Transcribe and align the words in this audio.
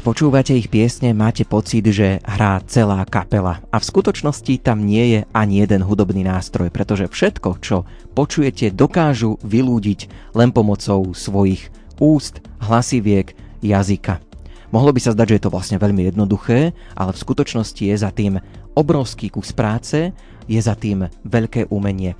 Keď 0.00 0.16
počúvate 0.16 0.56
ich 0.56 0.72
piesne, 0.72 1.12
máte 1.12 1.44
pocit, 1.44 1.84
že 1.92 2.24
hrá 2.24 2.64
celá 2.64 3.04
kapela. 3.04 3.60
A 3.68 3.76
v 3.76 3.84
skutočnosti 3.84 4.64
tam 4.64 4.88
nie 4.88 5.12
je 5.12 5.20
ani 5.36 5.60
jeden 5.60 5.84
hudobný 5.84 6.24
nástroj, 6.24 6.72
pretože 6.72 7.04
všetko, 7.04 7.60
čo 7.60 7.84
počujete, 8.16 8.72
dokážu 8.72 9.36
vylúdiť 9.44 10.32
len 10.32 10.56
pomocou 10.56 11.12
svojich 11.12 11.68
úst, 12.00 12.40
hlasiviek, 12.64 13.36
jazyka. 13.60 14.24
Mohlo 14.72 14.96
by 14.96 15.00
sa 15.04 15.12
zdať, 15.12 15.26
že 15.28 15.36
je 15.36 15.44
to 15.44 15.52
vlastne 15.52 15.76
veľmi 15.76 16.08
jednoduché, 16.08 16.72
ale 16.96 17.12
v 17.12 17.20
skutočnosti 17.20 17.84
je 17.84 17.96
za 18.00 18.08
tým 18.08 18.40
obrovský 18.72 19.28
kus 19.28 19.52
práce, 19.52 20.16
je 20.48 20.60
za 20.64 20.80
tým 20.80 21.12
veľké 21.28 21.68
umenie. 21.68 22.16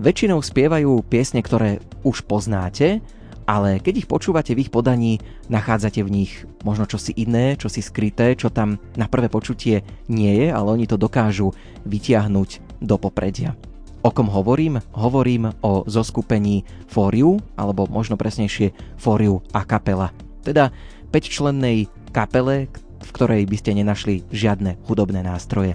Väčšinou 0.00 0.40
spievajú 0.40 1.04
piesne, 1.04 1.44
ktoré 1.44 1.84
už 2.08 2.24
poznáte, 2.24 3.04
ale 3.48 3.80
keď 3.80 4.04
ich 4.04 4.10
počúvate 4.10 4.52
v 4.52 4.68
ich 4.68 4.70
podaní, 4.70 5.24
nachádzate 5.48 6.04
v 6.04 6.12
nich 6.12 6.44
možno 6.68 6.84
čosi 6.84 7.16
iné, 7.16 7.56
čosi 7.56 7.80
skryté, 7.80 8.36
čo 8.36 8.52
tam 8.52 8.76
na 9.00 9.08
prvé 9.08 9.32
počutie 9.32 9.80
nie 10.12 10.44
je, 10.44 10.52
ale 10.52 10.68
oni 10.76 10.84
to 10.84 11.00
dokážu 11.00 11.56
vytiahnuť 11.88 12.78
do 12.84 13.00
popredia. 13.00 13.56
O 14.04 14.12
kom 14.12 14.28
hovorím? 14.28 14.78
Hovorím 14.94 15.50
o 15.64 15.82
zoskupení 15.88 16.62
Fóriu, 16.86 17.40
alebo 17.56 17.88
možno 17.90 18.14
presnejšie 18.20 18.70
Fóriu 19.00 19.42
a 19.56 19.64
kapela. 19.64 20.14
Teda 20.44 20.70
5-člennej 21.10 21.88
kapele, 22.12 22.68
v 23.00 23.10
ktorej 23.10 23.42
by 23.48 23.56
ste 23.58 23.74
nenašli 23.74 24.28
žiadne 24.28 24.76
hudobné 24.86 25.24
nástroje. 25.24 25.74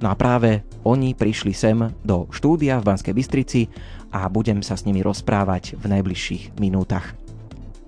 No 0.00 0.08
a 0.08 0.16
práve 0.16 0.64
oni 0.82 1.12
prišli 1.12 1.52
sem 1.52 1.76
do 2.02 2.26
štúdia 2.32 2.80
v 2.80 2.88
Banskej 2.90 3.14
Bystrici 3.14 3.68
a 4.10 4.26
budem 4.30 4.62
sa 4.62 4.74
s 4.74 4.86
nimi 4.86 5.00
rozprávať 5.00 5.78
v 5.78 5.84
najbližších 5.98 6.58
minútach. 6.58 7.14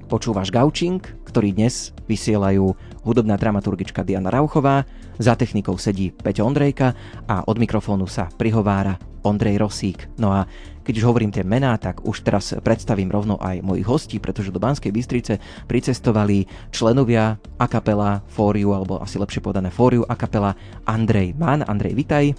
Počúvaš 0.07 0.53
Gaučing, 0.53 1.01
ktorý 1.25 1.57
dnes 1.57 1.97
vysielajú 2.05 2.77
hudobná 3.03 3.41
dramaturgička 3.41 4.05
Diana 4.05 4.29
Rauchová, 4.29 4.85
za 5.17 5.37
technikou 5.37 5.77
sedí 5.77 6.13
Peťo 6.13 6.45
Ondrejka 6.49 6.93
a 7.29 7.45
od 7.45 7.57
mikrofónu 7.57 8.09
sa 8.09 8.29
prihovára 8.33 8.97
Ondrej 9.23 9.61
Rosík. 9.61 10.13
No 10.19 10.35
a 10.35 10.45
keď 10.83 10.99
už 10.99 11.09
hovorím 11.09 11.31
tie 11.31 11.47
mená, 11.47 11.79
tak 11.79 12.03
už 12.03 12.27
teraz 12.27 12.53
predstavím 12.59 13.09
rovno 13.09 13.39
aj 13.39 13.63
mojich 13.63 13.87
hostí, 13.87 14.17
pretože 14.19 14.51
do 14.51 14.59
Banskej 14.59 14.91
Bystrice 14.91 15.39
pricestovali 15.71 16.45
členovia 16.75 17.39
akapela 17.57 18.21
Fóriu, 18.27 18.75
alebo 18.75 18.99
asi 18.99 19.17
lepšie 19.17 19.41
povedané 19.41 19.71
Fóriu 19.71 20.03
akapela 20.05 20.59
Andrej 20.85 21.39
Mann. 21.39 21.63
Andrej, 21.63 21.95
vitaj. 21.95 22.35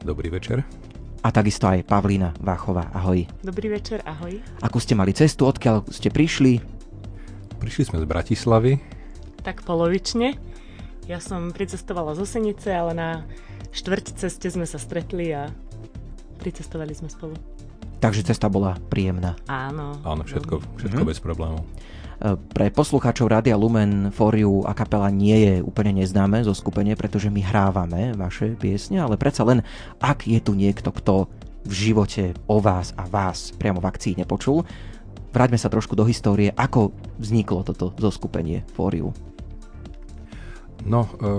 Dobrý 0.00 0.32
večer 0.32 0.85
a 1.26 1.34
takisto 1.34 1.66
aj 1.66 1.82
Pavlína 1.90 2.38
Váchová. 2.38 2.86
Ahoj. 2.94 3.26
Dobrý 3.42 3.66
večer, 3.66 3.98
ahoj. 4.06 4.38
Akú 4.62 4.78
ste 4.78 4.94
mali 4.94 5.10
cestu, 5.10 5.42
odkiaľ 5.50 5.82
ste 5.90 6.06
prišli? 6.06 6.62
Prišli 7.58 7.90
sme 7.90 7.98
z 7.98 8.06
Bratislavy. 8.06 8.78
Tak 9.42 9.66
polovične. 9.66 10.38
Ja 11.10 11.18
som 11.18 11.50
pricestovala 11.50 12.14
z 12.14 12.22
Osenice, 12.22 12.70
ale 12.70 12.94
na 12.94 13.10
štvrť 13.74 14.22
ceste 14.22 14.46
sme 14.54 14.70
sa 14.70 14.78
stretli 14.78 15.34
a 15.34 15.50
pricestovali 16.38 16.94
sme 16.94 17.10
spolu. 17.10 17.34
Takže 17.96 18.28
cesta 18.28 18.52
bola 18.52 18.76
príjemná. 18.92 19.36
Áno. 19.48 19.96
Áno, 20.04 20.22
všetko, 20.22 20.60
všetko 20.80 21.02
mm-hmm. 21.02 21.10
bez 21.10 21.18
problémov. 21.20 21.64
Pre 22.26 22.66
poslucháčov 22.72 23.28
Rádia 23.28 23.60
Lumen 23.60 24.08
Fóriu 24.08 24.64
a 24.64 24.72
kapela 24.72 25.12
nie 25.12 25.36
je 25.36 25.54
úplne 25.60 26.00
neznáme 26.00 26.40
zo 26.48 26.56
skupenie, 26.56 26.96
pretože 26.96 27.28
my 27.28 27.44
hrávame 27.44 28.16
vaše 28.16 28.56
piesne, 28.56 29.04
ale 29.04 29.20
predsa 29.20 29.44
len, 29.44 29.60
ak 30.00 30.24
je 30.24 30.40
tu 30.40 30.56
niekto, 30.56 30.88
kto 30.96 31.28
v 31.68 31.72
živote 31.72 32.32
o 32.48 32.56
vás 32.56 32.96
a 32.96 33.04
vás 33.04 33.52
priamo 33.60 33.84
v 33.84 33.88
akcii 33.92 34.16
nepočul, 34.16 34.64
vráťme 35.36 35.60
sa 35.60 35.68
trošku 35.68 35.92
do 35.92 36.08
histórie, 36.08 36.56
ako 36.56 36.96
vzniklo 37.20 37.68
toto 37.68 37.92
zoskupenie 38.00 38.64
Fóriu. 38.72 39.12
No, 40.86 41.10
e, 41.18 41.30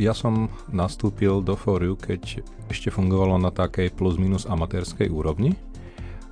ja 0.00 0.16
som 0.16 0.48
nastúpil 0.72 1.44
do 1.44 1.54
Fóriu, 1.54 1.94
keď 1.94 2.40
ešte 2.72 2.88
fungovalo 2.88 3.36
na 3.36 3.52
takej 3.52 3.92
plus 3.92 4.16
minus 4.16 4.48
amatérskej 4.48 5.12
úrovni, 5.12 5.52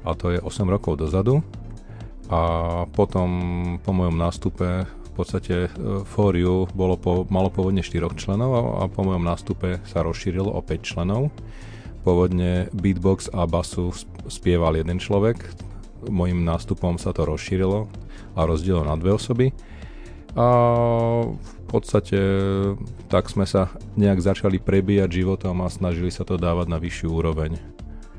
a 0.06 0.14
to 0.14 0.32
je 0.32 0.38
8 0.41 0.70
rokov 0.70 1.03
dozadu 1.03 1.42
a 2.31 2.41
potom 2.91 3.28
po 3.82 3.91
mojom 3.91 4.16
nástupe 4.19 4.87
v 4.87 5.10
podstate 5.14 5.66
e, 5.66 5.69
fóriu 6.04 6.69
bolo 6.76 6.94
po, 7.00 7.25
malo 7.26 7.48
pôvodne 7.48 7.82
4 7.82 8.14
členov 8.19 8.50
a, 8.54 8.84
po 8.87 9.03
mojom 9.03 9.25
nástupe 9.25 9.82
sa 9.88 10.04
rozšírilo 10.04 10.50
o 10.50 10.60
5 10.60 10.82
členov. 10.82 11.34
Pôvodne 12.06 12.70
beatbox 12.70 13.34
a 13.34 13.50
basu 13.50 13.91
spieval 14.31 14.78
jeden 14.78 15.03
človek, 15.03 15.43
mojim 16.06 16.47
nástupom 16.47 17.03
sa 17.03 17.10
to 17.10 17.26
rozšírilo 17.26 17.91
a 18.38 18.41
rozdielilo 18.47 18.87
na 18.87 18.94
dve 18.94 19.16
osoby. 19.19 19.50
A 20.36 20.47
v 21.24 21.64
podstate 21.64 22.20
tak 23.08 23.32
sme 23.32 23.48
sa 23.48 23.72
nejak 23.97 24.20
začali 24.20 24.60
prebíjať 24.60 25.24
životom 25.24 25.64
a 25.64 25.72
snažili 25.72 26.12
sa 26.12 26.28
to 26.28 26.36
dávať 26.36 26.69
na 26.69 26.76
vyššiu 26.76 27.08
úroveň. 27.08 27.56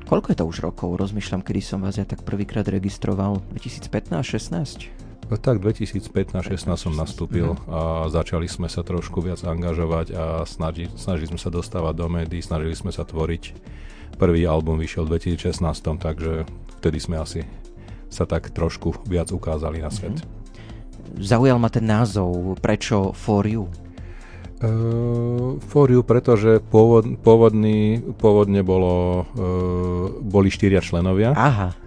Koľko 0.09 0.33
je 0.33 0.37
to 0.39 0.45
už 0.49 0.57
rokov? 0.65 0.97
Rozmýšľam, 0.97 1.45
kedy 1.45 1.61
som 1.61 1.79
vás 1.83 2.01
ja 2.01 2.07
tak 2.07 2.25
prvýkrát 2.25 2.65
registroval. 2.65 3.43
2015-16? 3.53 5.07
No 5.27 5.35
tak 5.35 5.59
2015-16 5.59 6.63
som 6.79 6.93
nastúpil 6.95 7.53
mhm. 7.53 7.67
a 7.67 7.79
začali 8.07 8.47
sme 8.47 8.71
sa 8.71 8.81
trošku 8.81 9.19
viac 9.19 9.43
angažovať 9.43 10.07
a 10.15 10.25
snaži, 10.47 10.87
snažili 10.95 11.35
sme 11.35 11.39
sa 11.39 11.51
dostávať 11.51 11.93
do 11.99 12.07
médií, 12.07 12.39
snažili 12.39 12.73
sme 12.73 12.95
sa 12.95 13.03
tvoriť. 13.03 13.53
Prvý 14.17 14.47
album 14.47 14.79
vyšiel 14.79 15.05
v 15.05 15.19
2016, 15.19 15.59
takže 15.99 16.47
vtedy 16.79 16.97
sme 16.97 17.19
asi 17.19 17.43
sa 18.07 18.23
tak 18.23 18.55
trošku 18.55 19.03
viac 19.03 19.29
ukázali 19.35 19.83
na 19.83 19.91
svet. 19.91 20.23
Mm-hmm. 20.23 20.36
Zaujal 21.15 21.57
ma 21.57 21.71
ten 21.71 21.87
názov, 21.87 22.59
prečo 22.59 23.15
For 23.15 23.47
You? 23.47 23.71
Uh, 24.57 25.61
fóriu, 25.69 26.01
pretože 26.01 26.57
pôvod, 26.73 27.21
pôvodný, 27.21 28.01
pôvodne 28.17 28.65
bolo, 28.65 29.21
uh, 29.37 30.09
boli 30.17 30.49
štyria 30.49 30.81
členovia. 30.81 31.29
Aha. 31.37 31.77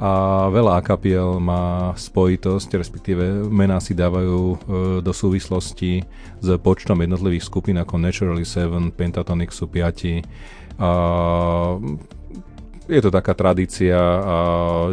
A 0.00 0.10
veľa 0.48 0.80
akapiel 0.80 1.36
má 1.36 1.92
spojitosť, 2.00 2.80
respektíve 2.80 3.44
mená 3.52 3.76
si 3.76 3.92
dávajú 3.92 4.40
uh, 4.40 4.56
do 5.04 5.12
súvislosti 5.12 6.00
s 6.40 6.48
počtom 6.64 6.96
jednotlivých 7.04 7.44
skupín 7.44 7.76
ako 7.76 8.00
Naturally 8.00 8.48
7, 8.48 8.88
Pentatonic 8.96 9.52
sú 9.52 9.68
5. 9.68 10.80
A 10.80 10.90
je 12.88 13.00
to 13.04 13.12
taká 13.12 13.36
tradícia 13.36 14.00
a 14.00 14.36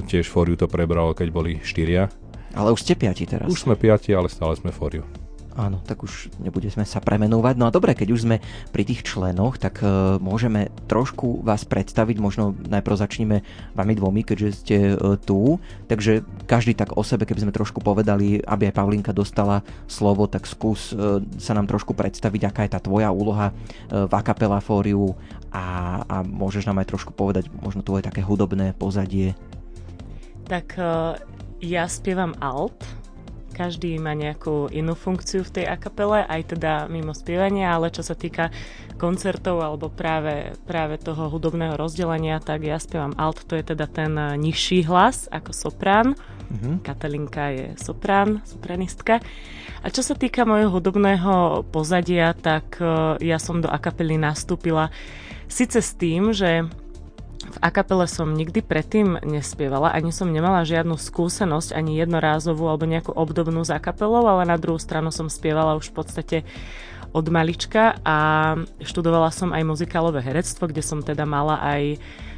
tiež 0.03 0.27
Fóriu 0.27 0.59
to 0.59 0.67
prebral, 0.67 1.15
keď 1.15 1.27
boli 1.31 1.63
štyria. 1.63 2.11
Ale 2.55 2.71
už 2.71 2.81
ste 2.87 2.95
piati 2.95 3.27
teraz. 3.27 3.51
Už 3.51 3.67
sme 3.67 3.75
piati, 3.75 4.15
ale 4.15 4.31
stále 4.31 4.55
sme 4.55 4.71
Fóriu. 4.71 5.03
Áno, 5.55 5.79
tak 5.87 6.03
už 6.03 6.35
nebudeme 6.43 6.83
sa 6.83 6.99
premenovať. 6.99 7.55
No 7.55 7.71
a 7.71 7.71
dobre, 7.71 7.95
keď 7.95 8.11
už 8.11 8.27
sme 8.27 8.43
pri 8.75 8.83
tých 8.83 9.07
členoch, 9.07 9.55
tak 9.55 9.79
uh, 9.79 10.19
môžeme 10.19 10.67
trošku 10.91 11.39
vás 11.47 11.63
predstaviť, 11.63 12.19
možno 12.19 12.51
najprv 12.67 12.95
začneme 12.99 13.39
vami 13.71 13.93
dvomi, 13.95 14.27
keďže 14.27 14.49
ste 14.51 14.77
uh, 14.91 15.15
tu. 15.15 15.55
Takže 15.87 16.27
každý 16.43 16.75
tak 16.75 16.99
o 16.99 17.03
sebe, 17.07 17.23
keby 17.23 17.47
sme 17.47 17.55
trošku 17.55 17.79
povedali, 17.79 18.43
aby 18.43 18.67
aj 18.67 18.75
Pavlinka 18.75 19.15
dostala 19.15 19.63
slovo, 19.87 20.27
tak 20.27 20.43
skús 20.43 20.91
uh, 20.91 21.23
sa 21.39 21.55
nám 21.55 21.71
trošku 21.71 21.95
predstaviť, 21.95 22.41
aká 22.51 22.61
je 22.67 22.75
tá 22.75 22.83
tvoja 22.83 23.07
úloha 23.15 23.55
uh, 23.55 24.11
v 24.11 24.11
Acapella 24.11 24.59
Fóriu 24.59 25.15
a, 25.55 26.03
a 26.03 26.15
môžeš 26.19 26.67
nám 26.67 26.83
aj 26.83 26.91
trošku 26.91 27.15
povedať 27.15 27.47
možno 27.63 27.79
tvoje 27.79 28.03
také 28.03 28.19
hudobné 28.19 28.75
pozadie. 28.75 29.39
Tak 30.45 30.77
uh, 30.77 31.17
ja 31.59 31.89
spievam 31.89 32.37
alt, 32.39 32.77
každý 33.55 33.95
má 34.03 34.11
nejakú 34.11 34.67
inú 34.75 34.99
funkciu 34.99 35.47
v 35.47 35.53
tej 35.61 35.65
akapele, 35.71 36.27
aj 36.27 36.59
teda 36.59 36.91
mimo 36.91 37.15
spievania, 37.15 37.71
ale 37.71 37.87
čo 37.87 38.03
sa 38.03 38.11
týka 38.11 38.51
koncertov 38.99 39.63
alebo 39.63 39.87
práve, 39.87 40.51
práve 40.67 40.99
toho 40.99 41.31
hudobného 41.31 41.79
rozdelenia, 41.79 42.43
tak 42.43 42.67
ja 42.67 42.75
spievam 42.75 43.15
alt, 43.15 43.47
to 43.47 43.55
je 43.55 43.63
teda 43.63 43.87
ten 43.87 44.11
nižší 44.35 44.83
hlas 44.83 45.31
ako 45.31 45.55
soprán. 45.55 46.19
Mm-hmm. 46.45 46.75
Katalinka 46.83 47.45
je 47.55 47.67
soprán, 47.79 48.43
sopranistka. 48.43 49.23
A 49.81 49.87
čo 49.89 50.03
sa 50.03 50.13
týka 50.13 50.45
mojho 50.45 50.69
hudobného 50.69 51.65
pozadia, 51.73 52.37
tak 52.37 52.77
e, 52.77 53.17
ja 53.25 53.41
som 53.41 53.65
do 53.65 53.69
akapely 53.69 54.13
nastúpila 54.17 54.93
síce 55.49 55.81
s 55.81 55.97
tým, 55.97 56.33
že 56.37 56.69
v 57.45 57.57
akapele 57.61 58.09
som 58.09 58.33
nikdy 58.33 58.65
predtým 58.65 59.21
nespievala, 59.21 59.93
ani 59.93 60.09
som 60.09 60.27
nemala 60.27 60.65
žiadnu 60.65 60.97
skúsenosť, 60.97 61.77
ani 61.77 62.01
jednorázovú 62.01 62.65
alebo 62.65 62.89
nejakú 62.89 63.13
obdobnú 63.13 63.61
s 63.61 63.71
akapelou, 63.71 64.25
ale 64.25 64.49
na 64.49 64.57
druhú 64.57 64.81
stranu 64.81 65.13
som 65.13 65.29
spievala 65.29 65.77
už 65.77 65.93
v 65.93 65.95
podstate 65.95 66.37
od 67.15 67.25
malička 67.31 67.95
a 68.03 68.17
študovala 68.83 69.31
som 69.31 69.55
aj 69.55 69.63
muzikálové 69.63 70.19
herectvo, 70.19 70.67
kde 70.67 70.83
som 70.83 70.99
teda 70.99 71.23
mala 71.23 71.63
aj 71.63 71.95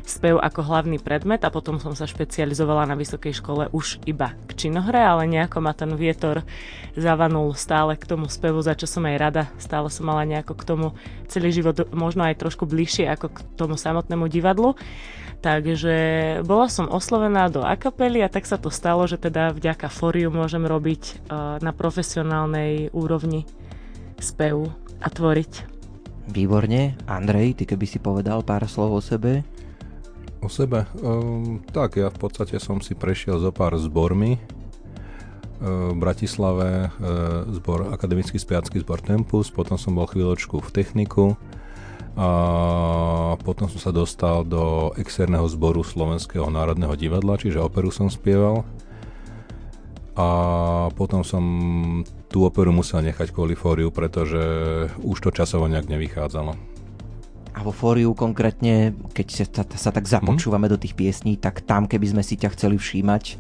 spev 0.08 0.40
ako 0.40 0.64
hlavný 0.64 1.04
predmet 1.04 1.44
a 1.44 1.52
potom 1.52 1.84
som 1.84 1.92
sa 1.92 2.08
špecializovala 2.08 2.88
na 2.88 2.96
vysokej 2.96 3.44
škole 3.44 3.68
už 3.76 4.00
iba 4.08 4.32
k 4.48 4.56
činohre, 4.56 5.04
ale 5.04 5.28
nejako 5.28 5.60
ma 5.60 5.76
ten 5.76 5.92
vietor 6.00 6.48
zavanul 6.96 7.52
stále 7.60 8.00
k 8.00 8.08
tomu 8.08 8.32
spevu, 8.32 8.64
za 8.64 8.74
čo 8.74 8.88
som 8.88 9.04
aj 9.04 9.18
rada. 9.20 9.44
Stále 9.60 9.92
som 9.92 10.08
mala 10.08 10.24
nejako 10.24 10.56
k 10.56 10.64
tomu 10.64 10.88
celý 11.28 11.52
život 11.52 11.92
možno 11.92 12.24
aj 12.24 12.40
trošku 12.40 12.64
bližšie 12.64 13.12
ako 13.12 13.36
k 13.36 13.38
tomu 13.60 13.76
samotnému 13.76 14.32
divadlu. 14.32 14.80
Takže 15.38 15.96
bola 16.50 16.66
som 16.66 16.90
oslovená 16.90 17.46
do 17.54 17.62
akapely 17.62 18.26
a 18.26 18.32
tak 18.32 18.50
sa 18.50 18.58
to 18.58 18.74
stalo, 18.74 19.06
že 19.06 19.22
teda 19.22 19.54
vďaka 19.54 19.86
Foriu 19.92 20.34
môžem 20.34 20.66
robiť 20.66 21.04
uh, 21.30 21.62
na 21.62 21.70
profesionálnej 21.76 22.90
úrovni 22.90 23.46
spev 24.18 24.74
a 24.98 25.08
tvoriť. 25.14 25.78
Výborne. 26.28 26.98
Andrej, 27.06 27.62
ty 27.62 27.64
keby 27.70 27.86
si 27.86 28.02
povedal 28.02 28.42
pár 28.42 28.66
slov 28.66 28.98
o 28.98 29.02
sebe? 29.04 29.46
O 30.42 30.50
sebe? 30.50 30.86
Um, 31.02 31.60
tak, 31.74 31.98
ja 31.98 32.14
v 32.14 32.18
podstate 32.18 32.62
som 32.62 32.80
si 32.80 32.94
prešiel 32.94 33.42
zo 33.42 33.50
pár 33.50 33.76
zbormi. 33.76 34.38
Uh, 35.58 35.94
v 35.94 35.98
Bratislave 35.98 36.94
uh, 36.94 37.50
zbor, 37.52 37.90
akademický 37.90 38.38
spiacký 38.38 38.82
zbor 38.86 39.02
Tempus, 39.02 39.50
potom 39.50 39.76
som 39.76 39.98
bol 39.98 40.06
chvíľočku 40.06 40.62
v 40.62 40.70
techniku, 40.70 41.34
a 42.18 43.38
potom 43.46 43.70
som 43.70 43.78
sa 43.78 43.94
dostal 43.94 44.42
do 44.42 44.90
externého 44.98 45.46
zboru 45.46 45.86
Slovenského 45.86 46.50
národného 46.50 46.98
divadla, 46.98 47.38
čiže 47.38 47.62
operu 47.62 47.94
som 47.94 48.10
spieval. 48.10 48.66
A 50.18 50.30
potom 50.98 51.22
som 51.22 51.46
tú 52.26 52.42
operu 52.42 52.74
musel 52.74 53.06
nechať 53.06 53.30
kvôli 53.30 53.54
fóriu, 53.54 53.94
pretože 53.94 54.42
už 55.06 55.18
to 55.22 55.30
časovo 55.30 55.70
nejak 55.70 55.94
nevychádzalo. 55.94 56.77
Vo 57.68 57.76
fóriu 57.76 58.16
konkrétne, 58.16 58.96
keď 59.12 59.28
sa, 59.44 59.64
sa 59.68 59.92
tak 59.92 60.08
započúvame 60.08 60.72
mm. 60.72 60.72
do 60.72 60.78
tých 60.80 60.96
piesní, 60.96 61.36
tak 61.36 61.68
tam, 61.68 61.84
keby 61.84 62.16
sme 62.16 62.24
si 62.24 62.40
ťa 62.40 62.56
chceli 62.56 62.80
všímať, 62.80 63.36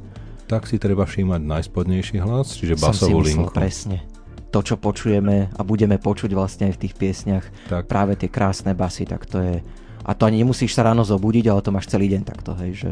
tak 0.47 0.67
si 0.67 0.79
treba 0.79 1.03
všímať 1.03 1.43
najspodnejší 1.43 2.23
hlas, 2.23 2.55
čiže 2.55 2.79
basovú 2.79 3.19
linku. 3.19 3.51
presne 3.51 4.03
to, 4.47 4.63
čo 4.63 4.75
počujeme 4.79 5.51
a 5.51 5.61
budeme 5.61 5.99
počuť 5.99 6.31
vlastne 6.31 6.71
aj 6.71 6.79
v 6.79 6.81
tých 6.87 6.93
piesniach, 6.95 7.45
tak. 7.67 7.83
práve 7.91 8.15
tie 8.15 8.31
krásne 8.31 8.71
basy, 8.71 9.03
tak 9.03 9.27
to 9.27 9.43
je... 9.43 9.55
A 10.07 10.15
to 10.15 10.23
ani 10.23 10.39
nemusíš 10.39 10.71
sa 10.71 10.87
ráno 10.87 11.03
zobudiť, 11.03 11.51
ale 11.51 11.59
to 11.59 11.75
máš 11.75 11.91
celý 11.91 12.07
deň 12.15 12.21
takto, 12.23 12.55
hej, 12.63 12.71
že... 12.87 12.91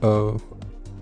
Uh, 0.00 0.40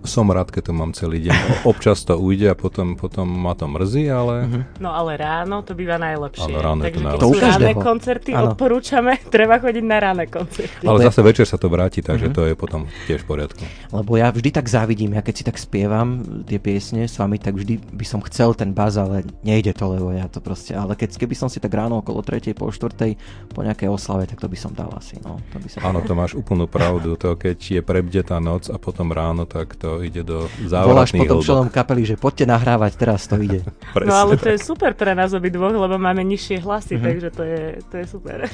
som 0.04 0.28
rád, 0.30 0.54
keď 0.54 0.70
to 0.70 0.72
mám 0.74 0.90
celý 0.94 1.26
deň. 1.26 1.66
Občas 1.70 2.02
to 2.06 2.14
ujde 2.14 2.52
a 2.52 2.56
potom, 2.56 2.94
potom 2.94 3.26
ma 3.26 3.52
to 3.58 3.66
mrzí, 3.66 4.06
ale... 4.08 4.34
Uh-huh. 4.46 4.62
No 4.78 4.94
ale 4.94 5.18
ráno 5.18 5.66
to 5.66 5.74
býva 5.74 5.98
najlepšie. 5.98 6.54
Ale 6.54 6.58
ráno 6.62 6.80
Takže 6.86 6.98
to 6.98 7.08
keď 7.08 7.20
sú 7.20 7.38
ráne 7.38 7.72
koncerty, 7.74 8.30
ano. 8.34 8.52
odporúčame, 8.52 9.12
treba 9.34 9.58
chodiť 9.58 9.84
na 9.84 9.98
ráne 9.98 10.24
koncerty. 10.30 10.84
Ale 10.86 10.98
zase 11.04 11.20
večer 11.24 11.46
sa 11.46 11.58
to 11.58 11.66
vráti, 11.66 12.00
takže 12.04 12.30
uh-huh. 12.30 12.36
to 12.36 12.42
je 12.46 12.54
potom 12.54 12.86
tiež 13.10 13.24
v 13.24 13.26
poriadku. 13.26 13.62
Lebo 13.90 14.12
ja 14.14 14.30
vždy 14.30 14.50
tak 14.54 14.66
závidím, 14.70 15.18
ja 15.18 15.22
keď 15.22 15.34
si 15.34 15.44
tak 15.44 15.56
spievam 15.58 16.22
tie 16.46 16.62
piesne 16.62 17.10
s 17.10 17.18
vami, 17.18 17.42
tak 17.42 17.58
vždy 17.58 17.80
by 17.92 18.06
som 18.06 18.20
chcel 18.24 18.54
ten 18.54 18.72
baz, 18.72 18.96
ale 18.96 19.26
nejde 19.42 19.74
to, 19.74 19.84
lebo 19.90 20.14
ja 20.14 20.30
to 20.30 20.38
proste... 20.38 20.78
Ale 20.78 20.94
keď, 20.94 21.18
keby 21.18 21.34
som 21.34 21.50
si 21.50 21.58
tak 21.58 21.74
ráno 21.74 22.00
okolo 22.00 22.22
3. 22.22 22.54
po 22.54 22.70
4. 22.70 23.52
po 23.52 23.60
nejakej 23.64 23.88
oslave, 23.90 24.30
tak 24.30 24.38
to 24.38 24.48
by 24.48 24.58
som 24.58 24.72
dal 24.76 24.92
asi. 24.94 25.18
No, 25.24 25.42
to 25.50 25.58
by 25.58 25.68
som 25.68 25.78
Áno, 25.82 26.04
to 26.04 26.12
máš 26.12 26.32
úplnú 26.38 26.68
pravdu. 26.68 27.18
To 27.18 27.34
keď 27.34 27.58
je 27.58 27.80
prebdetá 27.82 28.38
noc 28.38 28.68
a 28.68 28.76
potom 28.76 29.10
ráno, 29.10 29.48
tak 29.48 29.74
to 29.74 29.87
to 29.88 30.04
ide 30.04 30.20
do 30.20 30.44
Voláš 30.68 31.16
potom 31.16 31.40
členom 31.40 31.68
kapely, 31.72 32.04
že 32.04 32.20
poďte 32.20 32.44
nahrávať, 32.44 32.92
teraz 33.00 33.24
to 33.24 33.40
ide. 33.40 33.64
no 34.08 34.12
ale 34.12 34.36
to 34.36 34.52
je 34.52 34.60
super 34.60 34.92
pre 34.92 35.16
nás 35.16 35.32
obi 35.32 35.48
dvoch, 35.48 35.72
lebo 35.72 35.96
máme 35.96 36.20
nižšie 36.28 36.60
hlasy, 36.60 37.00
mm-hmm. 37.00 37.08
takže 37.08 37.28
to 37.32 37.42
je, 37.42 37.62
to 37.88 37.94
je 37.96 38.04
super. 38.04 38.36
E, 38.44 38.48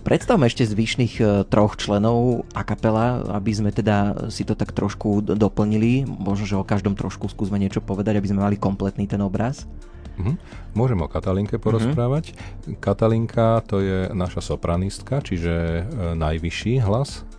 predstavme 0.00 0.48
ešte 0.48 0.64
zvyšných 0.64 1.14
e, 1.20 1.24
troch 1.52 1.76
členov 1.76 2.48
a 2.56 2.64
kapela, 2.64 3.20
aby 3.36 3.52
sme 3.52 3.70
teda 3.76 4.30
si 4.32 4.48
to 4.48 4.56
tak 4.56 4.72
trošku 4.72 5.20
doplnili. 5.20 6.08
Možno, 6.08 6.48
že 6.48 6.56
o 6.56 6.64
každom 6.64 6.96
trošku 6.96 7.28
skúsme 7.28 7.60
niečo 7.60 7.84
povedať, 7.84 8.16
aby 8.16 8.30
sme 8.32 8.40
mali 8.40 8.56
kompletný 8.56 9.04
ten 9.04 9.20
obraz. 9.20 9.68
Mm-hmm. 10.16 10.36
Môžem 10.78 10.98
o 11.02 11.10
Katalinke 11.10 11.60
porozprávať. 11.60 12.32
Mm-hmm. 12.32 12.80
Katalinka 12.80 13.60
to 13.68 13.84
je 13.84 13.98
naša 14.16 14.40
sopranistka, 14.40 15.20
čiže 15.20 15.52
e, 15.52 15.82
najvyšší 16.16 16.80
hlas 16.86 17.33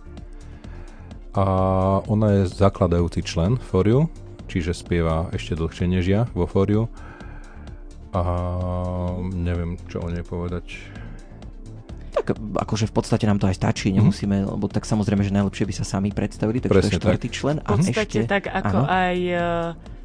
a 1.36 1.44
ona 2.08 2.40
je 2.40 2.42
zakladajúci 2.48 3.20
člen 3.20 3.60
Foriu, 3.60 4.08
čiže 4.48 4.72
spieva 4.72 5.28
ešte 5.36 5.52
dlhšie 5.52 5.84
než 5.84 6.04
ja 6.08 6.22
vo 6.32 6.48
Foriu. 6.48 6.88
A 8.16 8.22
neviem, 9.36 9.76
čo 9.92 10.00
o 10.00 10.08
nej 10.08 10.24
povedať. 10.24 10.80
Tak 12.16 12.32
akože 12.40 12.88
v 12.88 12.94
podstate 12.96 13.28
nám 13.28 13.36
to 13.36 13.44
aj 13.44 13.60
stačí, 13.60 13.92
mhm. 13.92 13.96
nemusíme, 14.00 14.36
mm. 14.40 14.56
lebo 14.56 14.72
tak 14.72 14.88
samozrejme, 14.88 15.20
že 15.20 15.36
najlepšie 15.36 15.68
by 15.68 15.74
sa 15.76 15.84
sami 15.84 16.16
predstavili, 16.16 16.64
takže 16.64 16.72
Presne 16.72 16.96
to 16.96 16.96
je 16.96 17.04
štvrtý 17.04 17.28
tak. 17.28 17.36
člen. 17.36 17.56
A 17.60 17.68
v 17.76 17.84
podstate 17.84 18.18
ešte, 18.24 18.32
tak 18.32 18.48
ako 18.48 18.78
áno. 18.80 18.88
aj 18.88 19.16
uh, 19.36 19.95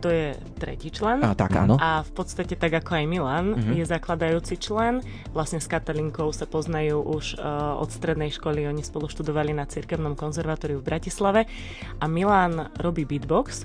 to 0.00 0.08
je 0.12 0.36
tretí 0.60 0.92
člen. 0.92 1.24
A, 1.24 1.32
tak 1.32 1.56
áno. 1.56 1.80
A 1.80 2.04
v 2.04 2.12
podstate 2.12 2.54
tak 2.54 2.72
ako 2.72 3.00
aj 3.00 3.04
Milan 3.08 3.46
mm-hmm. 3.56 3.74
je 3.80 3.84
zakladajúci 3.88 4.60
člen. 4.60 5.00
Vlastne 5.32 5.58
s 5.58 5.66
Katalinkou 5.66 6.28
sa 6.36 6.44
poznajú 6.44 7.00
už 7.00 7.40
uh, 7.40 7.80
od 7.80 7.88
strednej 7.88 8.28
školy. 8.32 8.68
Oni 8.68 8.84
spolu 8.84 9.08
študovali 9.08 9.56
na 9.56 9.64
Cirkevnom 9.64 10.12
konzervatóriu 10.12 10.84
v 10.84 10.86
Bratislave. 10.86 11.40
A 12.00 12.04
Milan 12.06 12.68
robí 12.76 13.08
beatbox. 13.08 13.64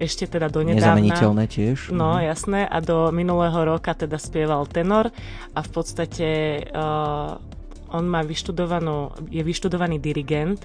Ešte 0.00 0.26
teda 0.26 0.50
do 0.50 0.66
nedávna. 0.66 0.98
Nezameniteľné 0.98 1.44
tiež. 1.46 1.94
No, 1.94 2.18
mm. 2.18 2.22
jasné. 2.26 2.60
A 2.66 2.78
do 2.82 3.10
minulého 3.14 3.58
roka 3.62 3.94
teda 3.94 4.18
spieval 4.18 4.66
tenor. 4.70 5.10
A 5.54 5.60
v 5.62 5.70
podstate 5.70 6.28
uh, 6.70 7.38
on 7.92 8.04
má 8.08 8.24
vyštudovanú, 8.24 9.12
je 9.28 9.42
vyštudovaný 9.44 10.00
dirigent 10.00 10.62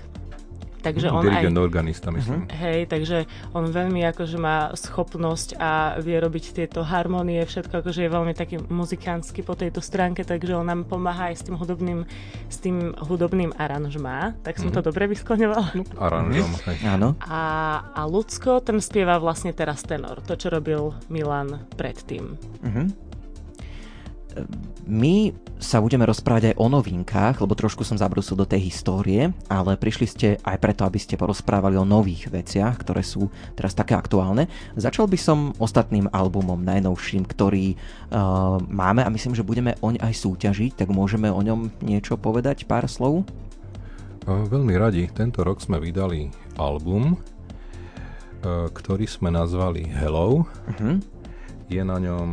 Takže 0.81 1.09
on 1.09 1.25
Dirigent 1.25 1.57
aj, 1.57 1.63
organista, 1.63 2.07
myslím. 2.13 2.45
Uh-huh. 2.45 2.53
Hej, 2.53 2.79
takže 2.87 3.17
on 3.51 3.67
veľmi 3.67 4.05
akože 4.13 4.37
má 4.37 4.71
schopnosť 4.77 5.57
a 5.57 5.97
vie 5.97 6.17
robiť 6.21 6.53
tieto 6.53 6.85
harmonie, 6.85 7.41
všetko 7.43 7.81
akože 7.81 8.05
je 8.05 8.09
veľmi 8.13 8.33
taký 8.37 8.61
muzikánsky 8.61 9.41
po 9.41 9.57
tejto 9.57 9.81
stránke, 9.81 10.21
takže 10.21 10.53
on 10.53 10.69
nám 10.69 10.85
pomáha 10.85 11.33
aj 11.33 11.41
s 11.41 11.43
tým 11.49 11.55
hudobným, 11.57 11.99
s 12.47 12.57
tým 12.61 12.93
hudobným 12.93 13.57
aranžmá. 13.57 14.37
Tak 14.45 14.61
som 14.61 14.69
uh-huh. 14.69 14.77
to 14.77 14.81
mhm. 14.85 14.87
dobre 14.93 15.03
vyskloňovala? 15.09 15.67
No, 15.73 15.83
aranžom, 15.97 16.51
Áno. 16.93 17.17
A, 17.25 17.41
a 17.97 18.01
Lucko, 18.05 18.61
ten 18.61 18.77
spieva 18.79 19.17
vlastne 19.17 19.51
teraz 19.51 19.81
tenor, 19.81 20.21
to 20.23 20.37
čo 20.37 20.53
robil 20.53 20.93
Milan 21.09 21.65
predtým. 21.73 22.37
Uh-huh 22.63 23.06
my 24.85 25.33
sa 25.57 25.81
budeme 25.81 26.05
rozprávať 26.05 26.53
aj 26.53 26.55
o 26.61 26.67
novinkách, 26.69 27.41
lebo 27.41 27.57
trošku 27.57 27.81
som 27.81 27.97
zabrusil 27.97 28.37
do 28.37 28.45
tej 28.45 28.69
histórie, 28.69 29.33
ale 29.49 29.73
prišli 29.73 30.05
ste 30.05 30.27
aj 30.45 30.57
preto, 30.61 30.85
aby 30.85 31.01
ste 31.01 31.17
porozprávali 31.17 31.73
o 31.75 31.87
nových 31.87 32.29
veciach, 32.29 32.77
ktoré 32.85 33.01
sú 33.01 33.33
teraz 33.57 33.73
také 33.73 33.97
aktuálne. 33.97 34.45
Začal 34.77 35.09
by 35.09 35.17
som 35.17 35.57
ostatným 35.57 36.13
albumom, 36.13 36.61
najnovším, 36.61 37.25
ktorý 37.25 37.73
uh, 37.73 38.61
máme 38.69 39.01
a 39.01 39.09
myslím, 39.09 39.33
že 39.33 39.41
budeme 39.41 39.73
oň 39.81 39.97
aj 39.97 40.13
súťažiť, 40.13 40.85
tak 40.85 40.93
môžeme 40.93 41.33
o 41.33 41.41
ňom 41.41 41.73
niečo 41.81 42.21
povedať, 42.21 42.69
pár 42.69 42.85
slov? 42.85 43.25
Veľmi 44.27 44.75
radi. 44.77 45.07
Tento 45.09 45.41
rok 45.41 45.63
sme 45.63 45.79
vydali 45.79 46.29
album, 46.59 47.15
ktorý 48.45 49.07
sme 49.07 49.31
nazvali 49.31 49.87
Hello. 49.87 50.43
Uh-huh. 50.43 50.99
Je 51.71 51.81
na 51.81 51.97
ňom 51.97 52.29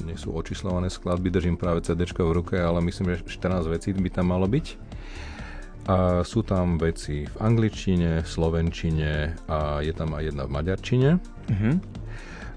nie 0.00 0.16
sú 0.18 0.34
očíslované 0.34 0.92
skladby, 0.92 1.32
držím 1.32 1.56
práve 1.56 1.80
CD 1.80 2.04
v 2.04 2.42
ruke, 2.42 2.56
ale 2.58 2.84
myslím, 2.84 3.14
že 3.14 3.24
14 3.26 3.68
vecí 3.68 3.92
by 3.94 4.10
tam 4.10 4.32
malo 4.32 4.44
byť. 4.44 4.66
A 5.84 6.24
sú 6.24 6.40
tam 6.40 6.80
veci 6.80 7.28
v 7.28 7.36
angličtine, 7.44 8.24
slovenčine 8.24 9.36
a 9.52 9.84
je 9.84 9.92
tam 9.92 10.16
aj 10.16 10.32
jedna 10.32 10.44
v 10.48 10.54
maďarčine. 10.56 11.10
Uh-huh. 11.20 11.74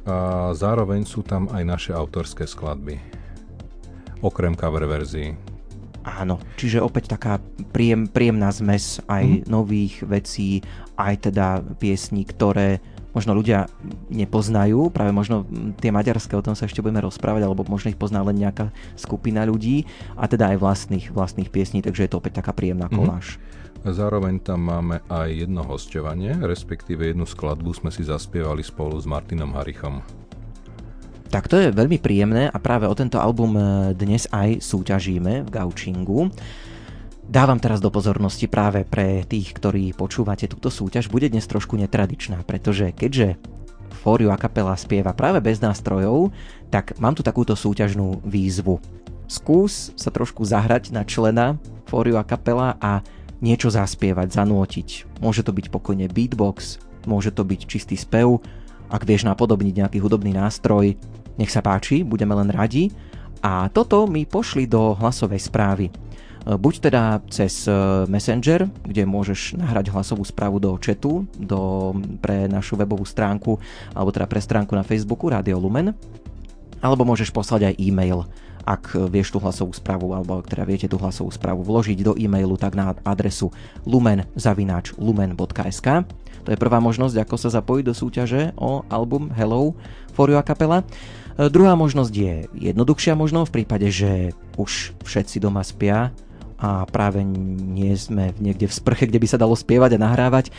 A 0.08 0.18
zároveň 0.56 1.04
sú 1.04 1.28
tam 1.28 1.52
aj 1.52 1.64
naše 1.68 1.92
autorské 1.92 2.48
skladby. 2.48 2.96
Okrem 4.24 4.56
cover 4.56 4.88
verzií. 4.88 5.36
Áno, 6.08 6.40
čiže 6.56 6.80
opäť 6.80 7.20
taká 7.20 7.44
príjem, 7.76 8.08
príjemná 8.08 8.48
zmes 8.56 9.04
aj 9.12 9.44
mm. 9.44 9.52
nových 9.52 10.08
vecí, 10.08 10.64
aj 10.96 11.28
teda 11.28 11.60
piesní, 11.84 12.24
ktoré 12.24 12.80
možno 13.18 13.34
ľudia 13.34 13.66
nepoznajú, 14.14 14.94
práve 14.94 15.10
možno 15.10 15.50
tie 15.82 15.90
maďarské, 15.90 16.38
o 16.38 16.46
tom 16.46 16.54
sa 16.54 16.70
ešte 16.70 16.86
budeme 16.86 17.02
rozprávať, 17.02 17.50
alebo 17.50 17.66
možno 17.66 17.90
ich 17.90 17.98
pozná 17.98 18.22
len 18.22 18.38
nejaká 18.38 18.70
skupina 18.94 19.42
ľudí 19.42 19.90
a 20.14 20.30
teda 20.30 20.54
aj 20.54 20.58
vlastných, 20.62 21.06
vlastných 21.10 21.50
piesní, 21.50 21.82
takže 21.82 22.06
je 22.06 22.12
to 22.14 22.22
opäť 22.22 22.46
taká 22.46 22.54
príjemná 22.54 22.86
mhm. 22.86 22.94
koláž. 22.94 23.42
Mm-hmm. 23.42 23.58
Zároveň 23.88 24.44
tam 24.44 24.68
máme 24.68 25.00
aj 25.08 25.48
jedno 25.48 25.64
hostovanie, 25.64 26.36
respektíve 26.36 27.08
jednu 27.08 27.24
skladbu 27.24 27.72
sme 27.72 27.90
si 27.94 28.04
zaspievali 28.04 28.60
spolu 28.60 29.00
s 29.00 29.08
Martinom 29.08 29.56
Harichom. 29.56 30.04
Tak 31.28 31.52
to 31.52 31.60
je 31.60 31.76
veľmi 31.76 32.00
príjemné 32.00 32.48
a 32.48 32.58
práve 32.60 32.88
o 32.88 32.96
tento 32.96 33.20
album 33.20 33.56
eh, 33.56 33.64
dnes 33.96 34.28
aj 34.32 34.64
súťažíme 34.64 35.48
v 35.48 35.50
Gaučingu. 35.52 36.32
Dávam 37.28 37.60
teraz 37.60 37.84
do 37.84 37.92
pozornosti 37.92 38.48
práve 38.48 38.88
pre 38.88 39.28
tých, 39.28 39.52
ktorí 39.52 39.92
počúvate 39.92 40.48
túto 40.48 40.72
súťaž, 40.72 41.12
bude 41.12 41.28
dnes 41.28 41.44
trošku 41.44 41.76
netradičná, 41.76 42.40
pretože 42.48 42.96
keďže 42.96 43.36
Fóriu 44.00 44.32
a 44.32 44.40
kapela 44.40 44.72
spieva 44.80 45.12
práve 45.12 45.44
bez 45.44 45.60
nástrojov, 45.60 46.32
tak 46.72 46.96
mám 47.04 47.20
tu 47.20 47.28
takúto 47.28 47.52
súťažnú 47.52 48.24
výzvu. 48.24 48.80
Skús 49.28 49.92
sa 50.00 50.08
trošku 50.08 50.48
zahrať 50.48 50.96
na 50.96 51.04
člena 51.04 51.60
Fóriu 51.92 52.16
a 52.16 52.24
kapela 52.24 52.80
a 52.80 53.04
niečo 53.44 53.68
zaspievať, 53.68 54.32
zanútiť. 54.32 55.20
Môže 55.20 55.44
to 55.44 55.52
byť 55.52 55.68
pokojne 55.68 56.08
beatbox, 56.08 56.80
môže 57.12 57.36
to 57.36 57.44
byť 57.44 57.60
čistý 57.68 58.00
spev, 58.00 58.40
ak 58.88 59.04
vieš 59.04 59.28
napodobniť 59.28 59.84
nejaký 59.84 60.00
hudobný 60.00 60.32
nástroj, 60.32 60.96
nech 61.36 61.52
sa 61.52 61.60
páči, 61.60 62.08
budeme 62.08 62.32
len 62.40 62.48
radi. 62.56 62.88
A 63.44 63.68
toto 63.68 64.08
mi 64.08 64.24
pošli 64.24 64.64
do 64.64 64.96
hlasovej 64.96 65.44
správy 65.44 66.07
buď 66.48 66.74
teda 66.80 67.20
cez 67.28 67.68
Messenger, 68.08 68.72
kde 68.88 69.04
môžeš 69.04 69.60
nahrať 69.60 69.92
hlasovú 69.92 70.24
správu 70.24 70.64
do 70.64 70.80
chatu, 70.80 71.28
do, 71.36 71.92
pre 72.24 72.48
našu 72.48 72.80
webovú 72.80 73.04
stránku, 73.04 73.60
alebo 73.92 74.16
teda 74.16 74.32
pre 74.32 74.40
stránku 74.40 74.72
na 74.72 74.88
Facebooku 74.88 75.28
Radio 75.28 75.60
Lumen, 75.60 75.92
alebo 76.80 77.04
môžeš 77.04 77.36
poslať 77.36 77.74
aj 77.74 77.76
e-mail 77.84 78.24
ak 78.68 79.00
vieš 79.08 79.32
tú 79.32 79.40
hlasovú 79.40 79.72
správu 79.72 80.12
alebo 80.12 80.44
teda 80.44 80.68
viete 80.68 80.92
tú 80.92 81.00
hlasovú 81.00 81.32
správu 81.32 81.64
vložiť 81.64 82.04
do 82.04 82.12
e-mailu, 82.20 82.60
tak 82.60 82.76
na 82.76 82.92
adresu 83.08 83.48
lumen.lumen.sk 83.88 85.88
To 86.44 86.50
je 86.52 86.60
prvá 86.60 86.84
možnosť, 86.84 87.16
ako 87.24 87.36
sa 87.40 87.50
zapojiť 87.56 87.84
do 87.88 87.96
súťaže 87.96 88.52
o 88.60 88.84
album 88.92 89.32
Hello 89.32 89.72
for 90.12 90.28
You 90.28 90.36
a 90.36 90.44
kapela. 90.44 90.84
E, 91.40 91.48
druhá 91.48 91.80
možnosť 91.80 92.12
je 92.12 92.34
jednoduchšia 92.60 93.16
možno 93.16 93.48
v 93.48 93.64
prípade, 93.64 93.88
že 93.88 94.36
už 94.60 95.00
všetci 95.00 95.40
doma 95.40 95.64
spia 95.64 96.12
a 96.58 96.86
práve 96.90 97.22
nie 97.24 97.94
sme 97.94 98.34
niekde 98.42 98.70
v 98.70 98.78
sprche, 98.78 99.06
kde 99.08 99.22
by 99.22 99.28
sa 99.30 99.42
dalo 99.42 99.54
spievať 99.54 99.98
a 99.98 100.04
nahrávať. 100.04 100.50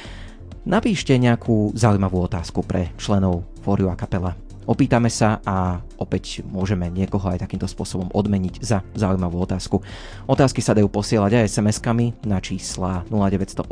Napíšte 0.68 1.14
nejakú 1.16 1.74
zaujímavú 1.74 2.24
otázku 2.26 2.62
pre 2.62 2.90
členov 2.98 3.46
Fóriu 3.62 3.90
a 3.90 3.96
kapela 3.98 4.38
Opýtame 4.68 5.08
sa 5.08 5.40
a 5.48 5.80
opäť 5.96 6.44
môžeme 6.44 6.92
niekoho 6.92 7.24
aj 7.32 7.40
takýmto 7.40 7.64
spôsobom 7.64 8.12
odmeniť 8.12 8.60
za 8.60 8.84
zaujímavú 8.92 9.40
otázku. 9.40 9.80
Otázky 10.28 10.60
sa 10.60 10.76
dajú 10.76 10.92
posielať 10.92 11.40
aj 11.40 11.56
SMS-kami 11.56 12.28
na 12.28 12.36
čísla 12.36 13.00
0908 13.08 13.64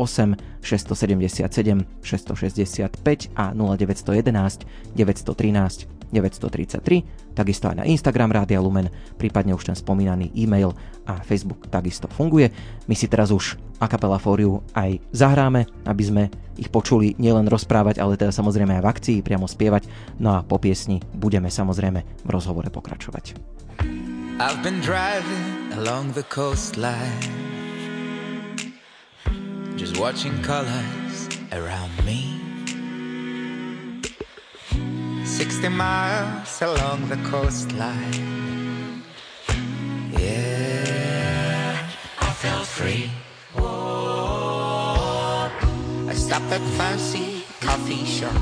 677 0.64 1.84
665 2.00 3.36
a 3.36 3.52
0911 3.52 4.96
913 4.96 5.95
933, 6.12 7.34
takisto 7.34 7.70
aj 7.70 7.82
na 7.82 7.84
Instagram 7.86 8.32
Rádia 8.32 8.62
Lumen, 8.62 8.90
prípadne 9.18 9.54
už 9.54 9.70
ten 9.70 9.76
spomínaný 9.76 10.30
e-mail 10.34 10.74
a 11.06 11.22
Facebook 11.22 11.70
takisto 11.70 12.06
funguje. 12.10 12.50
My 12.86 12.94
si 12.94 13.06
teraz 13.06 13.30
už 13.30 13.58
a 13.78 13.86
kapela 13.86 14.16
Fóriu 14.16 14.64
aj 14.72 15.02
zahráme, 15.12 15.68
aby 15.84 16.02
sme 16.02 16.22
ich 16.56 16.72
počuli 16.72 17.12
nielen 17.20 17.46
rozprávať, 17.46 18.00
ale 18.00 18.16
teda 18.16 18.32
samozrejme 18.32 18.80
aj 18.80 18.82
v 18.82 18.90
akcii 18.90 19.18
priamo 19.20 19.44
spievať. 19.44 19.86
No 20.16 20.36
a 20.36 20.40
po 20.40 20.56
piesni 20.56 21.04
budeme 21.12 21.52
samozrejme 21.52 22.00
v 22.24 22.28
rozhovore 22.32 22.68
pokračovať. 22.72 23.36
I've 24.36 24.60
been 24.60 24.84
driving 24.84 25.72
along 25.80 26.12
the 26.12 26.24
coastline 26.28 27.46
Just 29.76 30.00
watching 30.00 30.42
colors 30.42 31.28
around 31.52 31.92
me 32.06 32.35
60 35.36 35.68
miles 35.68 36.62
along 36.62 37.10
the 37.10 37.16
coastline. 37.28 39.02
Yeah, 40.18 41.76
I 42.18 42.30
felt 42.30 42.64
free. 42.66 43.10
Whoa. 43.52 45.50
I 46.08 46.14
stopped 46.14 46.50
at 46.50 46.62
fancy 46.78 47.44
coffee 47.60 48.06
shop 48.06 48.32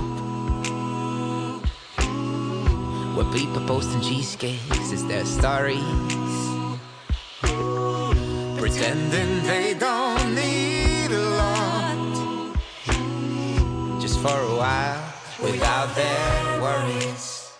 where 3.16 3.26
people 3.32 3.66
posting 3.66 4.00
cheesecakes 4.00 4.92
is 4.92 5.04
their 5.08 5.24
stories, 5.24 5.82
pretending 8.56 9.42
they 9.42 9.74
don't 9.74 10.32
need 10.32 11.10
a 11.10 11.24
lot 11.42 11.98
just 14.00 14.20
for 14.20 14.38
a 14.38 14.56
while 14.56 15.13
without 15.44 15.94
their 15.94 16.60
worries. 16.62 17.52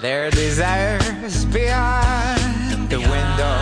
Their 0.00 0.30
desires 0.30 1.44
beyond, 1.46 2.88
beyond 2.88 2.90
the 2.90 3.00
window. 3.14 3.56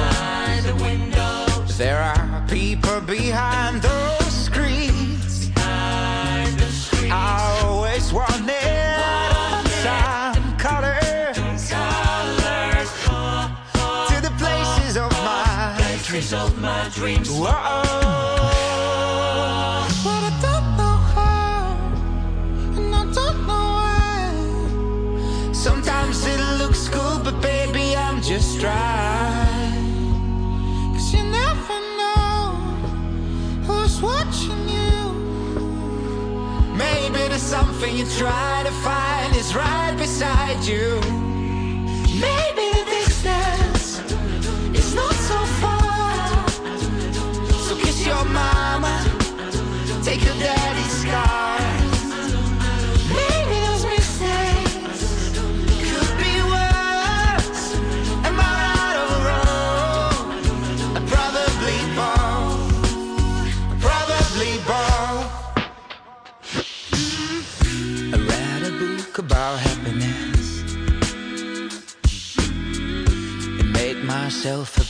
The 0.66 0.78
windows. 0.82 1.78
There 1.78 2.00
are 2.00 2.44
people 2.48 3.00
behind 3.00 3.82
those 3.82 4.32
screens. 4.48 5.48
Behind 5.50 6.58
the 6.58 6.66
screens. 6.66 7.12
to 7.12 7.14
always 7.14 8.12
places 16.22 16.32
of 16.34 16.60
my 16.60 16.90
dreams. 16.94 17.30
Whoa. 17.30 18.61
Try. 28.62 29.72
Cause 30.94 31.12
you 31.12 31.24
never 31.24 31.78
know 31.98 32.42
who's 33.66 34.00
watching 34.00 34.68
you. 34.68 34.98
Maybe 36.76 37.18
there's 37.30 37.42
something 37.42 37.96
you 37.96 38.06
try 38.06 38.62
to 38.64 38.70
find 38.86 39.34
is 39.34 39.52
right 39.56 39.96
beside 39.98 40.62
you. 40.64 41.31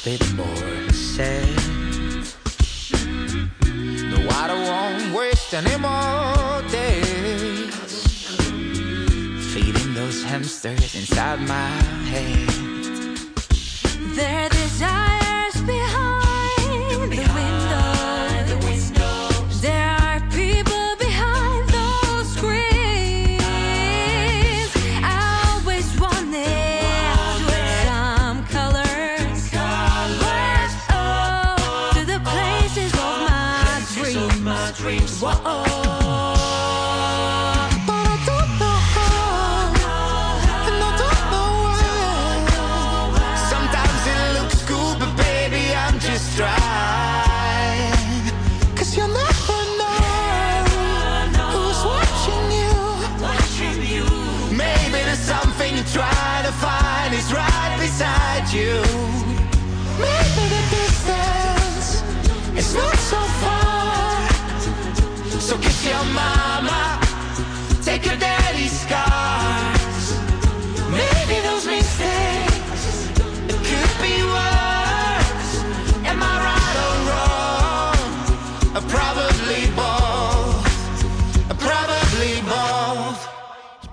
Bit 0.05 0.35
more 0.35 0.93
sad. 0.93 1.47
No, 4.11 4.19
I 4.31 4.47
don't 4.49 4.67
want 4.67 5.15
waste 5.15 5.55
any 5.55 5.77
more 5.77 6.63
days 6.71 7.75
feeding 9.55 9.95
those 9.95 10.25
hamsters 10.25 10.95
inside 10.97 11.41
my 11.47 11.69
head. 12.11 12.52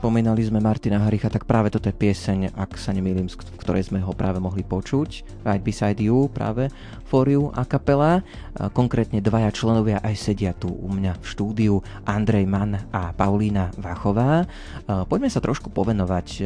Spomínali 0.10 0.42
sme 0.42 0.58
Martina 0.58 1.06
Haricha, 1.06 1.30
tak 1.30 1.46
práve 1.46 1.70
toto 1.70 1.86
je 1.86 1.94
pieseň, 1.94 2.58
ak 2.58 2.82
sa 2.82 2.90
nemýlim, 2.90 3.30
v 3.30 3.62
ktorej 3.62 3.94
sme 3.94 4.02
ho 4.02 4.10
práve 4.10 4.42
mohli 4.42 4.66
počuť. 4.66 5.46
Right 5.46 5.62
Beside 5.62 6.02
You, 6.02 6.34
práve 6.34 6.74
For 7.06 7.30
You 7.30 7.54
a 7.54 7.62
kapela. 7.62 8.26
Konkrétne 8.74 9.22
dvaja 9.22 9.54
členovia 9.54 10.02
aj 10.02 10.18
sedia 10.18 10.58
tu 10.58 10.74
u 10.74 10.90
mňa 10.90 11.14
v 11.14 11.26
štúdiu, 11.30 11.86
Andrej 12.10 12.50
Mann 12.50 12.90
a 12.90 13.14
Paulína 13.14 13.70
Vachová. 13.78 14.50
Poďme 14.90 15.30
sa 15.30 15.46
trošku 15.46 15.70
povenovať 15.70 16.28
e, 16.42 16.44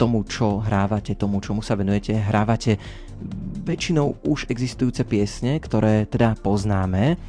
tomu, 0.00 0.24
čo 0.24 0.64
hrávate, 0.64 1.12
tomu, 1.12 1.44
čomu 1.44 1.60
sa 1.60 1.76
venujete. 1.76 2.16
Hrávate 2.16 2.80
väčšinou 3.68 4.24
už 4.24 4.48
existujúce 4.48 5.04
piesne, 5.04 5.60
ktoré 5.60 6.08
teda 6.08 6.40
poznáme. 6.40 7.20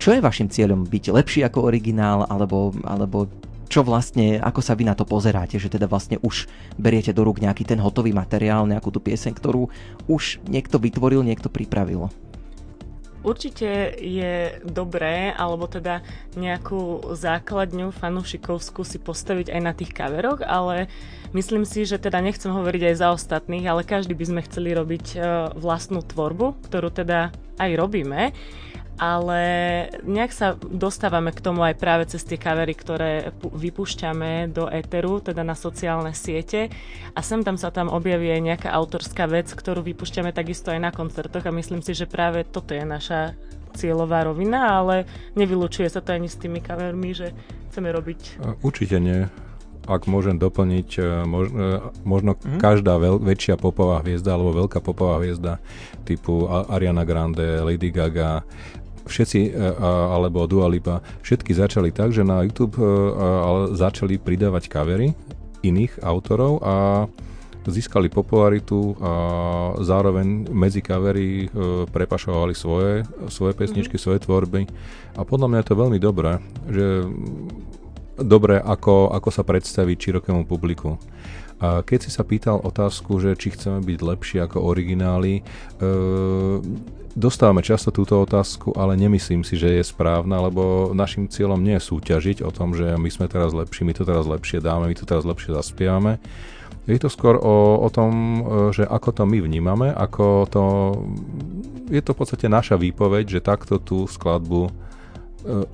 Čo 0.00 0.16
je 0.16 0.24
vašim 0.24 0.48
cieľom? 0.48 0.88
Byť 0.88 1.12
lepší 1.12 1.44
ako 1.44 1.68
originál, 1.68 2.24
alebo, 2.24 2.72
alebo 2.88 3.28
čo 3.66 3.82
vlastne, 3.82 4.38
ako 4.38 4.60
sa 4.62 4.78
vy 4.78 4.86
na 4.86 4.94
to 4.94 5.02
pozeráte, 5.02 5.58
že 5.58 5.70
teda 5.70 5.90
vlastne 5.90 6.16
už 6.22 6.46
beriete 6.78 7.10
do 7.10 7.26
rúk 7.26 7.42
nejaký 7.42 7.66
ten 7.66 7.82
hotový 7.82 8.14
materiál, 8.14 8.66
nejakú 8.66 8.94
tú 8.94 9.02
pieseň, 9.02 9.34
ktorú 9.34 9.68
už 10.06 10.42
niekto 10.46 10.78
vytvoril, 10.78 11.26
niekto 11.26 11.50
pripravil? 11.50 12.08
Určite 13.26 13.98
je 13.98 14.62
dobré, 14.62 15.34
alebo 15.34 15.66
teda 15.66 15.98
nejakú 16.38 17.10
základňu 17.10 17.90
fanúšikovskú 17.90 18.86
si 18.86 19.02
postaviť 19.02 19.50
aj 19.50 19.60
na 19.66 19.74
tých 19.74 19.90
kaveroch, 19.90 20.46
ale 20.46 20.86
myslím 21.34 21.66
si, 21.66 21.82
že 21.82 21.98
teda 21.98 22.22
nechcem 22.22 22.54
hovoriť 22.54 22.94
aj 22.94 22.96
za 23.02 23.08
ostatných, 23.10 23.66
ale 23.66 23.82
každý 23.82 24.14
by 24.14 24.24
sme 24.30 24.46
chceli 24.46 24.70
robiť 24.78 25.06
e, 25.10 25.18
vlastnú 25.58 26.06
tvorbu, 26.06 26.70
ktorú 26.70 26.94
teda 26.94 27.34
aj 27.58 27.70
robíme 27.74 28.30
ale 28.96 29.42
nejak 30.04 30.32
sa 30.32 30.56
dostávame 30.56 31.32
k 31.32 31.44
tomu 31.44 31.60
aj 31.60 31.76
práve 31.76 32.08
cez 32.08 32.24
tie 32.24 32.40
kavery, 32.40 32.72
ktoré 32.72 33.30
vypúšťame 33.44 34.48
do 34.48 34.68
éteru, 34.72 35.20
teda 35.20 35.44
na 35.44 35.52
sociálne 35.52 36.16
siete. 36.16 36.72
A 37.12 37.20
sem 37.20 37.44
tam 37.44 37.60
sa 37.60 37.68
tam 37.68 37.92
objaví 37.92 38.32
aj 38.32 38.42
nejaká 38.42 38.68
autorská 38.72 39.28
vec, 39.28 39.52
ktorú 39.52 39.84
vypúšťame 39.84 40.32
takisto 40.32 40.72
aj 40.72 40.80
na 40.80 40.90
koncertoch. 40.92 41.44
A 41.44 41.52
myslím 41.52 41.84
si, 41.84 41.92
že 41.92 42.08
práve 42.08 42.48
toto 42.48 42.72
je 42.72 42.84
naša 42.88 43.36
cieľová 43.76 44.24
rovina, 44.24 44.80
ale 44.80 45.04
nevylučuje 45.36 45.92
sa 45.92 46.00
to 46.00 46.16
ani 46.16 46.32
s 46.32 46.40
tými 46.40 46.64
kavermi, 46.64 47.12
že 47.12 47.36
chceme 47.68 47.92
robiť... 47.92 48.40
Určite 48.64 48.96
nie. 48.96 49.28
Ak 49.86 50.10
môžem 50.10 50.34
doplniť, 50.34 50.98
možno, 51.30 51.94
možno 52.02 52.34
mm. 52.34 52.58
každá 52.58 52.98
veľ, 52.98 53.22
väčšia 53.22 53.54
popová 53.54 54.02
hviezda 54.02 54.34
alebo 54.34 54.66
veľká 54.66 54.82
popová 54.82 55.22
hviezda 55.22 55.62
typu 56.02 56.50
Ariana 56.50 57.06
Grande, 57.06 57.62
Lady 57.62 57.94
Gaga, 57.94 58.42
všetci, 59.06 59.40
e, 59.48 59.50
alebo 59.86 60.44
Dua 60.50 60.66
Lipa, 60.66 61.00
všetky 61.22 61.54
začali 61.54 61.94
tak, 61.94 62.12
že 62.12 62.26
na 62.26 62.42
YouTube 62.42 62.76
e, 62.78 62.84
začali 63.74 64.18
pridávať 64.18 64.68
kavery 64.68 65.14
iných 65.62 66.02
autorov 66.02 66.62
a 66.62 66.74
získali 67.66 68.06
popularitu 68.06 68.94
a 69.02 69.12
zároveň 69.82 70.46
medzi 70.54 70.78
kavery 70.78 71.46
e, 71.46 71.48
prepašovali 71.90 72.54
svoje, 72.54 73.02
svoje 73.26 73.58
pesničky, 73.58 73.98
mm-hmm. 73.98 74.06
svoje 74.06 74.22
tvorby. 74.22 74.62
A 75.18 75.26
podľa 75.26 75.46
mňa 75.50 75.58
je 75.62 75.68
to 75.68 75.80
veľmi 75.80 75.98
dobré, 75.98 76.38
že 76.70 76.86
dobré, 78.22 78.62
ako, 78.62 79.12
ako 79.12 79.28
sa 79.34 79.42
predstaviť 79.42 79.96
širokému 79.98 80.48
publiku. 80.48 80.96
A 81.56 81.80
keď 81.80 82.08
si 82.08 82.10
sa 82.12 82.20
pýtal 82.20 82.60
otázku, 82.60 83.16
že 83.16 83.32
či 83.32 83.56
chceme 83.56 83.80
byť 83.80 83.98
lepší 84.04 84.36
ako 84.44 84.60
origináli, 84.60 85.40
e, 85.40 85.42
dostávame 87.16 87.64
často 87.64 87.88
túto 87.88 88.20
otázku, 88.20 88.76
ale 88.76 88.92
nemyslím 89.00 89.40
si, 89.40 89.56
že 89.56 89.80
je 89.80 89.84
správna, 89.84 90.44
lebo 90.44 90.92
našim 90.92 91.24
cieľom 91.32 91.56
nie 91.56 91.80
je 91.80 91.88
súťažiť 91.88 92.44
o 92.44 92.52
tom, 92.52 92.76
že 92.76 93.00
my 93.00 93.08
sme 93.08 93.24
teraz 93.24 93.56
lepší, 93.56 93.88
my 93.88 93.96
to 93.96 94.04
teraz 94.04 94.28
lepšie 94.28 94.60
dáme, 94.60 94.84
my 94.84 94.96
to 94.96 95.08
teraz 95.08 95.24
lepšie 95.24 95.56
zaspievame. 95.56 96.20
Je 96.86 97.00
to 97.02 97.10
skôr 97.10 97.40
o, 97.40 97.82
o 97.82 97.88
tom, 97.88 98.12
e, 98.12 98.40
že 98.76 98.84
ako 98.84 99.10
to 99.16 99.22
my 99.24 99.40
vnímame, 99.40 99.88
ako 99.96 100.44
to... 100.52 100.62
Je 101.88 102.04
to 102.04 102.12
v 102.12 102.18
podstate 102.20 102.52
naša 102.52 102.76
výpoveď, 102.76 103.38
že 103.38 103.40
takto 103.40 103.80
tú 103.80 104.04
skladbu 104.04 104.68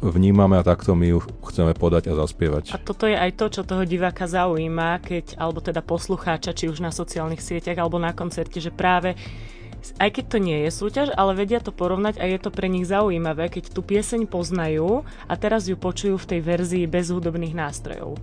vnímame 0.04 0.60
a 0.60 0.66
takto 0.66 0.92
my 0.92 1.16
ju 1.16 1.18
chceme 1.48 1.72
podať 1.72 2.12
a 2.12 2.18
zaspievať. 2.18 2.76
A 2.76 2.78
toto 2.78 3.08
je 3.08 3.16
aj 3.16 3.32
to, 3.40 3.46
čo 3.48 3.62
toho 3.64 3.82
diváka 3.88 4.28
zaujíma, 4.28 5.00
keď, 5.00 5.40
alebo 5.40 5.64
teda 5.64 5.80
poslucháča, 5.80 6.52
či 6.52 6.68
už 6.68 6.84
na 6.84 6.92
sociálnych 6.92 7.40
sieťach 7.40 7.80
alebo 7.80 7.96
na 7.96 8.12
koncerte, 8.12 8.60
že 8.60 8.68
práve 8.68 9.16
aj 9.98 10.14
keď 10.14 10.24
to 10.30 10.38
nie 10.38 10.58
je 10.62 10.70
súťaž, 10.70 11.08
ale 11.18 11.34
vedia 11.34 11.58
to 11.58 11.74
porovnať 11.74 12.22
a 12.22 12.24
je 12.30 12.38
to 12.38 12.54
pre 12.54 12.70
nich 12.70 12.86
zaujímavé, 12.86 13.50
keď 13.50 13.74
tú 13.74 13.82
pieseň 13.82 14.30
poznajú 14.30 15.02
a 15.26 15.34
teraz 15.34 15.66
ju 15.66 15.74
počujú 15.74 16.22
v 16.22 16.28
tej 16.36 16.40
verzii 16.40 16.84
bez 16.86 17.10
hudobných 17.10 17.50
nástrojov. 17.50 18.14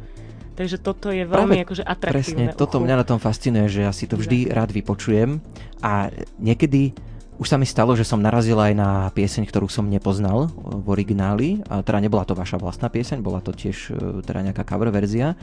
Takže 0.55 0.75
toto 0.79 1.07
je 1.11 1.23
veľmi 1.23 1.59
Práve 1.59 1.67
akože 1.67 1.83
atraktívne. 1.87 2.51
Presne, 2.51 2.59
toto 2.59 2.83
mňa 2.83 2.95
na 2.99 3.05
tom 3.07 3.19
fascinuje, 3.19 3.71
že 3.71 3.87
ja 3.87 3.91
si 3.95 4.11
to 4.11 4.19
vždy 4.19 4.51
rád 4.51 4.75
vypočujem 4.75 5.39
a 5.79 6.11
niekedy 6.35 6.91
už 7.39 7.47
sa 7.47 7.55
mi 7.55 7.63
stalo, 7.63 7.95
že 7.95 8.03
som 8.03 8.19
narazil 8.19 8.59
aj 8.59 8.73
na 8.75 9.07
pieseň, 9.15 9.47
ktorú 9.47 9.71
som 9.71 9.87
nepoznal 9.87 10.51
v 10.59 10.83
origináli. 10.91 11.63
A 11.71 11.79
teda 11.79 12.03
nebola 12.03 12.27
to 12.27 12.35
vaša 12.35 12.59
vlastná 12.59 12.91
pieseň, 12.91 13.23
bola 13.23 13.39
to 13.39 13.55
tiež 13.55 13.95
e, 13.95 14.19
teda 14.27 14.51
nejaká 14.51 14.67
cover 14.67 14.91
verzia. 14.91 15.39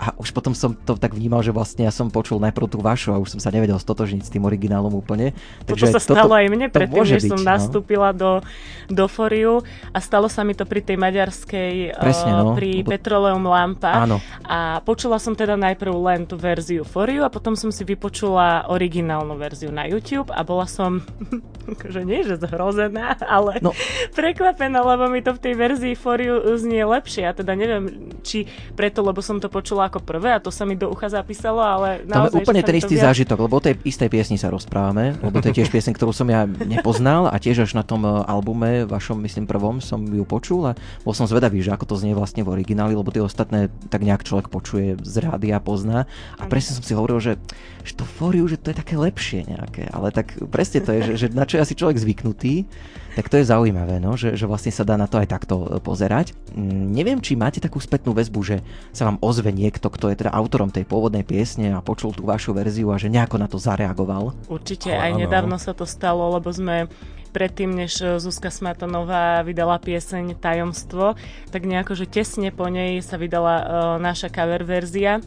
A 0.00 0.16
už 0.16 0.32
potom 0.32 0.56
som 0.56 0.72
to 0.72 0.96
tak 0.96 1.12
vnímal, 1.12 1.44
že 1.44 1.52
vlastne 1.52 1.84
ja 1.84 1.92
som 1.92 2.08
počul 2.08 2.40
najprv 2.40 2.72
tú 2.72 2.80
vašu 2.80 3.12
a 3.12 3.20
už 3.20 3.36
som 3.36 3.40
sa 3.44 3.52
nevedel 3.52 3.76
stotožniť 3.76 4.24
s 4.24 4.32
tým 4.32 4.48
originálom 4.48 4.96
úplne. 4.96 5.36
Takže 5.68 5.92
toto 5.92 5.94
sa 5.94 6.00
stalo 6.00 6.32
toto, 6.32 6.40
aj 6.40 6.46
mne 6.48 6.66
predtým, 6.72 7.04
než 7.04 7.28
som 7.28 7.36
no. 7.36 7.44
nastúpila 7.44 8.16
do, 8.16 8.40
do 8.88 9.04
Foriu 9.04 9.60
a 9.92 9.98
stalo 10.00 10.32
sa 10.32 10.40
mi 10.40 10.56
to 10.56 10.64
pri 10.64 10.80
tej 10.80 10.96
maďarskej, 10.96 12.00
Presne, 12.00 12.32
no, 12.32 12.56
pri 12.56 12.80
lebo... 12.80 12.88
Petroleum 12.96 13.44
Lampa. 13.44 14.08
Áno. 14.08 14.24
A 14.48 14.80
počula 14.80 15.20
som 15.20 15.36
teda 15.36 15.60
najprv 15.60 15.92
len 15.92 16.24
tú 16.24 16.40
verziu 16.40 16.80
Foriu 16.80 17.20
a 17.20 17.28
potom 17.28 17.52
som 17.52 17.68
si 17.68 17.84
vypočula 17.84 18.72
originálnu 18.72 19.36
verziu 19.36 19.68
na 19.68 19.84
YouTube 19.84 20.32
a 20.32 20.40
bola 20.40 20.64
som 20.64 21.04
akože 21.76 22.08
nie, 22.08 22.24
že 22.24 22.40
zhrozená, 22.40 23.20
ale 23.20 23.60
no. 23.60 23.76
prekvapená, 24.16 24.80
lebo 24.80 25.12
mi 25.12 25.20
to 25.20 25.36
v 25.36 25.44
tej 25.44 25.54
verzii 25.60 25.92
Foriu 25.92 26.40
znie 26.56 26.88
lepšie. 26.88 27.28
A 27.28 27.36
teda 27.36 27.52
neviem, 27.52 28.16
či 28.24 28.48
preto, 28.72 29.04
lebo 29.04 29.20
som 29.20 29.36
to 29.36 29.52
počula 29.52 29.89
ako 29.90 29.98
prvé 30.06 30.30
a 30.30 30.38
to 30.38 30.54
sa 30.54 30.62
mi 30.62 30.78
do 30.78 30.86
ucha 30.86 31.10
zapísalo, 31.10 31.58
ale 31.58 32.06
naozaj... 32.06 32.30
To 32.30 32.36
je 32.38 32.46
úplne 32.46 32.62
ten 32.62 32.78
istý 32.78 32.94
viac... 32.94 33.10
zážitok, 33.10 33.50
lebo 33.50 33.58
o 33.58 33.62
tej 33.62 33.74
istej 33.82 34.06
piesni 34.06 34.38
sa 34.38 34.46
rozprávame, 34.54 35.18
lebo 35.18 35.42
to 35.42 35.50
je 35.50 35.58
tiež 35.58 35.68
piesň, 35.74 35.98
ktorú 35.98 36.14
som 36.14 36.30
ja 36.30 36.46
nepoznal 36.46 37.26
a 37.26 37.34
tiež 37.42 37.66
až 37.66 37.74
na 37.74 37.82
tom 37.82 38.06
e, 38.06 38.10
albume, 38.30 38.86
vašom, 38.86 39.18
myslím, 39.26 39.50
prvom, 39.50 39.82
som 39.82 39.98
ju 40.06 40.22
počul 40.22 40.70
a 40.70 40.78
bol 41.02 41.10
som 41.10 41.26
zvedavý, 41.26 41.58
že 41.58 41.74
ako 41.74 41.90
to 41.90 41.98
znie 41.98 42.14
vlastne 42.14 42.46
v 42.46 42.54
origináli, 42.54 42.94
lebo 42.94 43.10
tie 43.10 43.20
ostatné 43.20 43.66
tak 43.90 44.06
nejak 44.06 44.22
človek 44.22 44.46
počuje 44.46 44.94
z 45.02 45.14
rádia, 45.18 45.58
pozná. 45.58 46.06
A 46.38 46.46
presne 46.46 46.78
som 46.78 46.84
si 46.86 46.94
hovoril, 46.94 47.18
že, 47.18 47.32
že 47.82 47.98
to 47.98 48.06
Foriu, 48.06 48.46
že 48.46 48.56
to 48.56 48.70
je 48.70 48.76
také 48.78 48.94
lepšie 48.94 49.50
nejaké, 49.50 49.90
ale 49.90 50.14
tak 50.14 50.38
presne 50.54 50.78
to 50.86 50.94
je, 50.94 51.00
že, 51.12 51.14
že 51.16 51.26
na 51.34 51.42
čo 51.42 51.58
je 51.58 51.64
asi 51.66 51.74
človek 51.74 51.98
zvyknutý, 51.98 52.68
tak 53.18 53.26
to 53.26 53.42
je 53.42 53.50
zaujímavé, 53.50 53.98
no, 53.98 54.14
že, 54.14 54.38
že 54.38 54.46
vlastne 54.46 54.70
sa 54.70 54.86
dá 54.86 54.94
na 54.94 55.10
to 55.10 55.18
aj 55.18 55.26
takto 55.26 55.66
e, 55.66 55.82
pozerať. 55.82 56.30
Mm, 56.54 56.94
neviem, 56.94 57.18
či 57.18 57.34
máte 57.34 57.58
takú 57.58 57.82
spätnú 57.82 58.14
väzbu, 58.14 58.40
že 58.46 58.56
sa 58.94 59.10
vám 59.10 59.18
ozve 59.18 59.50
niekto, 59.70 59.86
kto 59.86 60.10
je 60.10 60.26
teda 60.26 60.34
autorom 60.34 60.74
tej 60.74 60.82
pôvodnej 60.82 61.22
piesne 61.22 61.78
a 61.78 61.78
počul 61.78 62.10
tú 62.10 62.26
vašu 62.26 62.50
verziu 62.50 62.90
a 62.90 62.98
že 62.98 63.06
nejako 63.06 63.38
na 63.38 63.46
to 63.46 63.62
zareagoval. 63.62 64.34
Určite, 64.50 64.90
aj 64.90 65.14
nedávno 65.14 65.62
sa 65.62 65.70
to 65.70 65.86
stalo, 65.86 66.26
lebo 66.34 66.50
sme 66.50 66.90
predtým, 67.30 67.70
než 67.70 68.02
e, 68.02 68.18
Zuzka 68.18 68.50
Smatanová 68.50 69.46
vydala 69.46 69.78
pieseň 69.78 70.34
Tajomstvo, 70.34 71.14
tak 71.54 71.62
nejako, 71.62 71.94
že 71.94 72.10
tesne 72.10 72.50
po 72.50 72.66
nej 72.66 72.98
sa 72.98 73.14
vydala 73.14 73.54
uh, 73.54 73.66
naša 74.02 74.34
cover 74.34 74.66
verzia 74.66 75.22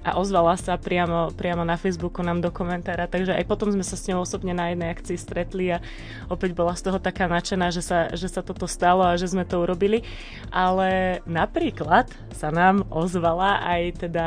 a 0.00 0.16
ozvala 0.16 0.56
sa 0.56 0.80
priamo, 0.80 1.28
priamo 1.36 1.60
na 1.60 1.76
Facebooku 1.76 2.24
nám 2.24 2.40
do 2.40 2.48
komentára, 2.48 3.04
takže 3.04 3.36
aj 3.36 3.44
potom 3.44 3.68
sme 3.68 3.84
sa 3.84 4.00
s 4.00 4.08
ňou 4.08 4.24
osobne 4.24 4.56
na 4.56 4.72
jednej 4.72 4.96
akcii 4.96 5.16
stretli 5.20 5.76
a 5.76 5.84
opäť 6.32 6.56
bola 6.56 6.72
z 6.72 6.88
toho 6.88 6.96
taká 6.96 7.28
nadšená, 7.28 7.68
že 7.68 7.84
sa, 7.84 8.08
že 8.16 8.32
sa 8.32 8.40
toto 8.40 8.64
stalo 8.64 9.04
a 9.04 9.20
že 9.20 9.28
sme 9.28 9.44
to 9.44 9.60
urobili. 9.60 10.00
Ale 10.48 11.20
napríklad 11.28 12.08
sa 12.32 12.48
nám 12.48 12.88
ozvala 12.88 13.60
aj 13.60 14.08
teda 14.08 14.26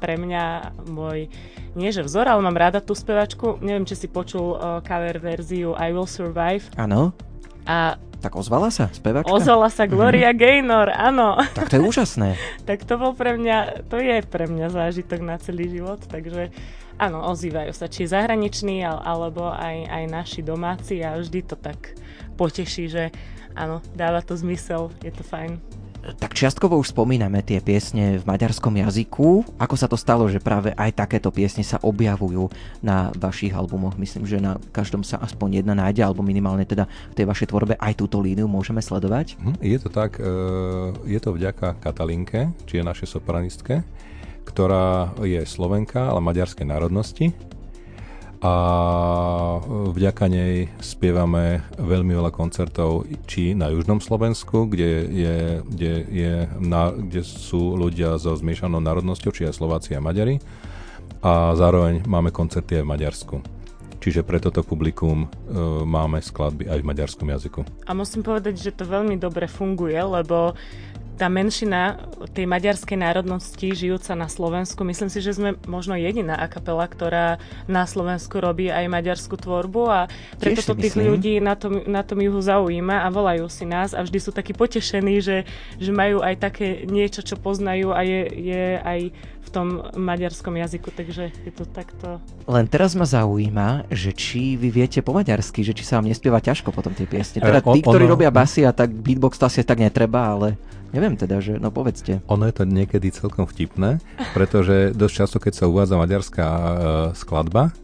pre 0.00 0.16
mňa 0.16 0.72
môj 0.88 1.28
nie 1.74 1.90
že 1.90 2.06
vzor, 2.06 2.30
ale 2.30 2.40
mám 2.40 2.56
rada 2.56 2.80
tú 2.80 2.96
spevačku. 2.96 3.60
Neviem, 3.60 3.84
či 3.84 3.98
si 3.98 4.08
počul 4.08 4.56
cover 4.86 5.20
verziu 5.20 5.76
I 5.76 5.92
Will 5.92 6.08
Survive. 6.08 6.70
Áno. 6.80 7.12
A 7.68 7.96
tak 8.24 8.40
ozvala 8.40 8.72
sa 8.72 8.88
spevačka? 8.88 9.28
Ozvala 9.28 9.68
sa 9.68 9.84
Gloria 9.84 10.32
mm-hmm. 10.32 10.40
Gaynor, 10.40 10.88
áno. 10.88 11.36
Tak 11.52 11.68
to 11.68 11.76
je 11.76 11.82
úžasné. 11.84 12.40
tak 12.68 12.88
to 12.88 12.96
bol 12.96 13.12
pre 13.12 13.36
mňa, 13.36 13.84
to 13.92 14.00
je 14.00 14.24
pre 14.24 14.48
mňa 14.48 14.72
zážitok 14.72 15.20
na 15.20 15.36
celý 15.36 15.68
život, 15.68 16.00
takže 16.08 16.48
áno, 16.96 17.20
ozývajú 17.28 17.76
sa, 17.76 17.84
či 17.92 18.08
zahraniční, 18.08 18.80
alebo 18.88 19.52
aj, 19.52 19.92
aj 19.92 20.04
naši 20.08 20.40
domáci 20.40 21.04
a 21.04 21.20
vždy 21.20 21.40
to 21.44 21.60
tak 21.60 21.92
poteší, 22.40 22.88
že 22.88 23.04
áno, 23.52 23.84
dáva 23.92 24.24
to 24.24 24.32
zmysel, 24.32 24.88
je 25.04 25.12
to 25.12 25.20
fajn. 25.20 25.83
Tak 26.20 26.36
čiastkovo 26.36 26.76
už 26.76 26.92
spomíname 26.92 27.40
tie 27.40 27.64
piesne 27.64 28.20
v 28.20 28.24
maďarskom 28.28 28.76
jazyku. 28.76 29.56
Ako 29.56 29.74
sa 29.80 29.88
to 29.88 29.96
stalo, 29.96 30.28
že 30.28 30.36
práve 30.36 30.76
aj 30.76 30.92
takéto 30.92 31.32
piesne 31.32 31.64
sa 31.64 31.80
objavujú 31.80 32.52
na 32.84 33.08
vašich 33.16 33.56
albumoch? 33.56 33.96
Myslím, 33.96 34.28
že 34.28 34.36
na 34.36 34.60
každom 34.76 35.00
sa 35.00 35.16
aspoň 35.24 35.64
jedna 35.64 35.72
nájde, 35.72 36.04
alebo 36.04 36.20
minimálne 36.20 36.68
teda 36.68 36.84
v 37.12 37.16
tej 37.16 37.24
vašej 37.24 37.48
tvorbe 37.48 37.74
aj 37.80 37.96
túto 37.96 38.20
líniu 38.20 38.44
môžeme 38.44 38.84
sledovať? 38.84 39.40
Hm, 39.40 39.56
je 39.64 39.78
to 39.80 39.88
tak, 39.88 40.20
e, 40.20 40.28
je 41.08 41.20
to 41.24 41.32
vďaka 41.32 41.80
Katalinke, 41.80 42.52
či 42.68 42.80
je 42.80 42.84
našej 42.84 43.08
sopranistke, 43.08 43.80
ktorá 44.44 45.16
je 45.24 45.40
Slovenka, 45.48 46.12
ale 46.12 46.20
maďarskej 46.20 46.68
národnosti 46.68 47.32
a 48.44 48.54
vďaka 49.96 50.28
nej 50.28 50.68
spievame 50.84 51.64
veľmi 51.80 52.12
veľa 52.12 52.28
koncertov 52.28 53.08
či 53.24 53.56
na 53.56 53.72
južnom 53.72 54.04
Slovensku, 54.04 54.68
kde, 54.68 55.08
je, 55.08 55.36
kde, 55.64 55.92
je, 56.12 56.34
na, 56.60 56.92
kde 56.92 57.24
sú 57.24 57.72
ľudia 57.72 58.20
so 58.20 58.36
zmiešanou 58.36 58.84
národnosťou, 58.84 59.32
či 59.32 59.48
aj 59.48 59.56
Slováci 59.56 59.96
a 59.96 60.04
Maďari 60.04 60.44
a 61.24 61.56
zároveň 61.56 62.04
máme 62.04 62.28
koncerty 62.36 62.76
aj 62.76 62.84
v 62.84 62.92
Maďarsku. 62.92 63.36
čiže 64.04 64.20
pre 64.20 64.36
toto 64.36 64.60
publikum 64.60 65.24
uh, 65.24 65.80
máme 65.88 66.20
skladby 66.20 66.68
aj 66.68 66.78
v 66.84 66.88
maďarskom 66.92 67.32
jazyku. 67.32 67.64
A 67.88 67.96
musím 67.96 68.20
povedať, 68.20 68.60
že 68.60 68.76
to 68.76 68.84
veľmi 68.84 69.16
dobre 69.16 69.48
funguje, 69.48 69.96
lebo 69.96 70.52
tá 71.14 71.30
menšina 71.30 72.10
tej 72.34 72.50
maďarskej 72.50 72.98
národnosti 72.98 73.70
žijúca 73.70 74.18
na 74.18 74.26
Slovensku, 74.26 74.82
myslím 74.82 75.06
si, 75.06 75.22
že 75.22 75.38
sme 75.38 75.54
možno 75.70 75.94
jediná 75.94 76.34
akapela, 76.34 76.90
ktorá 76.90 77.38
na 77.70 77.86
Slovensku 77.86 78.42
robí 78.42 78.66
aj 78.68 78.90
maďarskú 78.90 79.38
tvorbu 79.38 79.82
a 79.86 80.00
preto 80.42 80.66
to 80.66 80.74
tých 80.74 80.98
ľudí 80.98 81.38
na 81.38 81.54
tom, 81.54 81.86
na 81.86 82.02
tom 82.02 82.18
juhu 82.18 82.42
zaujíma 82.42 83.06
a 83.06 83.08
volajú 83.14 83.46
si 83.46 83.62
nás 83.62 83.94
a 83.94 84.02
vždy 84.02 84.18
sú 84.18 84.30
takí 84.34 84.50
potešení, 84.50 85.22
že, 85.22 85.46
že 85.78 85.90
majú 85.94 86.18
aj 86.18 86.34
také 86.42 86.82
niečo, 86.90 87.22
čo 87.22 87.38
poznajú 87.38 87.94
a 87.94 88.02
je, 88.02 88.20
je 88.34 88.64
aj 88.82 89.00
tom 89.54 89.86
maďarskom 89.94 90.58
jazyku, 90.58 90.90
takže 90.90 91.30
je 91.46 91.52
to 91.54 91.62
takto. 91.70 92.18
Len 92.50 92.66
teraz 92.66 92.98
ma 92.98 93.06
zaujíma, 93.06 93.86
že 93.94 94.10
či 94.10 94.58
vy 94.58 94.74
viete 94.74 94.98
po 94.98 95.14
maďarsky, 95.14 95.62
že 95.62 95.70
či 95.70 95.86
sa 95.86 96.02
vám 96.02 96.10
nespieva 96.10 96.42
ťažko 96.42 96.74
potom 96.74 96.90
tie 96.90 97.06
piesne. 97.06 97.38
Teda 97.38 97.62
tí, 97.62 97.78
ktorí 97.78 98.10
robia 98.10 98.34
basy 98.34 98.66
a 98.66 98.74
tak 98.74 98.90
beatbox 98.90 99.38
to 99.38 99.46
asi 99.46 99.62
tak 99.62 99.78
netreba, 99.78 100.34
ale 100.34 100.58
Neviem 100.94 101.18
teda, 101.18 101.42
že, 101.42 101.58
no 101.58 101.74
povedzte. 101.74 102.22
Ono 102.30 102.46
je 102.46 102.54
to 102.54 102.62
niekedy 102.62 103.10
celkom 103.10 103.50
vtipné, 103.50 103.98
pretože 104.30 104.94
dosť 104.94 105.14
často, 105.26 105.38
keď 105.42 105.52
sa 105.58 105.64
uvádza 105.66 105.98
maďarská 105.98 106.46
uh, 106.46 106.70
skladba, 107.18 107.74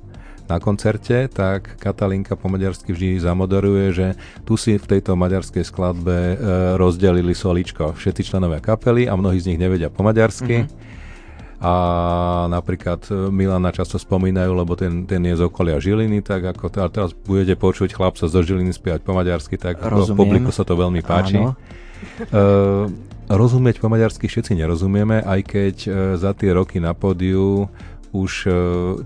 na 0.50 0.58
koncerte, 0.58 1.30
tak 1.30 1.78
Katalinka 1.78 2.34
po 2.34 2.50
maďarsky 2.50 2.90
vždy 2.90 3.22
zamodoruje, 3.22 3.86
že 3.94 4.06
tu 4.42 4.58
si 4.58 4.74
v 4.74 4.82
tejto 4.82 5.14
maďarskej 5.14 5.62
skladbe 5.62 6.10
e, 6.10 6.34
rozdelili 6.74 7.30
soličko 7.30 7.94
všetci 7.94 8.26
členovia 8.26 8.58
kapely 8.58 9.06
a 9.06 9.14
mnohí 9.14 9.38
z 9.38 9.54
nich 9.54 9.62
nevedia 9.62 9.94
po 9.94 10.02
maďarsky. 10.02 10.66
Mm-hmm. 10.66 10.98
A 11.60 11.72
napríklad 12.48 13.04
e, 13.12 13.28
Milana 13.28 13.68
často 13.68 14.00
spomínajú, 14.00 14.56
lebo 14.56 14.72
ten, 14.80 15.04
ten 15.04 15.20
je 15.20 15.36
z 15.36 15.44
okolia 15.44 15.76
Žiliny, 15.76 16.24
tak 16.24 16.56
ako 16.56 16.72
teraz 16.72 17.12
budete 17.12 17.52
počuť 17.60 17.92
chlapca 17.92 18.24
zo 18.24 18.40
Žiliny 18.40 18.72
spievať 18.72 19.04
po 19.04 19.12
maďarsky, 19.12 19.60
tak 19.60 19.76
Rozumiem. 19.84 20.16
publiku 20.16 20.50
sa 20.56 20.64
to 20.64 20.72
veľmi 20.72 21.04
páči. 21.04 21.36
Áno. 21.36 21.52
Uh, 22.32 22.88
rozumieť 23.28 23.76
po 23.76 23.92
maďarsky 23.92 24.24
všetci 24.24 24.56
nerozumieme, 24.56 25.20
aj 25.20 25.40
keď 25.44 25.76
uh, 25.84 25.92
za 26.16 26.32
tie 26.32 26.48
roky 26.56 26.80
na 26.80 26.96
pódiu 26.96 27.68
už 28.10 28.32
uh, 28.46 28.52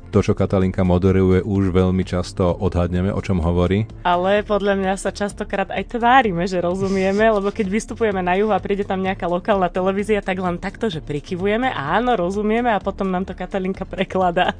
to, 0.09 0.19
čo 0.25 0.33
Katalinka 0.33 0.81
moderuje, 0.81 1.45
už 1.45 1.71
veľmi 1.71 2.05
často 2.05 2.57
odhadneme, 2.57 3.13
o 3.13 3.21
čom 3.21 3.41
hovorí. 3.41 3.85
Ale 4.05 4.41
podľa 4.41 4.81
mňa 4.81 4.93
sa 4.97 5.13
častokrát 5.13 5.69
aj 5.69 5.97
tvárime, 5.97 6.49
že 6.49 6.65
rozumieme, 6.65 7.29
lebo 7.29 7.53
keď 7.53 7.67
vystupujeme 7.69 8.25
na 8.25 8.37
juhu 8.41 8.53
a 8.53 8.61
príde 8.61 8.89
tam 8.89 9.05
nejaká 9.05 9.29
lokálna 9.29 9.69
televízia, 9.69 10.25
tak 10.25 10.41
len 10.41 10.57
takto, 10.57 10.89
že 10.89 11.05
prikyvujeme, 11.05 11.69
áno, 11.69 12.17
rozumieme 12.17 12.73
a 12.73 12.81
potom 12.81 13.13
nám 13.13 13.29
to 13.29 13.37
Katalinka 13.37 13.85
prekladá. 13.85 14.57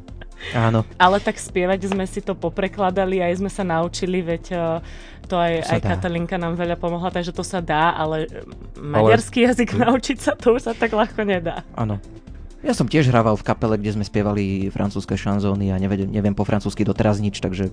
Áno. 0.53 0.85
Ale 1.01 1.25
tak 1.25 1.41
spievať 1.41 1.89
sme 1.89 2.05
si 2.05 2.21
to 2.21 2.37
poprekladali, 2.37 3.25
aj 3.25 3.41
sme 3.41 3.49
sa 3.49 3.65
naučili, 3.65 4.21
veď 4.21 4.45
uh, 4.53 4.85
to 5.25 5.41
aj, 5.41 5.65
aj 5.73 5.81
Katalinka 5.81 6.37
nám 6.37 6.61
veľa 6.61 6.77
pomohla, 6.77 7.09
takže 7.09 7.33
to 7.33 7.41
sa 7.41 7.65
dá, 7.65 7.97
ale 7.97 8.29
maďarský 8.77 9.45
ale... 9.45 9.57
jazyk 9.57 9.71
naučiť 9.89 10.19
sa 10.21 10.33
to 10.37 10.53
už 10.53 10.69
sa 10.69 10.73
tak 10.77 10.93
ľahko 10.93 11.25
nedá. 11.25 11.65
Áno. 11.73 11.97
Ja 12.65 12.73
som 12.73 12.89
tiež 12.89 13.13
hrával 13.13 13.37
v 13.37 13.45
kapele, 13.45 13.77
kde 13.77 13.93
sme 13.93 14.05
spievali 14.09 14.73
francúzske 14.73 15.21
šanzóny 15.21 15.69
a 15.69 15.77
neviem, 15.77 16.09
neviem 16.09 16.33
po 16.33 16.49
francúzsky 16.49 16.81
doteraz 16.81 17.21
nič, 17.21 17.45
takže 17.45 17.69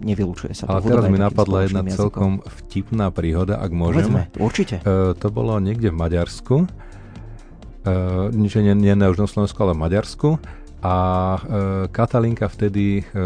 nevylučuje 0.00 0.56
sa 0.56 0.64
to. 0.64 0.72
Ale 0.72 0.80
teraz 0.80 1.04
mi 1.12 1.20
napadla 1.20 1.68
jedna 1.68 1.84
jazykom. 1.84 1.96
celkom 2.00 2.30
vtipná 2.64 3.12
príhoda, 3.12 3.60
ak 3.60 3.68
môžem. 3.68 4.08
Povedzme, 4.08 4.22
určite. 4.40 4.80
Uh, 4.80 5.12
to 5.12 5.28
bolo 5.28 5.60
niekde 5.60 5.92
v 5.92 5.96
Maďarsku. 6.00 6.56
Uh, 7.84 8.32
nie, 8.32 8.48
nie, 8.48 8.72
nie 8.72 8.94
na 8.96 9.12
Slovensku, 9.12 9.60
ale 9.60 9.76
v 9.76 9.80
Maďarsku 9.84 10.40
a 10.80 10.96
e, 11.36 11.40
Katalinka 11.92 12.48
vtedy, 12.48 13.04
e, 13.04 13.22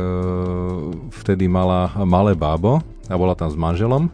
vtedy 1.23 1.47
mala 1.47 1.95
malé 2.03 2.35
bábo 2.35 2.83
a 3.07 3.15
bola 3.15 3.39
tam 3.39 3.47
s 3.51 3.55
manželom 3.55 4.11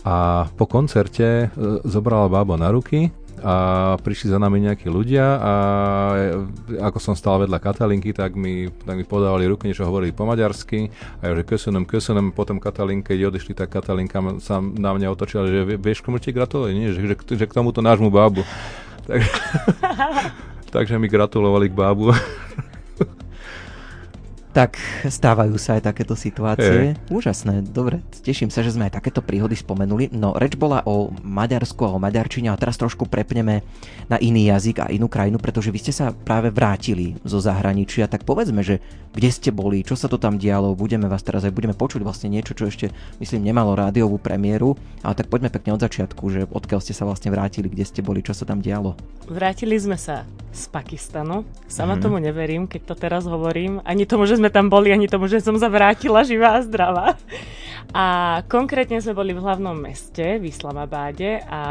a 0.00 0.48
po 0.56 0.64
koncerte 0.64 1.24
e, 1.24 1.46
zobrala 1.84 2.32
bábo 2.32 2.56
na 2.56 2.72
ruky 2.72 3.12
a 3.44 3.54
prišli 4.00 4.32
za 4.32 4.38
nami 4.40 4.64
nejakí 4.64 4.88
ľudia 4.88 5.26
a 5.36 5.52
ako 6.80 6.98
som 7.00 7.14
stál 7.18 7.44
vedľa 7.44 7.60
Katalinky, 7.60 8.16
tak 8.16 8.32
mi, 8.32 8.72
tak 8.72 8.96
mi 8.96 9.04
podávali 9.04 9.44
ruky, 9.44 9.68
niečo 9.68 9.84
hovorili 9.84 10.16
po 10.16 10.24
maďarsky 10.24 10.88
a 11.20 11.28
ja 11.28 11.32
že 11.36 11.44
kösunem, 11.44 11.84
kösunem, 11.84 12.32
potom 12.32 12.56
Katalinke, 12.56 13.12
keď 13.12 13.28
odišli, 13.28 13.52
tak 13.52 13.72
Katalinka 13.72 14.40
sa 14.40 14.60
na 14.60 14.90
mňa 14.96 15.08
otočila, 15.12 15.44
že 15.48 15.76
vieš, 15.76 16.00
komu 16.00 16.16
ti 16.16 16.32
gratulujem, 16.32 16.76
nie? 16.76 16.88
Že, 16.92 17.00
že, 17.12 17.16
že, 17.36 17.46
k 17.48 17.56
tomuto 17.56 17.84
nášmu 17.84 18.08
bábu. 18.08 18.44
Tak, 19.04 19.20
takže 20.74 20.96
mi 20.96 21.06
gratulovali 21.06 21.68
k 21.70 21.78
bábu. 21.78 22.12
Tak 24.56 24.80
stávajú 25.04 25.60
sa 25.60 25.76
aj 25.76 25.92
takéto 25.92 26.16
situácie. 26.16 26.96
Hey. 26.96 27.12
Úžasné, 27.12 27.60
dobre. 27.60 28.00
Teším 28.24 28.48
sa, 28.48 28.64
že 28.64 28.72
sme 28.72 28.88
aj 28.88 28.96
takéto 28.96 29.20
príhody 29.20 29.52
spomenuli. 29.52 30.08
No, 30.16 30.32
reč 30.32 30.56
bola 30.56 30.80
o 30.88 31.12
Maďarsku 31.20 31.84
a 31.84 31.92
o 31.92 32.00
Maďarčine 32.00 32.48
a 32.48 32.56
teraz 32.56 32.80
trošku 32.80 33.04
prepneme 33.04 33.60
na 34.08 34.16
iný 34.16 34.48
jazyk 34.48 34.80
a 34.80 34.86
inú 34.88 35.12
krajinu, 35.12 35.36
pretože 35.36 35.68
vy 35.68 35.76
ste 35.76 35.92
sa 35.92 36.16
práve 36.16 36.48
vrátili 36.48 37.20
zo 37.20 37.36
zahraničia. 37.36 38.08
Tak 38.08 38.24
povedzme, 38.24 38.64
že 38.64 38.80
kde 39.12 39.28
ste 39.28 39.52
boli, 39.52 39.84
čo 39.84 39.92
sa 39.92 40.08
to 40.08 40.16
tam 40.16 40.40
dialo. 40.40 40.72
Budeme 40.72 41.04
vás 41.04 41.20
teraz 41.20 41.44
aj 41.44 41.52
budeme 41.52 41.76
počuť 41.76 42.00
vlastne 42.00 42.32
niečo, 42.32 42.56
čo 42.56 42.64
ešte, 42.64 42.96
myslím, 43.20 43.52
nemalo 43.52 43.76
rádiovú 43.76 44.16
premiéru. 44.16 44.72
Ale 45.04 45.12
tak 45.12 45.28
poďme 45.28 45.52
pekne 45.52 45.76
od 45.76 45.84
začiatku, 45.84 46.24
že 46.32 46.48
odkiaľ 46.48 46.80
ste 46.80 46.96
sa 46.96 47.04
vlastne 47.04 47.28
vrátili, 47.28 47.68
kde 47.68 47.84
ste 47.84 48.00
boli, 48.00 48.24
čo 48.24 48.32
sa 48.32 48.48
tam 48.48 48.64
dialo. 48.64 48.96
Vrátili 49.28 49.76
sme 49.76 50.00
sa 50.00 50.24
z 50.56 50.64
Pakistanu. 50.72 51.44
Sama 51.68 51.96
mm-hmm. 51.96 52.02
tomu 52.02 52.16
neverím, 52.22 52.64
keď 52.64 52.82
to 52.88 52.94
teraz 52.96 53.28
hovorím. 53.28 53.84
Ani 53.84 54.08
tomu, 54.08 54.24
že 54.24 54.40
sme 54.40 54.45
tam 54.50 54.72
boli, 54.72 54.90
ani 54.92 55.06
tomu, 55.10 55.26
že 55.26 55.42
som 55.42 55.56
sa 55.58 55.70
vrátila 55.70 56.26
živá 56.26 56.58
a 56.58 56.64
zdravá. 56.64 57.18
A 57.94 58.42
konkrétne 58.50 58.98
sme 58.98 59.14
boli 59.14 59.32
v 59.32 59.40
hlavnom 59.40 59.78
meste, 59.78 60.42
v 60.42 60.50
Islamabáde 60.50 61.46
a 61.46 61.62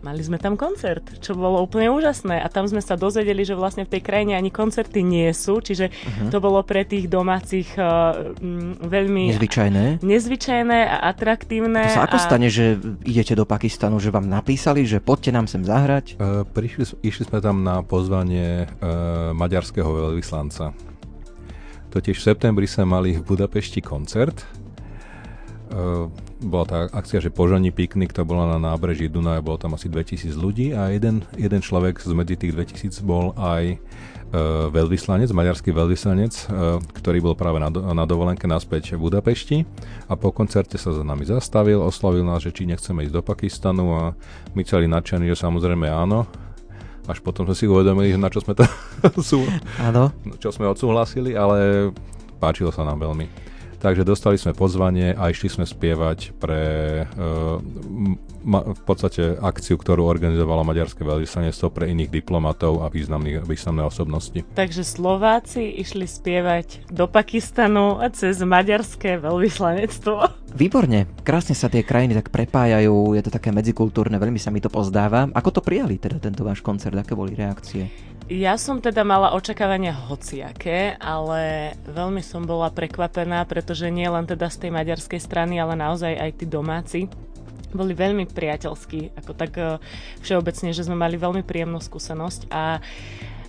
mali 0.00 0.24
sme 0.24 0.40
tam 0.40 0.56
koncert, 0.56 1.04
čo 1.20 1.36
bolo 1.36 1.60
úplne 1.60 1.92
úžasné. 1.92 2.40
A 2.40 2.48
tam 2.48 2.64
sme 2.64 2.80
sa 2.80 2.96
dozvedeli, 2.96 3.44
že 3.44 3.52
vlastne 3.52 3.84
v 3.84 3.92
tej 3.94 4.02
krajine 4.02 4.34
ani 4.34 4.48
koncerty 4.48 5.04
nie 5.04 5.28
sú, 5.36 5.60
čiže 5.60 5.92
uh-huh. 5.92 6.32
to 6.32 6.40
bolo 6.40 6.64
pre 6.64 6.88
tých 6.88 7.06
domácich 7.06 7.68
uh, 7.76 8.32
veľmi... 8.80 9.36
Nezvyčajné. 9.36 10.00
Nezvyčajné 10.02 10.78
a 10.88 10.96
atraktívne. 11.12 11.84
To 11.84 12.00
sa 12.00 12.08
ako 12.08 12.18
a... 12.18 12.24
stane, 12.26 12.48
že 12.48 12.80
idete 13.04 13.36
do 13.36 13.44
Pakistanu, 13.44 14.00
že 14.00 14.08
vám 14.08 14.26
napísali, 14.26 14.88
že 14.88 15.04
poďte 15.04 15.30
nám 15.36 15.46
sem 15.46 15.62
zahrať? 15.62 16.16
Uh, 16.16 16.48
prišli, 16.48 17.06
išli 17.06 17.28
sme 17.28 17.38
tam 17.44 17.60
na 17.62 17.84
pozvanie 17.84 18.66
uh, 18.66 19.30
maďarského 19.36 19.86
veľvyslanca. 19.86 20.72
Totiž 21.98 22.14
v 22.22 22.30
septembri 22.30 22.70
sme 22.70 22.86
mali 22.86 23.18
v 23.18 23.26
Budapešti 23.26 23.82
koncert. 23.82 24.46
Uh, 25.66 26.06
bola 26.38 26.62
tá 26.62 26.78
akcia, 26.94 27.18
že 27.18 27.34
požaní 27.34 27.74
piknik, 27.74 28.14
to 28.14 28.22
bola 28.22 28.54
na 28.54 28.70
nábreží 28.70 29.10
Dunaja, 29.10 29.42
bolo 29.42 29.58
tam 29.58 29.74
asi 29.74 29.90
2000 29.90 30.30
ľudí 30.38 30.78
a 30.78 30.94
jeden, 30.94 31.26
jeden 31.34 31.58
človek 31.58 31.98
z 31.98 32.14
medzi 32.14 32.38
tých 32.38 32.54
2000 32.54 33.02
bol 33.02 33.34
aj 33.34 33.82
uh, 34.30 34.70
veľvyslanec, 34.70 35.26
maďarský 35.34 35.74
veľvyslanec, 35.74 36.34
uh, 36.46 36.78
ktorý 37.02 37.18
bol 37.18 37.34
práve 37.34 37.58
na, 37.58 37.66
do, 37.66 37.82
na 37.82 38.06
dovolenke 38.06 38.46
naspäť 38.46 38.94
v 38.94 39.02
Budapešti 39.02 39.66
a 40.06 40.14
po 40.14 40.30
koncerte 40.30 40.78
sa 40.78 40.94
za 40.94 41.02
nami 41.02 41.26
zastavil, 41.26 41.82
oslovil 41.82 42.22
nás, 42.22 42.46
že 42.46 42.54
či 42.54 42.62
nechceme 42.62 43.02
ísť 43.10 43.14
do 43.18 43.26
Pakistanu 43.26 43.90
a 43.98 44.04
my 44.54 44.62
celí 44.62 44.86
nadšení, 44.86 45.26
že 45.34 45.42
samozrejme 45.42 45.90
áno, 45.90 46.30
až 47.08 47.18
potom 47.24 47.48
sme 47.48 47.56
si 47.56 47.64
uvedomili, 47.64 48.12
že 48.12 48.20
na 48.20 48.28
čo 48.28 48.44
sme 48.44 48.52
to 48.52 48.68
sú, 49.32 49.40
čo 50.38 50.52
sme 50.52 50.68
odsúhlasili, 50.68 51.32
ale 51.32 51.88
páčilo 52.36 52.68
sa 52.68 52.84
nám 52.84 53.00
veľmi. 53.00 53.26
Takže 53.78 54.02
dostali 54.02 54.34
sme 54.34 54.58
pozvanie 54.58 55.14
a 55.14 55.30
išli 55.30 55.46
sme 55.46 55.62
spievať 55.62 56.34
pre 56.42 56.62
uh, 57.06 57.62
ma, 58.42 58.74
v 58.74 58.82
podstate 58.82 59.38
akciu, 59.38 59.78
ktorú 59.78 60.02
organizovalo 60.02 60.66
Maďarské 60.66 61.06
veľvyslanectvo 61.06 61.70
pre 61.70 61.86
iných 61.94 62.10
diplomatov 62.10 62.82
a 62.82 62.90
významné 62.90 63.84
osobnosti. 63.86 64.42
Takže 64.58 64.82
Slováci 64.82 65.78
išli 65.78 66.10
spievať 66.10 66.90
do 66.90 67.06
Pakistanu 67.06 68.02
a 68.02 68.10
cez 68.10 68.42
Maďarské 68.42 69.22
veľvyslanectvo. 69.22 70.48
Výborne, 70.58 71.06
krásne 71.22 71.54
sa 71.54 71.70
tie 71.70 71.84
krajiny 71.84 72.16
tak 72.18 72.34
prepájajú, 72.34 73.14
je 73.14 73.22
to 73.22 73.30
také 73.30 73.54
medzikultúrne, 73.54 74.16
veľmi 74.16 74.40
sa 74.40 74.50
mi 74.50 74.58
to 74.58 74.72
pozdáva. 74.72 75.28
Ako 75.36 75.54
to 75.54 75.60
prijali 75.62 76.00
teda 76.00 76.18
tento 76.18 76.42
váš 76.42 76.64
koncert, 76.64 76.96
aké 76.96 77.12
boli 77.12 77.36
reakcie? 77.36 77.86
Ja 78.28 78.60
som 78.60 78.84
teda 78.84 79.08
mala 79.08 79.32
očakávania 79.32 79.96
hociaké, 79.96 81.00
ale 81.00 81.72
veľmi 81.88 82.20
som 82.20 82.44
bola 82.44 82.68
prekvapená, 82.68 83.40
pretože 83.48 83.88
nie 83.88 84.04
len 84.04 84.28
teda 84.28 84.52
z 84.52 84.68
tej 84.68 84.70
maďarskej 84.76 85.16
strany, 85.16 85.56
ale 85.56 85.72
naozaj 85.80 86.12
aj 86.12 86.30
tí 86.36 86.44
domáci 86.44 87.00
boli 87.72 87.96
veľmi 87.96 88.28
priateľskí, 88.28 89.16
ako 89.16 89.32
tak 89.32 89.52
uh, 89.56 89.80
všeobecne, 90.20 90.76
že 90.76 90.84
sme 90.84 91.00
mali 91.00 91.16
veľmi 91.16 91.40
príjemnú 91.40 91.80
skúsenosť. 91.80 92.52
A 92.52 92.84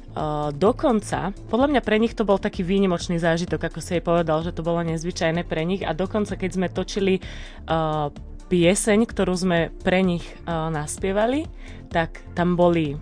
Uh, 0.10 0.50
dokonca, 0.58 1.38
podľa 1.54 1.70
mňa 1.70 1.82
pre 1.86 2.02
nich 2.02 2.18
to 2.18 2.26
bol 2.26 2.42
taký 2.42 2.66
výnimočný 2.66 3.22
zážitok, 3.22 3.70
ako 3.70 3.78
si 3.78 3.94
jej 3.94 4.04
povedal, 4.04 4.42
že 4.42 4.58
to 4.58 4.66
bolo 4.66 4.82
nezvyčajné 4.82 5.46
pre 5.46 5.62
nich. 5.62 5.86
A 5.86 5.94
dokonca 5.94 6.34
keď 6.34 6.50
sme 6.50 6.68
točili 6.68 7.22
uh, 7.22 8.10
pieseň, 8.50 9.06
ktorú 9.06 9.38
sme 9.38 9.70
pre 9.86 10.02
nich 10.02 10.26
uh, 10.50 10.74
naspievali, 10.74 11.46
tak 11.94 12.26
tam 12.34 12.58
boli 12.58 12.98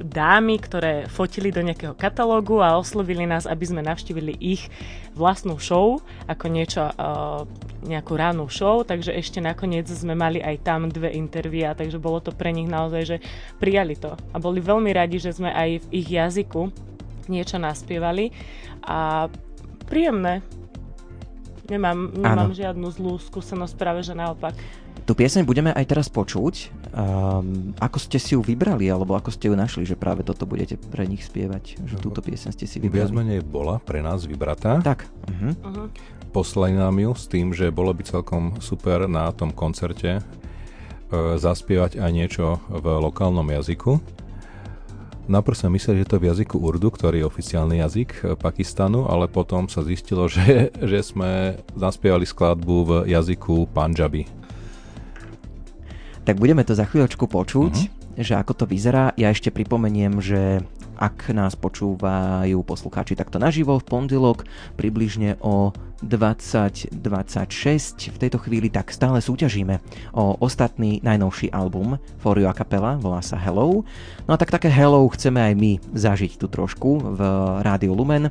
dámy, 0.00 0.56
ktoré 0.60 1.06
fotili 1.08 1.52
do 1.52 1.60
nejakého 1.60 1.92
katalógu 1.92 2.64
a 2.64 2.80
oslovili 2.80 3.28
nás, 3.28 3.44
aby 3.44 3.64
sme 3.68 3.82
navštívili 3.84 4.32
ich 4.40 4.72
vlastnú 5.12 5.60
show, 5.60 6.00
ako 6.24 6.46
niečo, 6.48 6.88
uh, 6.88 7.44
nejakú 7.84 8.16
rannú 8.16 8.48
show, 8.48 8.80
takže 8.80 9.12
ešte 9.12 9.44
nakoniec 9.44 9.84
sme 9.90 10.16
mali 10.16 10.40
aj 10.40 10.56
tam 10.64 10.88
dve 10.88 11.12
intervía, 11.12 11.76
takže 11.76 12.00
bolo 12.00 12.24
to 12.24 12.32
pre 12.32 12.50
nich 12.50 12.70
naozaj, 12.70 13.02
že 13.04 13.16
prijali 13.60 13.94
to. 13.98 14.16
A 14.32 14.36
boli 14.40 14.64
veľmi 14.64 14.88
radi, 14.94 15.20
že 15.20 15.36
sme 15.36 15.52
aj 15.52 15.84
v 15.84 15.86
ich 15.92 16.08
jazyku 16.08 16.72
niečo 17.30 17.60
naspievali 17.60 18.32
a 18.82 19.28
príjemné. 19.86 20.42
Nemám, 21.70 22.10
nemám 22.18 22.50
žiadnu 22.52 22.90
zlú 22.90 23.16
skúsenosť, 23.22 23.74
práve 23.78 24.02
že 24.02 24.12
naopak. 24.12 24.52
Tu 25.02 25.18
pieseň 25.18 25.42
budeme 25.42 25.74
aj 25.74 25.82
teraz 25.90 26.06
počuť. 26.06 26.70
Um, 26.94 27.74
ako 27.82 27.98
ste 27.98 28.22
si 28.22 28.38
ju 28.38 28.40
vybrali, 28.40 28.86
alebo 28.86 29.18
ako 29.18 29.34
ste 29.34 29.50
ju 29.50 29.58
našli, 29.58 29.82
že 29.82 29.98
práve 29.98 30.22
toto 30.22 30.46
budete 30.46 30.78
pre 30.78 31.10
nich 31.10 31.26
spievať? 31.26 31.82
Že 31.82 31.96
túto 31.98 32.22
pieseň 32.22 32.54
ste 32.54 32.70
si 32.70 32.78
vybrali? 32.78 33.10
Viac 33.10 33.10
menej 33.10 33.40
bola 33.42 33.82
pre 33.82 33.98
nás 33.98 34.22
vybratá. 34.22 34.78
Tak. 34.78 35.02
Uh-huh. 35.26 35.58
Uh-huh. 35.58 35.86
Poslali 36.30 36.78
nám 36.78 36.94
ju 37.02 37.10
s 37.18 37.26
tým, 37.26 37.50
že 37.50 37.74
bolo 37.74 37.90
by 37.90 38.06
celkom 38.06 38.62
super 38.62 39.10
na 39.10 39.34
tom 39.34 39.50
koncerte 39.50 40.22
uh, 40.22 41.34
zaspievať 41.34 41.98
aj 41.98 42.10
niečo 42.14 42.62
v 42.70 42.86
lokálnom 43.02 43.50
jazyku. 43.50 43.98
Najprv 45.26 45.56
sme 45.58 45.78
mysleli, 45.78 46.02
že 46.02 46.08
to 46.14 46.14
je 46.18 46.22
v 46.26 46.30
jazyku 46.34 46.56
Urdu, 46.62 46.90
ktorý 46.90 47.22
je 47.22 47.30
oficiálny 47.30 47.78
jazyk 47.78 48.10
e, 48.10 48.20
Pakistanu, 48.34 49.06
ale 49.06 49.30
potom 49.30 49.70
sa 49.70 49.86
zistilo, 49.86 50.26
že, 50.34 50.74
že 50.82 50.98
sme 50.98 51.62
zaspievali 51.78 52.26
skladbu 52.26 52.76
v 52.82 52.90
jazyku 53.06 53.70
Punjabi 53.70 54.41
tak 56.22 56.38
budeme 56.38 56.62
to 56.62 56.74
za 56.74 56.86
chvíľočku 56.86 57.26
počuť, 57.26 57.74
uh-huh. 57.74 58.22
že 58.22 58.34
ako 58.38 58.52
to 58.62 58.64
vyzerá. 58.66 59.10
Ja 59.18 59.34
ešte 59.34 59.50
pripomeniem, 59.50 60.22
že 60.22 60.62
ak 61.02 61.34
nás 61.34 61.58
počúvajú 61.58 62.62
poslucháči 62.62 63.18
takto 63.18 63.42
naživo 63.42 63.74
v 63.82 63.88
pondelok 63.90 64.46
približne 64.78 65.34
o 65.42 65.74
2026 66.02 66.94
v 68.14 68.16
tejto 68.18 68.38
chvíli, 68.42 68.70
tak 68.70 68.94
stále 68.94 69.18
súťažíme 69.18 69.82
o 70.14 70.38
ostatný 70.38 71.02
najnovší 71.02 71.50
album 71.50 71.98
For 72.22 72.38
You 72.38 72.50
a 72.50 72.54
Capella, 72.54 72.98
volá 72.98 73.18
sa 73.22 73.38
Hello. 73.38 73.82
No 74.26 74.30
a 74.34 74.38
tak 74.38 74.54
také 74.54 74.70
Hello 74.70 75.06
chceme 75.10 75.42
aj 75.42 75.54
my 75.58 75.72
zažiť 75.94 76.38
tu 76.38 76.46
trošku 76.46 77.18
v 77.18 77.20
Rádiu 77.66 77.98
Lumen. 77.98 78.30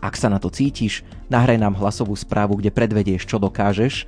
Ak 0.00 0.14
sa 0.14 0.28
na 0.28 0.36
to 0.36 0.52
cítiš, 0.52 1.02
nahraj 1.32 1.56
nám 1.56 1.78
hlasovú 1.78 2.12
správu, 2.14 2.60
kde 2.60 2.70
predvedieš, 2.70 3.24
čo 3.24 3.40
dokážeš 3.40 4.02
e, 4.02 4.04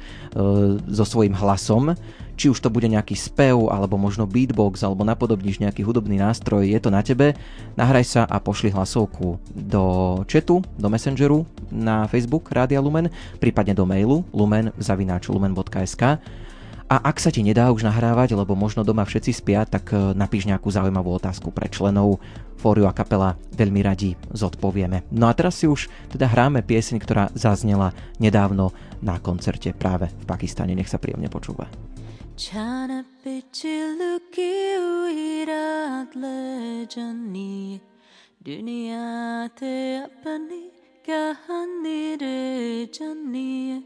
so 0.88 1.04
svojím 1.04 1.34
hlasom 1.34 1.96
či 2.38 2.46
už 2.46 2.62
to 2.62 2.70
bude 2.70 2.86
nejaký 2.86 3.18
spev, 3.18 3.66
alebo 3.66 3.98
možno 3.98 4.22
beatbox, 4.22 4.86
alebo 4.86 5.02
napodobníš 5.02 5.58
nejaký 5.58 5.82
hudobný 5.82 6.22
nástroj, 6.22 6.70
je 6.70 6.78
to 6.78 6.94
na 6.94 7.02
tebe. 7.02 7.34
Nahraj 7.74 8.04
sa 8.06 8.22
a 8.22 8.38
pošli 8.38 8.70
hlasovku 8.70 9.42
do 9.50 9.82
chatu, 10.30 10.62
do 10.78 10.86
messengeru 10.86 11.42
na 11.66 12.06
Facebook 12.06 12.46
Rádia 12.54 12.78
Lumen, 12.78 13.10
prípadne 13.42 13.74
do 13.74 13.82
mailu 13.82 14.22
lumen.lumen.sk 14.30 16.22
a 16.88 16.96
ak 17.04 17.20
sa 17.20 17.28
ti 17.28 17.44
nedá 17.44 17.68
už 17.68 17.84
nahrávať, 17.84 18.32
lebo 18.32 18.56
možno 18.56 18.80
doma 18.80 19.04
všetci 19.04 19.32
spia, 19.36 19.68
tak 19.68 19.92
e, 19.92 20.16
napíš 20.16 20.48
nejakú 20.48 20.72
zaujímavú 20.72 21.12
otázku 21.20 21.52
pre 21.52 21.68
členov. 21.68 22.16
Fóriu 22.56 22.88
a 22.88 22.96
kapela 22.96 23.36
veľmi 23.52 23.84
radi 23.84 24.16
zodpovieme. 24.32 25.04
No 25.12 25.28
a 25.28 25.36
teraz 25.36 25.60
si 25.60 25.68
už 25.68 25.92
teda 26.08 26.24
hráme 26.24 26.64
pieseň, 26.64 26.96
ktorá 27.04 27.28
zaznela 27.36 27.92
nedávno 28.16 28.72
na 29.04 29.20
koncerte 29.20 29.76
práve 29.76 30.08
v 30.08 30.24
Pakistane. 30.24 30.72
Nech 30.72 30.88
sa 30.88 30.96
príjemne 30.96 31.28
počúva. 31.28 31.68
Dunia 38.38 39.50
te 39.52 40.00
apani 40.08 40.72
kahani 41.04 42.16
re 42.16 42.88
janni 42.88 43.82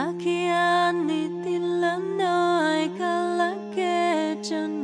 Akian 0.00 1.06
nitillä 1.06 1.98
noin 1.98 2.90
kalla 2.98 3.52
kejan 3.74 4.80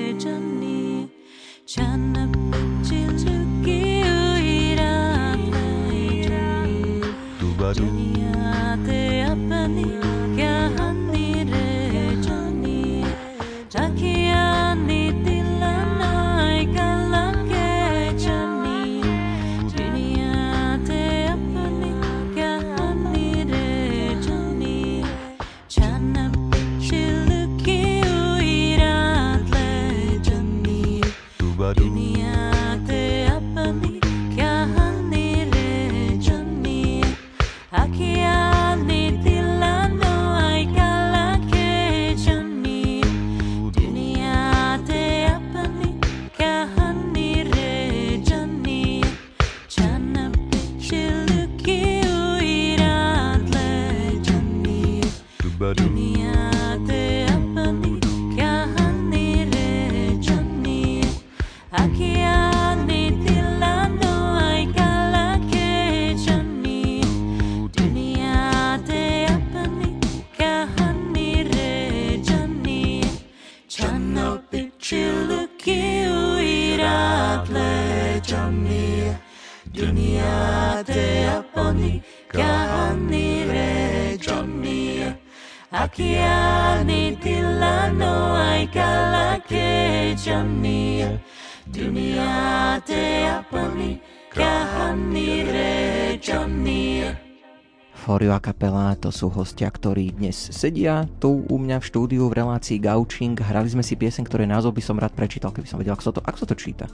sú 99.19 99.35
hostia, 99.35 99.67
ktorí 99.67 100.15
dnes 100.15 100.39
sedia 100.55 101.11
tu 101.19 101.43
u 101.43 101.57
mňa 101.59 101.83
v 101.83 101.89
štúdiu 101.91 102.31
v 102.31 102.39
relácii 102.39 102.79
Gauching. 102.79 103.35
Hrali 103.35 103.67
sme 103.67 103.83
si 103.83 103.99
piesen, 103.99 104.23
ktoré 104.23 104.47
názov 104.47 104.79
by 104.79 104.83
som 104.87 104.95
rád 104.95 105.11
prečítal, 105.19 105.51
keby 105.51 105.67
som 105.67 105.83
vedel, 105.83 105.91
ako 105.91 106.07
sa 106.07 106.13
to, 106.15 106.21
ako 106.23 106.39
sa 106.39 106.47
to 106.47 106.55
číta. 106.55 106.87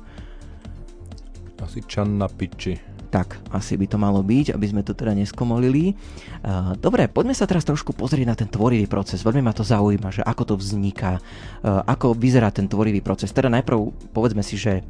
Asi 1.60 1.84
Čanna 1.84 2.32
Piči. 2.32 2.80
Tak, 3.12 3.44
asi 3.54 3.76
by 3.76 3.86
to 3.86 4.00
malo 4.00 4.24
byť, 4.24 4.56
aby 4.56 4.66
sme 4.66 4.82
to 4.82 4.96
teda 4.96 5.14
neskomolili. 5.14 5.94
Uh, 6.42 6.74
dobre, 6.80 7.06
poďme 7.06 7.36
sa 7.36 7.46
teraz 7.46 7.62
trošku 7.62 7.94
pozrieť 7.94 8.26
na 8.26 8.34
ten 8.34 8.48
tvorivý 8.48 8.88
proces. 8.90 9.22
Veľmi 9.22 9.44
ma 9.44 9.54
to 9.54 9.62
zaujíma, 9.62 10.08
že 10.10 10.24
ako 10.24 10.42
to 10.50 10.54
vzniká, 10.58 11.20
uh, 11.20 11.84
ako 11.86 12.16
vyzerá 12.16 12.50
ten 12.50 12.66
tvorivý 12.66 13.04
proces. 13.04 13.30
Teda 13.30 13.46
najprv 13.52 14.10
povedzme 14.16 14.42
si, 14.42 14.58
že 14.58 14.82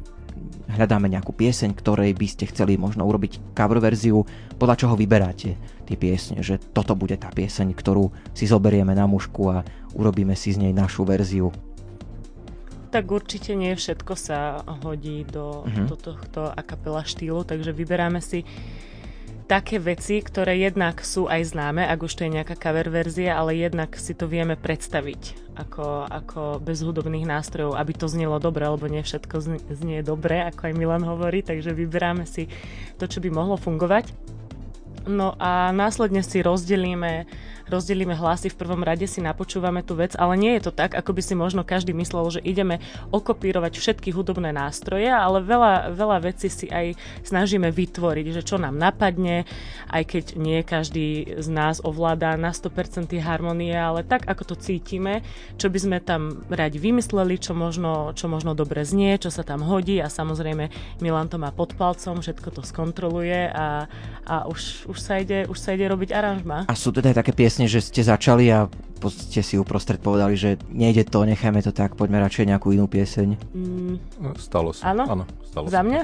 hľadáme 0.69 1.09
nejakú 1.09 1.31
pieseň, 1.31 1.77
ktorej 1.77 2.17
by 2.17 2.27
ste 2.27 2.45
chceli 2.49 2.77
možno 2.77 3.05
urobiť 3.05 3.53
cover 3.53 3.77
verziu, 3.77 4.25
podľa 4.57 4.75
čoho 4.85 4.95
vyberáte 4.97 5.55
tie 5.85 5.97
piesne, 5.97 6.41
že 6.41 6.57
toto 6.57 6.97
bude 6.97 7.13
tá 7.17 7.29
pieseň, 7.29 7.77
ktorú 7.77 8.09
si 8.33 8.49
zoberieme 8.49 8.97
na 8.97 9.05
mužku 9.05 9.53
a 9.53 9.61
urobíme 9.93 10.33
si 10.33 10.53
z 10.53 10.65
nej 10.65 10.73
našu 10.73 11.05
verziu. 11.05 11.53
tak 12.95 13.11
určite 13.11 13.59
nie 13.59 13.75
všetko 13.75 14.13
sa 14.15 14.63
hodí 14.87 15.27
do, 15.27 15.67
uh-huh. 15.67 15.91
do 15.91 15.99
tohto 15.99 16.47
a 16.47 16.61
kapela 16.63 17.03
štýlu, 17.03 17.43
takže 17.43 17.75
vyberáme 17.75 18.23
si 18.23 18.47
také 19.51 19.83
veci, 19.83 20.23
ktoré 20.23 20.57
jednak 20.57 21.03
sú 21.03 21.27
aj 21.27 21.53
známe, 21.53 21.83
ak 21.83 21.99
už 22.01 22.15
to 22.15 22.23
je 22.23 22.39
nejaká 22.39 22.55
cover 22.55 22.87
verzia, 22.87 23.35
ale 23.35 23.59
jednak 23.59 23.93
si 23.99 24.15
to 24.15 24.31
vieme 24.31 24.55
predstaviť 24.55 25.44
ako, 25.55 26.05
ako 26.11 26.41
bez 26.59 26.83
hudobných 26.83 27.23
nástrojov, 27.23 27.79
aby 27.79 27.95
to 27.95 28.11
znelo 28.11 28.37
dobre, 28.37 28.67
lebo 28.67 28.85
nie 28.91 29.01
všetko 29.01 29.35
znie 29.71 30.03
dobre, 30.03 30.43
ako 30.43 30.67
aj 30.69 30.73
Milan 30.75 31.03
hovorí, 31.07 31.41
takže 31.41 31.71
vyberáme 31.71 32.27
si 32.27 32.51
to, 32.99 33.07
čo 33.07 33.23
by 33.23 33.31
mohlo 33.31 33.55
fungovať. 33.55 34.11
No 35.05 35.37
a 35.37 35.69
následne 35.69 36.25
si 36.25 36.41
rozdelíme 36.41 37.29
rozdelíme 37.69 38.13
hlasy, 38.13 38.49
v 38.51 38.59
prvom 38.59 38.81
rade 38.81 39.05
si 39.09 39.21
napočúvame 39.21 39.81
tú 39.81 39.97
vec, 39.97 40.13
ale 40.17 40.37
nie 40.37 40.57
je 40.57 40.69
to 40.69 40.71
tak, 40.73 40.93
ako 40.93 41.15
by 41.15 41.21
si 41.21 41.33
možno 41.37 41.61
každý 41.65 41.93
myslel, 41.95 42.39
že 42.39 42.45
ideme 42.45 42.81
okopírovať 43.09 43.77
všetky 43.77 44.09
hudobné 44.13 44.51
nástroje, 44.51 45.09
ale 45.09 45.41
veľa, 45.41 45.93
veľa 45.93 46.17
vecí 46.25 46.49
si 46.51 46.67
aj 46.69 46.97
snažíme 47.25 47.69
vytvoriť, 47.69 48.25
že 48.35 48.41
čo 48.45 48.57
nám 48.59 48.77
napadne, 48.77 49.47
aj 49.89 50.03
keď 50.03 50.25
nie 50.35 50.59
každý 50.65 51.39
z 51.39 51.47
nás 51.47 51.79
ovládá 51.81 52.35
na 52.35 52.51
100% 52.51 53.13
harmonie, 53.21 53.73
ale 53.73 54.03
tak, 54.03 54.27
ako 54.27 54.53
to 54.53 54.55
cítime, 54.59 55.21
čo 55.55 55.71
by 55.71 55.79
sme 55.79 55.97
tam 56.01 56.43
radi 56.51 56.77
vymysleli, 56.81 57.39
čo 57.39 57.55
možno, 57.55 58.11
čo 58.17 58.27
možno 58.27 58.57
dobre 58.57 58.83
znie, 58.83 59.15
čo 59.17 59.31
sa 59.31 59.41
tam 59.47 59.63
hodí 59.63 59.97
a 60.01 60.11
samozrejme 60.11 60.69
Milan 60.99 61.31
to 61.31 61.39
má 61.39 61.55
pod 61.55 61.73
palcom, 61.79 62.19
všetko 62.19 62.49
to 62.51 62.61
skontroluje 62.61 63.47
a, 63.49 63.87
a 64.27 64.35
už, 64.51 64.91
už, 64.91 64.97
sa 64.99 65.21
ide, 65.21 65.47
už 65.47 65.55
sa 65.55 65.71
ide 65.71 65.87
robiť 65.87 66.11
aranžma. 66.11 66.67
A 66.67 66.75
sú 66.75 66.91
teda 66.91 67.15
také 67.15 67.31
piesne, 67.31 67.54
presne, 67.55 67.71
že 67.71 67.87
ste 67.87 68.03
začali 68.03 68.51
a 68.51 68.67
ste 69.15 69.39
si 69.39 69.55
uprostred 69.55 70.03
povedali, 70.03 70.35
že 70.35 70.59
nejde 70.67 71.07
to, 71.07 71.23
nechajme 71.23 71.63
to 71.63 71.71
tak, 71.71 71.95
poďme 71.95 72.19
radšej 72.19 72.51
nejakú 72.51 72.75
inú 72.75 72.83
pieseň. 72.91 73.39
Mm. 73.55 73.95
Stalo 74.35 74.75
sa. 74.75 74.91
Áno? 74.91 75.07
Áno 75.07 75.23
stalo 75.47 75.71
Za 75.71 75.79
mňa? 75.79 76.03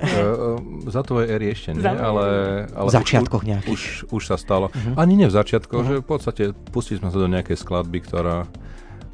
Uh, 0.00 0.56
za 0.96 1.04
tvoje 1.04 1.28
éry 1.28 1.52
ešte 1.52 1.76
nie, 1.76 1.84
ale, 1.84 2.64
ale... 2.72 2.88
V 2.88 2.96
začiatkoch 2.96 3.44
nejakých. 3.44 3.76
Už, 3.76 3.82
už 4.08 4.22
sa 4.24 4.40
stalo. 4.40 4.72
Uh-huh. 4.72 4.96
Ani 4.96 5.20
nie 5.20 5.28
v 5.28 5.36
začiatkoch, 5.36 5.84
uh-huh. 5.84 6.00
že 6.00 6.00
v 6.00 6.08
podstate 6.08 6.42
pustili 6.72 6.96
sme 7.04 7.12
sa 7.12 7.20
do 7.20 7.28
nejakej 7.28 7.60
skladby, 7.60 8.00
ktorá 8.00 8.48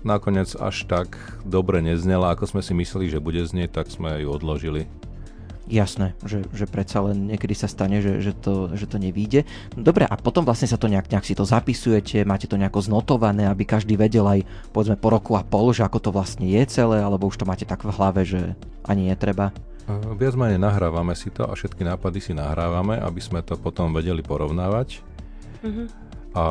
nakoniec 0.06 0.54
až 0.54 0.86
tak 0.86 1.18
dobre 1.42 1.82
neznela, 1.82 2.30
ako 2.30 2.46
sme 2.46 2.62
si 2.62 2.78
mysleli, 2.78 3.10
že 3.10 3.18
bude 3.18 3.42
znieť, 3.42 3.74
tak 3.74 3.90
sme 3.90 4.22
ju 4.22 4.30
odložili 4.30 4.86
jasné, 5.70 6.14
že, 6.26 6.42
že 6.50 6.66
predsa 6.66 7.02
len 7.04 7.30
niekedy 7.30 7.54
sa 7.54 7.70
stane, 7.70 8.02
že, 8.02 8.18
že, 8.18 8.32
to, 8.34 8.74
že 8.74 8.86
to 8.90 8.98
nevíde. 8.98 9.46
Dobre, 9.74 10.06
a 10.06 10.14
potom 10.18 10.42
vlastne 10.42 10.66
sa 10.66 10.78
to 10.78 10.90
nejak, 10.90 11.10
nejak 11.10 11.26
si 11.26 11.34
to 11.38 11.46
zapisujete, 11.46 12.26
máte 12.26 12.50
to 12.50 12.58
nejako 12.58 12.82
znotované, 12.82 13.46
aby 13.46 13.62
každý 13.66 13.94
vedel 13.94 14.26
aj 14.26 14.42
povedzme 14.74 14.98
po 14.98 15.08
roku 15.12 15.38
a 15.38 15.46
pol, 15.46 15.70
že 15.70 15.86
ako 15.86 15.98
to 15.98 16.10
vlastne 16.10 16.46
je 16.46 16.62
celé, 16.66 17.02
alebo 17.02 17.30
už 17.30 17.38
to 17.38 17.48
máte 17.48 17.66
tak 17.66 17.86
v 17.86 17.94
hlave, 17.94 18.22
že 18.26 18.58
ani 18.86 19.10
netreba. 19.10 19.54
Viac 20.14 20.38
menej 20.38 20.62
nahrávame 20.62 21.12
si 21.18 21.28
to 21.34 21.42
a 21.42 21.52
všetky 21.52 21.82
nápady 21.82 22.22
si 22.22 22.32
nahrávame, 22.32 23.02
aby 23.02 23.18
sme 23.18 23.42
to 23.42 23.58
potom 23.58 23.90
vedeli 23.90 24.22
porovnávať. 24.22 25.02
Mm-hmm 25.66 26.11
a 26.32 26.44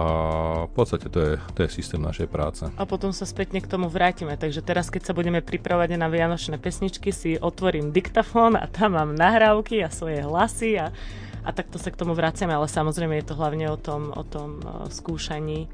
v 0.69 0.71
podstate 0.77 1.09
to 1.09 1.19
je, 1.19 1.33
to 1.57 1.59
je 1.65 1.69
systém 1.73 1.97
našej 1.97 2.29
práce. 2.29 2.69
A 2.77 2.85
potom 2.85 3.09
sa 3.09 3.25
spätne 3.25 3.57
k 3.57 3.69
tomu 3.69 3.89
vrátime. 3.89 4.37
Takže 4.37 4.61
teraz, 4.61 4.93
keď 4.93 5.09
sa 5.09 5.13
budeme 5.17 5.41
pripravať 5.41 5.97
na 5.97 6.05
vianočné 6.05 6.61
pesničky, 6.61 7.09
si 7.09 7.41
otvorím 7.41 7.89
diktafón 7.89 8.53
a 8.53 8.69
tam 8.69 8.93
mám 8.93 9.17
nahrávky 9.17 9.81
a 9.81 9.89
svoje 9.89 10.21
hlasy 10.21 10.77
a, 10.77 10.93
a 11.41 11.49
takto 11.49 11.81
sa 11.81 11.89
k 11.89 11.97
tomu 11.97 12.13
vraciame. 12.13 12.53
Ale 12.53 12.69
samozrejme 12.69 13.17
je 13.21 13.25
to 13.33 13.37
hlavne 13.37 13.65
o 13.73 13.77
tom, 13.77 14.13
o 14.13 14.21
tom 14.21 14.61
skúšaní 14.93 15.65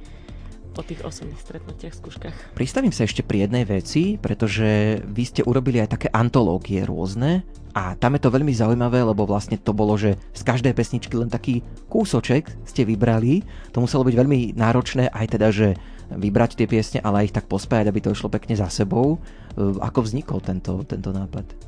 po 0.78 0.86
tých 0.86 1.02
osobných 1.02 1.42
stretnutiach, 1.42 1.98
skúškach. 1.98 2.36
Pristavím 2.54 2.94
sa 2.94 3.10
ešte 3.10 3.26
pri 3.26 3.50
jednej 3.50 3.66
veci, 3.66 4.22
pretože 4.22 5.02
vy 5.02 5.24
ste 5.26 5.42
urobili 5.42 5.82
aj 5.82 5.98
také 5.98 6.08
antológie 6.14 6.86
rôzne 6.86 7.42
a 7.74 7.98
tam 7.98 8.14
je 8.14 8.22
to 8.22 8.30
veľmi 8.30 8.54
zaujímavé, 8.54 9.02
lebo 9.02 9.26
vlastne 9.26 9.58
to 9.58 9.74
bolo, 9.74 9.98
že 9.98 10.22
z 10.38 10.42
každej 10.46 10.78
pesničky 10.78 11.18
len 11.18 11.34
taký 11.34 11.66
kúsoček 11.90 12.54
ste 12.70 12.86
vybrali. 12.86 13.42
To 13.74 13.82
muselo 13.82 14.06
byť 14.06 14.14
veľmi 14.14 14.54
náročné 14.54 15.10
aj 15.10 15.26
teda, 15.34 15.50
že 15.50 15.74
vybrať 16.14 16.62
tie 16.62 16.70
piesne, 16.70 17.00
ale 17.02 17.26
aj 17.26 17.34
ich 17.34 17.38
tak 17.42 17.50
pospájať, 17.50 17.90
aby 17.90 18.00
to 18.06 18.14
išlo 18.14 18.30
pekne 18.30 18.54
za 18.54 18.70
sebou. 18.70 19.18
E, 19.18 19.82
ako 19.82 20.06
vznikol 20.06 20.40
tento, 20.46 20.86
tento 20.86 21.10
nápad? 21.10 21.68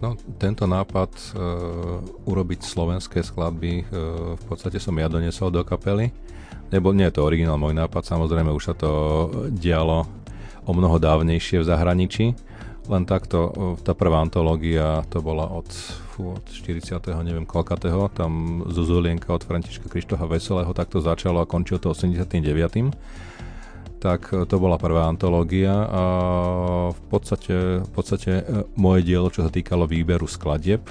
No, 0.00 0.16
tento 0.40 0.64
nápad 0.64 1.12
uh, 1.36 2.00
urobiť 2.24 2.64
slovenské 2.64 3.20
skladby 3.20 3.84
uh, 3.84 4.40
v 4.40 4.44
podstate 4.48 4.80
som 4.80 4.96
ja 4.96 5.04
donesol 5.04 5.52
do 5.52 5.60
kapely 5.60 6.08
nebo 6.72 6.92
nie 6.92 7.08
je 7.08 7.20
to 7.20 7.26
originál 7.26 7.60
môj 7.60 7.74
nápad, 7.76 8.06
samozrejme 8.06 8.52
už 8.52 8.64
sa 8.72 8.74
to 8.76 8.90
dialo 9.52 10.08
o 10.64 10.72
mnoho 10.72 10.96
dávnejšie 10.96 11.60
v 11.60 11.68
zahraničí, 11.68 12.26
len 12.88 13.02
takto 13.08 13.52
tá 13.80 13.96
prvá 13.96 14.20
antológia 14.20 15.04
to 15.08 15.24
bola 15.24 15.48
od, 15.48 15.68
fú, 16.12 16.36
od 16.36 16.44
40. 16.48 17.00
neviem 17.24 17.48
koľkatého, 17.48 18.12
tam 18.12 18.62
Zuzulienka 18.68 19.32
od 19.32 19.44
Františka 19.44 19.88
Krištoha 19.88 20.28
Veselého 20.28 20.72
takto 20.76 21.00
začalo 21.00 21.40
a 21.40 21.48
končilo 21.48 21.80
to 21.80 21.92
89 21.92 22.92
tak 24.04 24.28
to 24.28 24.60
bola 24.60 24.76
prvá 24.76 25.08
antológia 25.08 25.72
a 25.88 26.02
v 26.92 27.00
podstate, 27.08 27.80
v 27.80 27.90
podstate 27.90 28.32
e, 28.36 28.68
moje 28.76 29.00
dielo, 29.00 29.32
čo 29.32 29.40
sa 29.40 29.48
týkalo 29.48 29.88
výberu 29.88 30.28
skladieb 30.28 30.84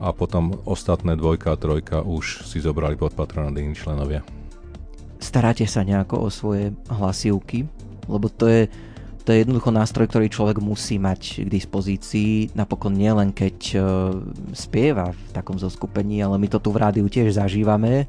a 0.00 0.16
potom 0.16 0.56
ostatné 0.64 1.12
dvojka 1.14 1.52
a 1.52 1.60
trojka 1.60 2.00
už 2.00 2.48
si 2.48 2.58
zobrali 2.64 2.96
pod 2.96 3.12
patronát 3.12 3.52
iní 3.52 3.76
členovia. 3.76 4.24
Staráte 5.20 5.68
sa 5.68 5.84
nejako 5.84 6.24
o 6.24 6.28
svoje 6.32 6.72
hlasivky? 6.88 7.68
Lebo 8.08 8.32
to 8.32 8.48
je, 8.48 8.72
to 9.22 9.36
je 9.36 9.44
jednoducho 9.44 9.68
nástroj, 9.68 10.08
ktorý 10.08 10.32
človek 10.32 10.58
musí 10.64 10.96
mať 10.96 11.44
k 11.44 11.48
dispozícii, 11.52 12.56
napokon 12.56 12.96
nielen 12.96 13.36
keď 13.36 13.56
uh, 13.76 13.82
spieva 14.56 15.12
v 15.12 15.30
takom 15.36 15.60
zoskupení, 15.60 16.24
ale 16.24 16.40
my 16.40 16.48
to 16.48 16.58
tu 16.58 16.72
v 16.72 16.80
rádiu 16.80 17.06
tiež 17.06 17.36
zažívame, 17.36 18.08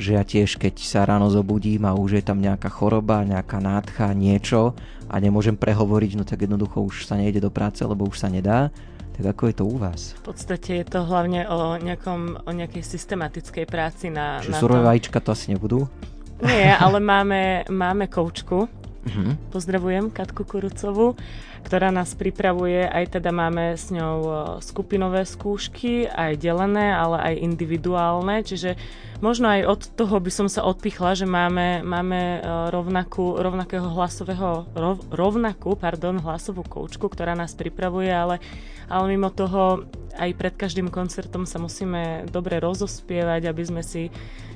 že 0.00 0.16
ja 0.16 0.24
tiež 0.24 0.56
keď 0.56 0.80
sa 0.80 1.04
ráno 1.04 1.28
zobudím 1.28 1.84
a 1.84 1.92
už 1.92 2.18
je 2.18 2.24
tam 2.24 2.40
nejaká 2.40 2.72
choroba, 2.72 3.28
nejaká 3.28 3.60
nádcha, 3.60 4.16
niečo 4.16 4.72
a 5.12 5.20
nemôžem 5.20 5.54
prehovoriť, 5.54 6.10
no 6.16 6.24
tak 6.24 6.48
jednoducho 6.48 6.80
už 6.80 7.04
sa 7.04 7.20
nejde 7.20 7.44
do 7.44 7.52
práce, 7.52 7.84
lebo 7.84 8.08
už 8.08 8.16
sa 8.16 8.32
nedá. 8.32 8.72
Tak 9.18 9.34
ako 9.34 9.42
je 9.50 9.54
to 9.58 9.64
u 9.66 9.76
vás? 9.82 10.14
V 10.22 10.30
podstate 10.30 10.78
je 10.78 10.86
to 10.86 11.02
hlavne 11.02 11.42
o, 11.50 11.74
nejakom, 11.74 12.38
o 12.46 12.50
nejakej 12.54 12.86
systematickej 12.86 13.66
práci 13.66 14.14
na... 14.14 14.38
Že 14.38 14.62
surové 14.62 14.86
vajíčka 14.86 15.18
to 15.18 15.34
asi 15.34 15.50
nebudú? 15.50 15.90
Nie, 16.38 16.70
ale 16.78 17.02
máme, 17.02 17.66
máme 17.66 18.06
koučku. 18.06 18.70
Uh-huh. 18.98 19.38
Pozdravujem 19.54 20.10
Katku 20.10 20.42
Kurucovú, 20.42 21.14
ktorá 21.62 21.94
nás 21.94 22.18
pripravuje, 22.18 22.82
aj 22.82 23.18
teda 23.18 23.30
máme 23.30 23.78
s 23.78 23.94
ňou 23.94 24.18
e, 24.20 24.32
skupinové 24.58 25.22
skúšky, 25.22 26.10
aj 26.10 26.42
delené, 26.42 26.90
ale 26.90 27.16
aj 27.22 27.34
individuálne, 27.46 28.42
čiže 28.42 28.74
možno 29.22 29.54
aj 29.54 29.60
od 29.70 29.80
toho 29.94 30.18
by 30.18 30.30
som 30.34 30.50
sa 30.50 30.66
odpichla, 30.66 31.14
že 31.14 31.30
máme, 31.30 31.86
máme 31.86 32.20
e, 32.20 32.38
rovnakú, 32.74 33.38
rovnakého 33.38 33.86
hlasového, 33.86 34.66
rov, 34.74 35.06
rovnakú 35.14 35.78
pardon, 35.78 36.18
hlasovú 36.18 36.66
koučku, 36.66 37.06
ktorá 37.06 37.38
nás 37.38 37.54
pripravuje, 37.54 38.10
ale, 38.10 38.42
ale 38.90 39.04
mimo 39.14 39.30
toho 39.30 39.86
aj 40.18 40.34
pred 40.34 40.54
každým 40.58 40.90
koncertom 40.90 41.46
sa 41.46 41.62
musíme 41.62 42.26
dobre 42.26 42.58
rozospievať, 42.58 43.46
aby 43.46 43.62
sme 43.62 43.82
si 43.86 44.10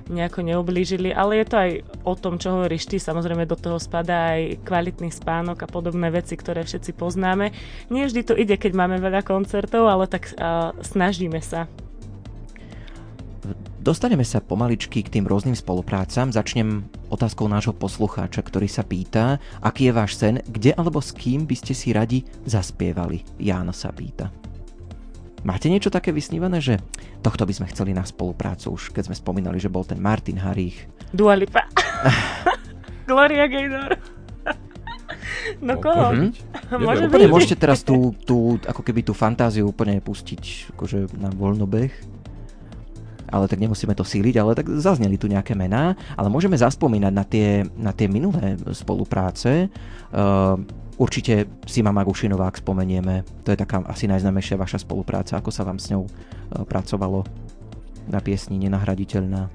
nejako 0.08 0.42
neublížili, 0.42 1.14
ale 1.14 1.42
je 1.42 1.46
to 1.46 1.56
aj 1.58 1.70
o 2.02 2.14
tom, 2.18 2.40
čo 2.40 2.58
hovoríš 2.58 2.88
ty, 2.90 2.96
samozrejme 2.98 3.46
do 3.46 3.54
toho 3.54 3.78
spadá 3.78 4.34
aj 4.38 4.62
kvalitný 4.66 5.12
spánok 5.14 5.62
a 5.62 5.70
podobné 5.70 6.10
veci, 6.10 6.34
ktoré 6.34 6.66
všetci 6.66 6.96
poznáme. 6.96 7.54
Nie 7.92 8.08
vždy 8.08 8.20
to 8.26 8.34
ide, 8.34 8.58
keď 8.58 8.72
máme 8.74 8.98
veľa 8.98 9.22
koncertov, 9.22 9.86
ale 9.86 10.10
tak 10.10 10.34
uh, 10.34 10.72
snažíme 10.82 11.38
sa. 11.38 11.70
Dostaneme 13.82 14.22
sa 14.22 14.38
pomaličky 14.38 15.02
k 15.02 15.10
tým 15.18 15.26
rôznym 15.26 15.58
spoluprácam. 15.58 16.30
Začnem 16.30 16.86
otázkou 17.10 17.50
nášho 17.50 17.74
poslucháča, 17.74 18.38
ktorý 18.46 18.70
sa 18.70 18.86
pýta, 18.86 19.42
aký 19.58 19.90
je 19.90 19.92
váš 19.92 20.14
sen, 20.14 20.38
kde 20.46 20.70
alebo 20.78 21.02
s 21.02 21.10
kým 21.10 21.50
by 21.50 21.56
ste 21.58 21.74
si 21.74 21.90
radi 21.90 22.22
zaspievali. 22.46 23.26
Ján 23.42 23.74
sa 23.74 23.90
pýta. 23.90 24.41
Máte 25.42 25.66
niečo 25.66 25.90
také 25.90 26.14
vysnívané, 26.14 26.62
že 26.62 26.78
tohto 27.18 27.42
by 27.42 27.50
sme 27.50 27.66
chceli 27.74 27.90
na 27.90 28.06
spoluprácu 28.06 28.78
už, 28.78 28.94
keď 28.94 29.10
sme 29.10 29.16
spomínali, 29.18 29.58
že 29.58 29.66
bol 29.66 29.82
ten 29.82 29.98
Martin 29.98 30.38
Harich. 30.38 30.86
Dua 31.10 31.34
Lipa. 31.34 31.66
Gloria 33.10 33.50
Gaynor. 33.50 33.98
No 35.58 35.82
koho? 35.82 36.14
Môže 36.86 37.10
úplne 37.10 37.28
môžete 37.30 37.58
teraz 37.58 37.82
tú, 37.82 38.14
tú, 38.22 38.58
ako 38.62 38.82
keby 38.86 39.02
tú 39.02 39.12
fantáziu 39.12 39.66
úplne 39.66 39.98
pustiť 39.98 40.74
akože 40.74 41.18
na 41.18 41.28
voľnobeh. 41.34 41.90
Ale 43.32 43.48
tak 43.48 43.64
nemusíme 43.64 43.96
to 43.96 44.04
síliť, 44.04 44.34
ale 44.36 44.52
tak 44.52 44.68
zazneli 44.76 45.16
tu 45.16 45.24
nejaké 45.24 45.56
mená, 45.56 45.96
ale 46.20 46.28
môžeme 46.28 46.52
zaspomínať 46.52 47.12
na 47.12 47.24
tie, 47.24 47.64
na 47.80 47.92
tie 47.96 48.04
minulé 48.04 48.60
spolupráce. 48.76 49.72
Uh, 50.12 50.60
Určite 51.02 51.50
Sima 51.66 51.90
Magušinová, 51.90 52.46
ak 52.46 52.62
spomenieme, 52.62 53.26
to 53.42 53.50
je 53.50 53.58
taká 53.58 53.82
asi 53.90 54.06
najznámejšia 54.06 54.54
vaša 54.54 54.86
spolupráca, 54.86 55.34
ako 55.34 55.50
sa 55.50 55.66
vám 55.66 55.82
s 55.82 55.90
ňou 55.90 56.06
e, 56.06 56.10
pracovalo 56.62 57.26
na 58.06 58.22
piesni 58.22 58.62
Nenahraditeľná. 58.62 59.50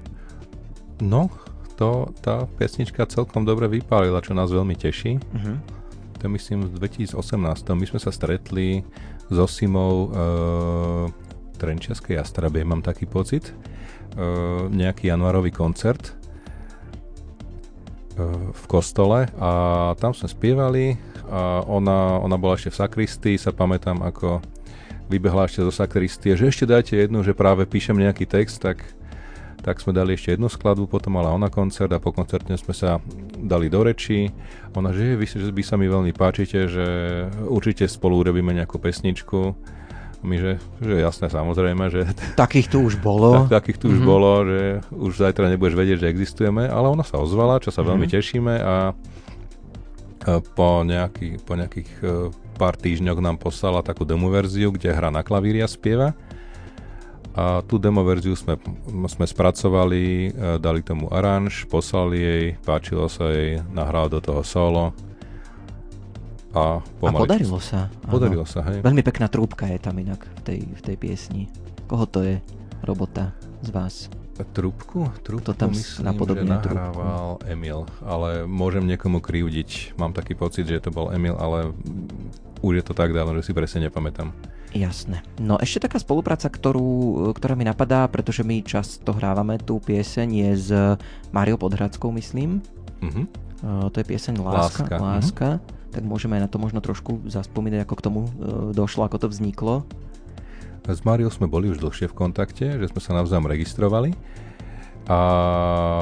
No, 1.00 1.32
to, 1.80 2.12
tá 2.20 2.44
piesnička 2.60 3.08
celkom 3.08 3.48
dobre 3.48 3.64
vypálila, 3.64 4.20
čo 4.20 4.36
nás 4.36 4.52
veľmi 4.52 4.76
teší. 4.76 5.16
Uh-huh. 5.16 5.56
to 6.20 6.28
myslím 6.28 6.68
v 6.68 6.84
2018. 6.84 7.16
My 7.72 7.86
sme 7.88 7.96
sa 7.96 8.12
stretli 8.12 8.84
so 9.32 9.48
Simou 9.48 9.94
e, 10.04 10.08
Trenčiaskej 11.56 12.20
Jastrabie, 12.20 12.60
mám 12.60 12.84
taký 12.84 13.08
pocit. 13.08 13.48
E, 13.48 13.52
nejaký 14.68 15.08
januárový 15.08 15.48
koncert 15.48 16.17
v 18.52 18.64
kostole 18.66 19.30
a 19.38 19.50
tam 20.02 20.10
sme 20.12 20.28
spievali 20.28 20.98
a 21.30 21.62
ona, 21.62 22.18
ona 22.18 22.36
bola 22.36 22.58
ešte 22.58 22.74
v 22.74 22.80
sakristii, 22.82 23.36
sa 23.38 23.54
pamätám 23.54 24.02
ako 24.02 24.42
vybehla 25.08 25.48
ešte 25.48 25.64
zo 25.64 25.72
sakristie, 25.72 26.36
že 26.36 26.50
ešte 26.50 26.68
dajte 26.68 26.94
jednu, 26.98 27.24
že 27.24 27.32
práve 27.32 27.64
píšem 27.64 27.96
nejaký 27.96 28.28
text, 28.28 28.60
tak 28.60 28.82
tak 29.58 29.82
sme 29.82 29.90
dali 29.90 30.14
ešte 30.14 30.38
jednu 30.38 30.46
skladbu, 30.46 30.86
potom 30.86 31.18
mala 31.18 31.34
ona 31.34 31.50
koncert 31.50 31.90
a 31.90 31.98
po 31.98 32.14
koncerte 32.14 32.54
sme 32.54 32.70
sa 32.70 33.02
dali 33.42 33.66
do 33.66 33.82
reči. 33.82 34.30
Ona, 34.78 34.94
že 34.94 35.18
vy 35.18 35.26
že 35.26 35.50
by 35.50 35.62
sa 35.66 35.74
mi 35.74 35.90
veľmi 35.90 36.14
páčite, 36.14 36.70
že 36.70 36.86
určite 37.42 37.90
spolu 37.90 38.22
urobíme 38.22 38.54
nejakú 38.54 38.78
pesničku. 38.78 39.58
My, 40.18 40.34
že, 40.34 40.52
že 40.82 40.98
jasné, 40.98 41.30
samozrejme, 41.30 41.94
že... 41.94 42.02
Takých 42.34 42.74
tu 42.74 42.82
už 42.82 42.98
bolo. 42.98 43.46
Tak, 43.46 43.62
takých 43.62 43.78
tu 43.78 43.86
mm-hmm. 43.86 43.98
už 43.98 44.00
mhm. 44.02 44.08
bolo, 44.08 44.30
že 44.42 44.60
už 44.90 45.12
zajtra 45.14 45.46
nebudeš 45.46 45.74
vedieť, 45.78 45.98
že 46.02 46.10
existujeme, 46.10 46.66
ale 46.66 46.86
ona 46.90 47.06
sa 47.06 47.22
ozvala, 47.22 47.62
čo 47.62 47.70
sa 47.70 47.80
mm-hmm. 47.80 47.88
veľmi 47.94 48.06
mhm. 48.06 48.12
tešíme 48.18 48.54
a 48.58 48.74
po, 50.52 50.84
nejaký, 50.84 51.40
po 51.46 51.56
nejakých 51.56 51.90
e, 52.04 52.28
pár 52.58 52.76
týždňoch 52.76 53.22
nám 53.22 53.40
poslala 53.40 53.80
takú 53.80 54.04
demo 54.04 54.28
verziu, 54.28 54.68
kde 54.74 54.92
hra 54.92 55.08
na 55.08 55.24
klavíri 55.24 55.64
a 55.64 55.68
spieva 55.70 56.12
a 57.38 57.62
tú 57.62 57.78
demo 57.78 58.02
verziu 58.02 58.34
sme, 58.34 58.58
sme 59.06 59.26
spracovali, 59.30 60.34
e, 60.34 60.58
dali 60.58 60.82
tomu 60.82 61.06
aranž, 61.06 61.70
poslali 61.70 62.18
jej, 62.18 62.44
páčilo 62.66 63.06
sa 63.06 63.30
jej, 63.30 63.62
nahrala 63.70 64.10
do 64.10 64.18
toho 64.18 64.42
solo 64.42 64.90
a 66.58 66.82
pomaly... 66.98 67.14
A 67.14 67.22
podarilo 67.22 67.58
sa. 67.62 67.86
Podarilo 68.10 68.42
áno. 68.42 68.50
sa, 68.50 68.60
hej. 68.66 68.82
Veľmi 68.82 69.06
pekná 69.06 69.30
trúbka 69.30 69.70
je 69.70 69.78
tam 69.78 69.94
inak 70.02 70.26
v 70.26 70.40
tej, 70.42 70.60
v 70.66 70.80
tej 70.82 70.96
piesni. 70.98 71.42
Koho 71.86 72.04
to 72.10 72.26
je 72.26 72.42
robota 72.82 73.30
z 73.62 73.70
vás? 73.70 73.94
Trúbku? 74.38 75.10
Trúbku 75.26 75.50
to 75.50 75.54
tam 75.54 75.74
myslím, 75.74 76.14
že 76.14 76.46
nahrával 76.46 77.42
trúbku. 77.42 77.50
Emil, 77.50 77.90
ale 78.06 78.46
môžem 78.46 78.86
niekomu 78.86 79.18
krivdiť. 79.18 79.98
Mám 79.98 80.14
taký 80.14 80.38
pocit, 80.38 80.70
že 80.70 80.78
to 80.78 80.94
bol 80.94 81.10
Emil, 81.10 81.34
ale 81.34 81.74
už 82.62 82.82
je 82.82 82.84
to 82.86 82.94
tak 82.94 83.10
dávno, 83.10 83.34
že 83.38 83.50
si 83.50 83.52
presne 83.54 83.90
nepamätám. 83.90 84.30
Jasné. 84.70 85.24
No 85.40 85.58
ešte 85.58 85.90
taká 85.90 85.98
spolupráca, 85.98 86.46
ktorú, 86.46 87.32
ktorá 87.34 87.58
mi 87.58 87.64
napadá, 87.66 88.06
pretože 88.06 88.44
my 88.46 88.62
často 88.62 89.16
hrávame 89.16 89.58
tú 89.58 89.82
pieseň, 89.82 90.28
je 90.30 90.50
s 90.54 90.70
Máriou 91.34 91.58
Podhradskou, 91.58 92.12
myslím. 92.14 92.60
Uh-huh. 93.02 93.26
Uh, 93.64 93.88
to 93.90 93.98
je 93.98 94.06
pieseň 94.06 94.38
Láska. 94.38 94.86
Láska. 94.86 94.96
Láska. 95.00 95.48
Uh-huh. 95.58 95.77
Tak 95.92 96.04
môžeme 96.04 96.36
aj 96.38 96.46
na 96.46 96.50
to 96.50 96.60
možno 96.60 96.84
trošku 96.84 97.24
zaspomínať, 97.26 97.84
ako 97.84 97.94
k 97.96 98.04
tomu 98.04 98.20
uh, 98.24 98.30
došlo, 98.76 99.08
ako 99.08 99.24
to 99.24 99.28
vzniklo. 99.32 99.88
S 100.88 101.04
Máriou 101.04 101.28
sme 101.28 101.44
boli 101.44 101.68
už 101.68 101.84
dlhšie 101.84 102.08
v 102.08 102.16
kontakte, 102.16 102.80
že 102.80 102.88
sme 102.88 103.00
sa 103.04 103.12
navzájom 103.12 103.44
registrovali 103.44 104.16
a 105.04 105.20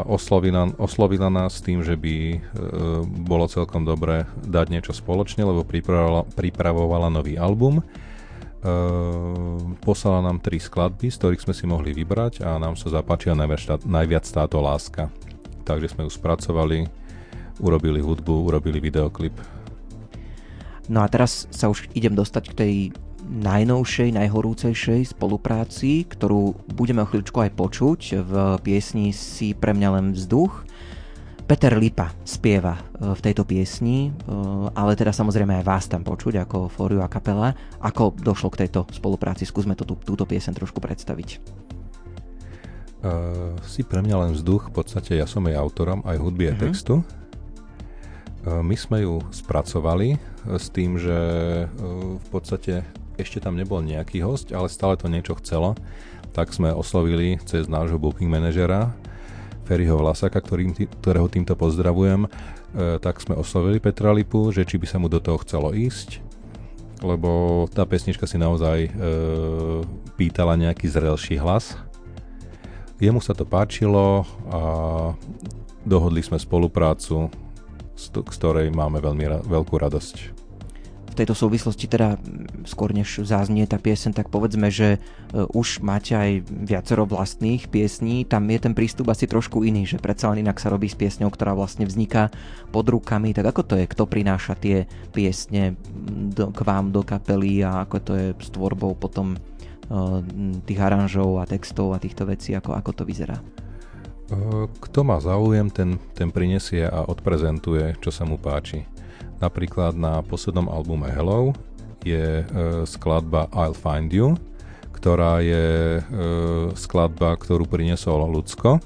oslovila, 0.06 0.70
oslovila 0.78 1.26
nás 1.26 1.58
tým, 1.58 1.82
že 1.82 1.98
by 1.98 2.14
e, 2.34 2.38
bolo 3.26 3.50
celkom 3.50 3.82
dobré 3.82 4.30
dať 4.46 4.66
niečo 4.70 4.94
spoločne, 4.94 5.42
lebo 5.42 5.66
pripravovala, 5.66 6.26
pripravovala 6.38 7.10
nový 7.10 7.34
album 7.34 7.82
Ehm, 8.66 9.78
poslala 9.78 10.26
nám 10.26 10.42
tri 10.42 10.58
skladby, 10.58 11.06
z 11.06 11.18
ktorých 11.22 11.44
sme 11.46 11.54
si 11.54 11.64
mohli 11.70 11.94
vybrať 11.94 12.42
a 12.42 12.58
nám 12.58 12.74
sa 12.74 12.90
zapáčila 12.90 13.38
najviac, 13.38 13.86
najviac 13.86 14.26
táto 14.26 14.58
láska. 14.58 15.06
Takže 15.62 15.94
sme 15.94 16.02
ju 16.08 16.10
spracovali, 16.10 16.90
urobili 17.62 18.02
hudbu, 18.02 18.50
urobili 18.50 18.82
videoklip. 18.82 19.38
No 20.86 21.02
a 21.02 21.10
teraz 21.10 21.50
sa 21.50 21.66
už 21.66 21.90
idem 21.98 22.14
dostať 22.14 22.44
k 22.52 22.58
tej 22.58 22.74
najnovšej, 23.26 24.14
najhorúcejšej 24.14 25.18
spolupráci, 25.18 26.06
ktorú 26.06 26.54
budeme 26.70 27.02
o 27.02 27.08
chvíľučku 27.10 27.42
aj 27.42 27.50
počuť 27.58 28.00
v 28.22 28.32
piesni 28.62 29.10
Si 29.10 29.50
pre 29.50 29.74
mňa 29.74 29.88
len 29.98 30.06
vzduch. 30.14 30.62
Peter 31.46 31.78
Lipa 31.78 32.10
spieva 32.26 32.74
e, 32.74 33.14
v 33.14 33.20
tejto 33.22 33.46
piesni, 33.46 34.10
e, 34.10 34.34
ale 34.74 34.98
teda 34.98 35.14
samozrejme 35.14 35.62
aj 35.62 35.64
vás 35.66 35.86
tam 35.86 36.02
počuť 36.02 36.42
ako 36.42 36.66
Fóriu 36.66 37.02
a 37.02 37.10
kapela. 37.10 37.54
Ako 37.78 38.18
došlo 38.18 38.50
k 38.50 38.66
tejto 38.66 38.86
spolupráci? 38.90 39.46
Skúsme 39.46 39.78
to, 39.78 39.86
tú, 39.86 39.94
túto 39.94 40.26
piesen 40.26 40.54
trošku 40.54 40.82
predstaviť. 40.82 41.38
Uh, 43.06 43.54
si 43.62 43.86
pre 43.86 44.02
mňa 44.02 44.16
len 44.26 44.30
vzduch, 44.34 44.74
v 44.74 44.82
podstate 44.82 45.14
ja 45.14 45.30
som 45.30 45.46
jej 45.46 45.54
autorom 45.54 46.02
aj 46.02 46.18
hudby 46.18 46.50
a 46.50 46.58
uh-huh. 46.58 46.62
textu. 46.66 46.94
Uh, 48.46 48.62
my 48.62 48.78
sme 48.78 49.02
ju 49.02 49.18
spracovali 49.34 50.22
s 50.46 50.70
tým, 50.70 50.94
že 50.94 51.18
uh, 51.66 51.68
v 52.14 52.26
podstate 52.30 52.86
ešte 53.18 53.42
tam 53.42 53.58
nebol 53.58 53.82
nejaký 53.82 54.22
host, 54.22 54.54
ale 54.54 54.70
stále 54.70 54.94
to 54.94 55.10
niečo 55.10 55.34
chcelo. 55.42 55.74
Tak 56.30 56.54
sme 56.54 56.70
oslovili 56.70 57.42
cez 57.42 57.66
nášho 57.66 57.98
booking 57.98 58.30
manažera 58.30 58.94
Ferryho 59.66 59.98
Vlasaka, 59.98 60.38
ktorým, 60.38 60.76
ktorého 61.02 61.26
týmto 61.26 61.58
pozdravujem, 61.58 62.28
tak 63.00 63.18
sme 63.24 63.34
oslovili 63.34 63.80
Petra 63.80 64.12
Lipu, 64.12 64.52
že 64.52 64.68
či 64.68 64.76
by 64.76 64.86
sa 64.86 65.00
mu 65.00 65.08
do 65.08 65.16
toho 65.16 65.40
chcelo 65.42 65.72
ísť, 65.72 66.20
lebo 67.00 67.64
tá 67.72 67.88
pesnička 67.88 68.28
si 68.28 68.36
naozaj 68.36 68.78
e, 68.84 68.90
pýtala 70.14 70.60
nejaký 70.60 70.86
zrelší 70.92 71.40
hlas. 71.40 71.72
Jemu 73.00 73.24
sa 73.24 73.32
to 73.32 73.48
páčilo 73.48 74.28
a 74.52 74.60
dohodli 75.88 76.20
sme 76.20 76.36
spoluprácu, 76.36 77.32
z 77.96 78.12
ktorej 78.12 78.68
máme 78.70 79.00
veľmi 79.00 79.24
ra- 79.24 79.42
veľkú 79.42 79.80
radosť. 79.80 80.44
Tejto 81.16 81.32
súvislosti 81.32 81.88
teda 81.88 82.20
skôr 82.68 82.92
než 82.92 83.24
záznie 83.24 83.64
tá 83.64 83.80
piesen, 83.80 84.12
tak 84.12 84.28
povedzme, 84.28 84.68
že 84.68 85.00
e, 85.32 85.48
už 85.56 85.80
máte 85.80 86.12
aj 86.12 86.44
viacero 86.44 87.08
vlastných 87.08 87.72
piesní, 87.72 88.28
tam 88.28 88.44
je 88.52 88.60
ten 88.60 88.76
prístup 88.76 89.08
asi 89.08 89.24
trošku 89.24 89.64
iný, 89.64 89.88
že 89.88 89.96
predsa 89.96 90.28
len 90.28 90.44
inak 90.44 90.60
sa 90.60 90.68
robí 90.68 90.92
s 90.92 90.98
piesňou, 91.00 91.32
ktorá 91.32 91.56
vlastne 91.56 91.88
vzniká 91.88 92.28
pod 92.68 92.92
rukami, 92.92 93.32
tak 93.32 93.48
ako 93.48 93.64
to 93.64 93.74
je, 93.80 93.88
kto 93.88 94.04
prináša 94.04 94.60
tie 94.60 94.84
piesne 95.16 95.80
do, 96.36 96.52
k 96.52 96.60
vám 96.60 96.92
do 96.92 97.00
kapely 97.00 97.64
a 97.64 97.88
ako 97.88 97.96
to 98.04 98.12
je 98.12 98.26
s 98.36 98.52
tvorbou 98.52 98.92
potom 98.92 99.32
e, 99.32 99.38
tých 100.68 100.80
aranžov 100.84 101.40
a 101.40 101.48
textov 101.48 101.96
a 101.96 102.02
týchto 102.02 102.28
vecí, 102.28 102.52
ako, 102.52 102.76
ako 102.76 102.92
to 102.92 103.02
vyzerá? 103.08 103.40
E, 104.26 104.66
kto 104.82 105.06
má 105.06 105.22
záujem, 105.22 105.70
ten, 105.70 106.02
ten 106.18 106.34
prinesie 106.34 106.82
a 106.82 107.06
odprezentuje, 107.06 107.94
čo 108.02 108.10
sa 108.10 108.26
mu 108.26 108.34
páči. 108.38 108.82
Napríklad 109.38 109.94
na 109.94 110.24
poslednom 110.24 110.66
albume 110.66 111.06
Hello 111.12 111.54
je 112.02 112.42
e, 112.42 112.44
skladba 112.88 113.46
I'll 113.54 113.76
Find 113.76 114.10
You, 114.10 114.34
ktorá 114.90 115.38
je 115.38 115.66
e, 115.98 116.02
skladba, 116.74 117.38
ktorú 117.38 117.70
priniesol 117.70 118.26
Lucko, 118.26 118.82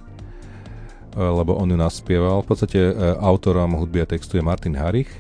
lebo 1.11 1.59
on 1.59 1.67
ju 1.67 1.75
naspieval. 1.75 2.47
V 2.47 2.55
podstate 2.55 2.79
autorom 3.19 3.75
hudby 3.75 3.99
a 3.99 4.07
textu 4.07 4.39
je 4.39 4.47
Martin 4.47 4.79
Harich, 4.79 5.11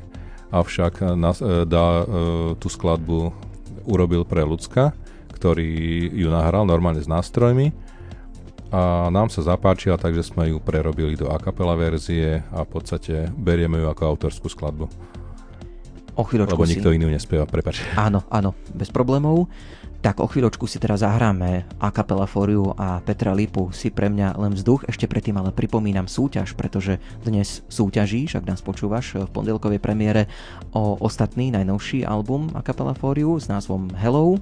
avšak 0.54 1.02
nas, 1.18 1.42
dá, 1.66 2.06
tú 2.62 2.70
skladbu 2.70 3.34
urobil 3.90 4.22
pre 4.22 4.46
Lucka, 4.46 4.94
ktorý 5.34 5.66
ju 6.14 6.30
nahral 6.30 6.62
normálne 6.62 7.02
s 7.02 7.10
nástrojmi 7.10 7.74
a 8.70 9.10
nám 9.10 9.28
sa 9.34 9.42
zapáčila, 9.42 9.98
takže 9.98 10.22
sme 10.22 10.54
ju 10.54 10.62
prerobili 10.62 11.18
do 11.18 11.26
a 11.26 11.42
cappella 11.42 11.74
verzie 11.74 12.46
a 12.54 12.62
v 12.62 12.70
podstate 12.70 13.26
berieme 13.34 13.82
ju 13.82 13.86
ako 13.90 14.02
autorskú 14.14 14.46
skladbu. 14.46 14.86
O 16.14 16.22
chvíľočku 16.26 16.58
Lebo 16.58 16.70
nikto 16.70 16.90
si... 16.90 16.96
iný 16.98 17.10
nespieva, 17.10 17.46
prepač. 17.46 17.82
Áno, 17.98 18.22
áno, 18.30 18.54
bez 18.74 18.90
problémov. 18.90 19.50
Tak 20.00 20.16
o 20.16 20.30
chvíľočku 20.30 20.64
si 20.64 20.80
teraz 20.80 21.04
zahráme 21.04 21.68
a 21.76 21.92
kapela 21.92 22.24
Foriu 22.24 22.72
a 22.72 23.04
Petra 23.04 23.36
Lipu 23.36 23.68
si 23.68 23.92
pre 23.92 24.08
mňa 24.08 24.32
len 24.40 24.56
vzduch. 24.56 24.88
Ešte 24.88 25.04
predtým 25.04 25.36
ale 25.36 25.52
pripomínam 25.52 26.08
súťaž, 26.08 26.56
pretože 26.56 26.96
dnes 27.20 27.60
súťažíš, 27.68 28.40
ak 28.40 28.48
nás 28.48 28.64
počúvaš 28.64 29.20
v 29.20 29.28
pondelkovej 29.28 29.76
premiére 29.76 30.24
o 30.72 30.96
ostatný 31.04 31.52
najnovší 31.52 32.08
album 32.08 32.48
a 32.56 32.64
kapela 32.64 32.96
Foriu 32.96 33.36
s 33.36 33.52
názvom 33.52 33.92
Hello. 33.92 34.40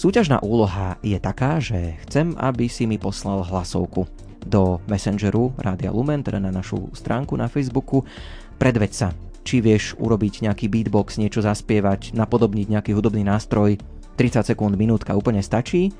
Súťažná 0.00 0.40
úloha 0.40 0.96
je 1.04 1.20
taká, 1.20 1.60
že 1.60 2.00
chcem, 2.08 2.32
aby 2.40 2.72
si 2.72 2.88
mi 2.88 2.96
poslal 2.96 3.44
hlasovku 3.44 4.08
do 4.48 4.80
Messengeru 4.88 5.52
Rádia 5.60 5.92
Lumen, 5.92 6.24
teda 6.24 6.40
na 6.40 6.48
našu 6.48 6.88
stránku 6.96 7.36
na 7.36 7.52
Facebooku. 7.52 8.08
Predveď 8.56 8.92
sa, 8.96 9.12
či 9.44 9.60
vieš 9.60 9.92
urobiť 10.00 10.48
nejaký 10.48 10.72
beatbox, 10.72 11.20
niečo 11.20 11.44
zaspievať, 11.44 12.16
napodobniť 12.16 12.72
nejaký 12.72 12.96
hudobný 12.96 13.28
nástroj, 13.28 13.76
30 14.16 14.48
sekúnd, 14.56 14.72
minútka 14.80 15.12
úplne 15.12 15.44
stačí. 15.44 15.92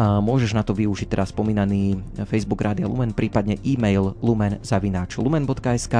A 0.00 0.24
môžeš 0.24 0.56
na 0.56 0.64
to 0.64 0.72
využiť 0.72 1.12
teraz 1.12 1.28
spomínaný 1.28 2.00
Facebook 2.24 2.64
Rádia 2.64 2.88
Lumen, 2.88 3.12
prípadne 3.12 3.60
e-mail 3.60 4.16
lumen.lumen.sk 4.24 5.94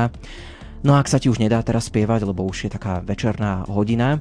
No 0.84 0.96
a 0.96 1.00
ak 1.00 1.12
sa 1.12 1.20
ti 1.20 1.28
už 1.28 1.44
nedá 1.44 1.60
teraz 1.60 1.92
spievať, 1.92 2.24
lebo 2.24 2.48
už 2.48 2.68
je 2.68 2.70
taká 2.72 3.04
večerná 3.04 3.68
hodina, 3.68 4.16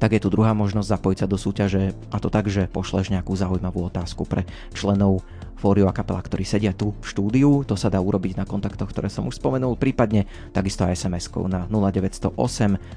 tak 0.00 0.16
je 0.16 0.24
tu 0.24 0.32
druhá 0.32 0.56
možnosť 0.56 0.96
zapojiť 0.96 1.18
sa 1.20 1.28
do 1.28 1.36
súťaže 1.36 1.92
a 2.08 2.16
to 2.16 2.32
tak, 2.32 2.48
že 2.48 2.72
pošleš 2.72 3.12
nejakú 3.12 3.36
zaujímavú 3.36 3.86
otázku 3.92 4.24
pre 4.24 4.48
členov 4.72 5.20
Fóriu 5.60 5.84
a 5.84 5.92
kapela, 5.92 6.24
ktorí 6.24 6.48
sedia 6.48 6.72
tu 6.72 6.96
v 6.96 7.04
štúdiu. 7.04 7.68
To 7.68 7.76
sa 7.76 7.92
dá 7.92 8.00
urobiť 8.00 8.40
na 8.40 8.48
kontaktoch, 8.48 8.88
ktoré 8.88 9.12
som 9.12 9.28
už 9.28 9.36
spomenul, 9.36 9.76
prípadne 9.76 10.24
takisto 10.56 10.88
aj 10.88 10.96
SMS-kou 11.04 11.44
na 11.52 11.68
0908 11.68 12.32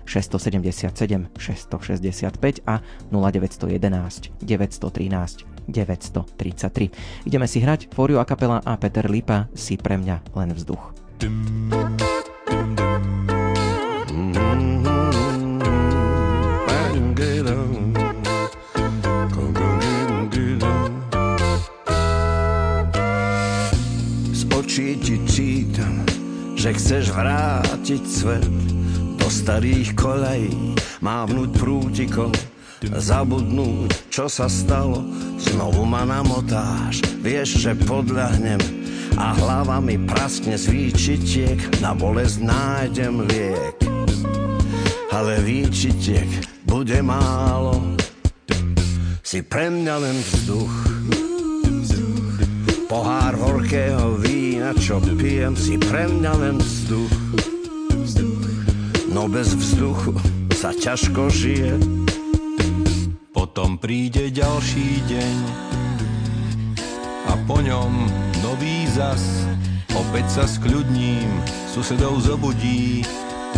677 0.08 1.28
665 1.36 2.64
a 2.64 2.80
0911 3.12 4.32
913 4.40 5.44
933. 5.68 7.28
Ideme 7.28 7.48
si 7.52 7.60
hrať 7.60 7.92
Fóriu 7.92 8.24
a 8.24 8.26
kapela 8.28 8.64
a 8.64 8.80
Peter 8.80 9.04
Lipa 9.12 9.52
si 9.52 9.76
pre 9.76 10.00
mňa 10.00 10.36
len 10.40 10.56
vzduch. 10.56 10.96
Dum, 11.20 11.68
chceš 26.74 27.14
vrátiť 27.14 28.04
svet 28.04 28.46
do 29.22 29.28
starých 29.30 29.94
kolejí, 29.94 30.76
mávnuť 31.06 31.50
prútikom, 31.56 32.34
zabudnúť, 32.84 34.10
čo 34.10 34.26
sa 34.26 34.50
stalo, 34.50 35.06
znovu 35.38 35.86
ma 35.86 36.04
namotáš, 36.04 37.06
vieš, 37.22 37.64
že 37.64 37.78
podľahnem 37.88 38.60
a 39.16 39.38
hlava 39.38 39.78
mi 39.78 40.02
praskne 40.02 40.58
z 40.58 40.66
výčitiek, 40.74 41.60
na 41.80 41.94
bolesť 41.94 42.42
nájdem 42.42 43.24
liek. 43.30 43.78
Ale 45.14 45.38
výčitiek 45.46 46.28
bude 46.66 46.98
málo, 47.06 47.94
si 49.22 49.46
pre 49.46 49.70
mňa 49.70 49.96
len 50.02 50.18
vzduch. 50.18 50.76
Pohár 52.90 53.34
horkého 53.38 54.22
vína 54.22 54.43
na 54.64 54.72
čo 54.80 54.96
pijem 55.20 55.60
si 55.60 55.76
pre 55.76 56.08
mňa 56.08 56.34
len 56.40 56.56
vzduch. 56.56 57.12
No 59.12 59.28
bez 59.28 59.52
vzduchu 59.60 60.16
sa 60.56 60.72
ťažko 60.72 61.28
žije. 61.28 61.76
Potom 63.36 63.76
príde 63.76 64.32
ďalší 64.32 65.04
deň 65.12 65.36
a 67.28 67.34
po 67.44 67.60
ňom 67.60 68.08
nový 68.40 68.88
zas. 68.88 69.44
Opäť 70.00 70.32
sa 70.32 70.46
skľudním, 70.48 71.28
susedov 71.68 72.24
zobudí, 72.24 73.04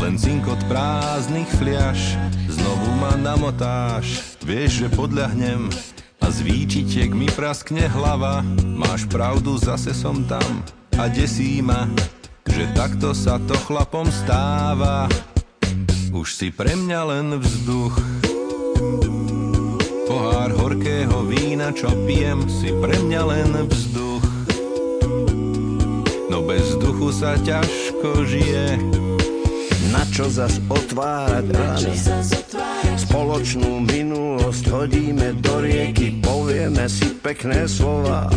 len 0.01 0.17
cinkot 0.17 0.57
prázdnych 0.65 1.47
fliaž. 1.61 2.17
Znovu 2.49 2.89
ma 2.97 3.13
namotáš, 3.13 4.33
vieš, 4.41 4.81
že 4.81 4.87
podľahnem 4.89 5.69
a 6.17 6.27
z 6.33 6.41
výčitiek 6.41 7.13
mi 7.13 7.29
praskne 7.29 7.85
hlava. 7.93 8.41
Máš 8.65 9.05
pravdu, 9.05 9.53
zase 9.61 9.93
som 9.93 10.25
tam 10.25 10.65
a 10.95 11.11
desí 11.11 11.59
ma, 11.59 11.91
že 12.47 12.71
takto 12.71 13.11
sa 13.11 13.35
to 13.43 13.55
chlapom 13.67 14.07
stáva. 14.07 15.11
Už 16.15 16.31
si 16.31 16.47
pre 16.55 16.71
mňa 16.71 17.01
len 17.03 17.27
vzduch. 17.35 17.95
Pohár 20.07 20.55
horkého 20.55 21.27
vína, 21.27 21.75
čo 21.75 21.91
pijem, 22.07 22.47
si 22.47 22.71
pre 22.79 22.95
mňa 22.95 23.21
len 23.27 23.51
vzduch. 23.67 24.23
No 26.31 26.39
bez 26.47 26.63
vzduchu 26.75 27.11
sa 27.11 27.35
ťažko 27.43 28.23
žije. 28.23 28.79
Na 29.91 30.07
čo 30.11 30.31
zas 30.31 30.63
otvárať 30.71 31.45
rany? 31.51 31.91
Spoločnú 32.95 33.83
minulosť 33.83 34.63
hodíme 34.71 35.35
do 35.43 35.59
rieky, 35.59 36.23
povieme 36.23 36.87
si 36.87 37.11
pekné 37.19 37.67
slova. 37.67 38.31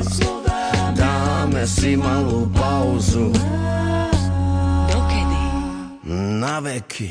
dame 1.39 1.67
si 1.67 1.97
malu 1.97 2.47
pauzu 2.47 3.33
Dokedi? 4.89 5.45
Na 6.41 6.61
veki 6.61 7.11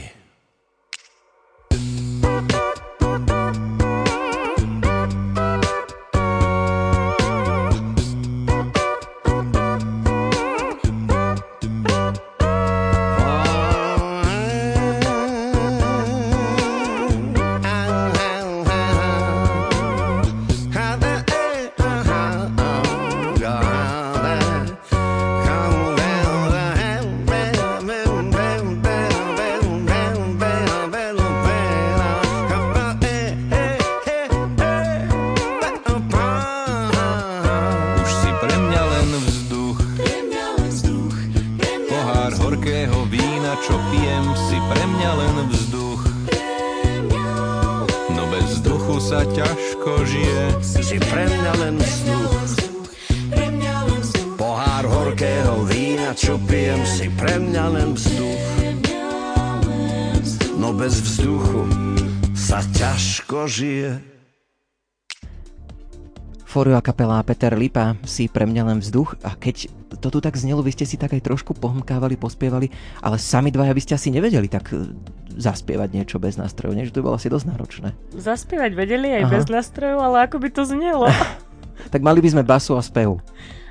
A 66.75 66.81
kapela 66.83 67.23
Peter 67.23 67.53
Lipa 67.55 67.95
si 68.03 68.27
pre 68.27 68.43
mňa 68.43 68.63
len 68.67 68.77
vzduch 68.83 69.15
a 69.23 69.37
keď 69.37 69.71
to 70.01 70.11
tu 70.11 70.19
tak 70.19 70.35
znelo, 70.35 70.59
vy 70.59 70.75
ste 70.75 70.83
si 70.83 70.99
tak 70.99 71.15
aj 71.15 71.23
trošku 71.23 71.55
pohmkávali, 71.55 72.19
pospievali, 72.19 72.67
ale 72.99 73.15
sami 73.15 73.53
dvaja 73.53 73.71
by 73.71 73.81
ste 73.81 73.93
asi 73.95 74.11
nevedeli 74.11 74.51
tak 74.51 74.75
e, 74.75 74.91
zaspievať 75.39 75.89
niečo 75.95 76.17
bez 76.19 76.35
nástrojov, 76.35 76.75
nie? 76.75 76.87
Že 76.89 76.99
to 76.99 77.05
bolo 77.05 77.15
asi 77.15 77.31
dosť 77.31 77.45
náročné. 77.47 77.89
Zaspievať 78.13 78.71
vedeli 78.75 79.07
aj 79.21 79.23
Aha. 79.27 79.31
bez 79.31 79.45
nástrojov, 79.47 79.99
ale 80.03 80.17
ako 80.27 80.37
by 80.43 80.49
to 80.51 80.63
znelo? 80.67 81.07
tak 81.93 82.01
mali 82.03 82.19
by 82.19 82.29
sme 82.35 82.43
basu 82.43 82.75
a 82.75 82.83
spev. 82.83 83.23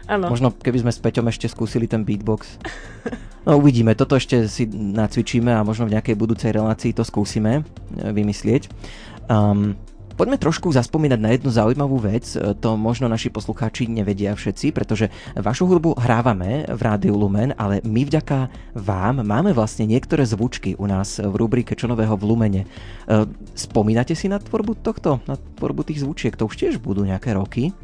Ano. 0.06 0.30
Možno 0.30 0.54
keby 0.54 0.86
sme 0.86 0.92
s 0.94 1.02
Peťom 1.02 1.26
ešte 1.26 1.50
skúsili 1.50 1.90
ten 1.90 2.06
beatbox. 2.06 2.62
No 3.46 3.62
uvidíme, 3.62 3.94
toto 3.94 4.18
ešte 4.18 4.50
si 4.50 4.66
nacvičíme 4.70 5.54
a 5.54 5.62
možno 5.62 5.86
v 5.86 5.94
nejakej 5.94 6.18
budúcej 6.18 6.50
relácii 6.50 6.90
to 6.90 7.06
skúsime 7.06 7.62
e, 7.62 7.62
vymyslieť. 8.10 8.66
Um, 9.26 9.74
Poďme 10.16 10.40
trošku 10.40 10.72
zaspomínať 10.72 11.20
na 11.20 11.36
jednu 11.36 11.52
zaujímavú 11.52 12.00
vec, 12.00 12.32
e, 12.32 12.56
to 12.56 12.80
možno 12.80 13.04
naši 13.04 13.28
poslucháči 13.28 13.84
nevedia 13.84 14.32
všetci, 14.32 14.72
pretože 14.72 15.12
vašu 15.36 15.68
hudbu 15.68 16.00
hrávame 16.00 16.64
v 16.64 16.80
Rádiu 16.80 17.20
Lumen, 17.20 17.52
ale 17.60 17.84
my 17.84 18.08
vďaka 18.08 18.48
vám 18.72 19.20
máme 19.20 19.52
vlastne 19.52 19.84
niektoré 19.84 20.24
zvučky 20.24 20.72
u 20.80 20.88
nás 20.88 21.20
v 21.20 21.34
rubrike 21.36 21.76
Čo 21.76 21.92
nového 21.92 22.16
v 22.16 22.32
Lumene. 22.32 22.62
E, 22.64 22.68
spomínate 23.52 24.16
si 24.16 24.32
na 24.32 24.40
tvorbu 24.40 24.80
tohto, 24.80 25.20
na 25.28 25.36
tvorbu 25.36 25.84
tých 25.84 26.00
zvučiek? 26.00 26.32
To 26.40 26.48
už 26.48 26.56
tiež 26.56 26.80
budú 26.80 27.04
nejaké 27.04 27.36
roky? 27.36 27.76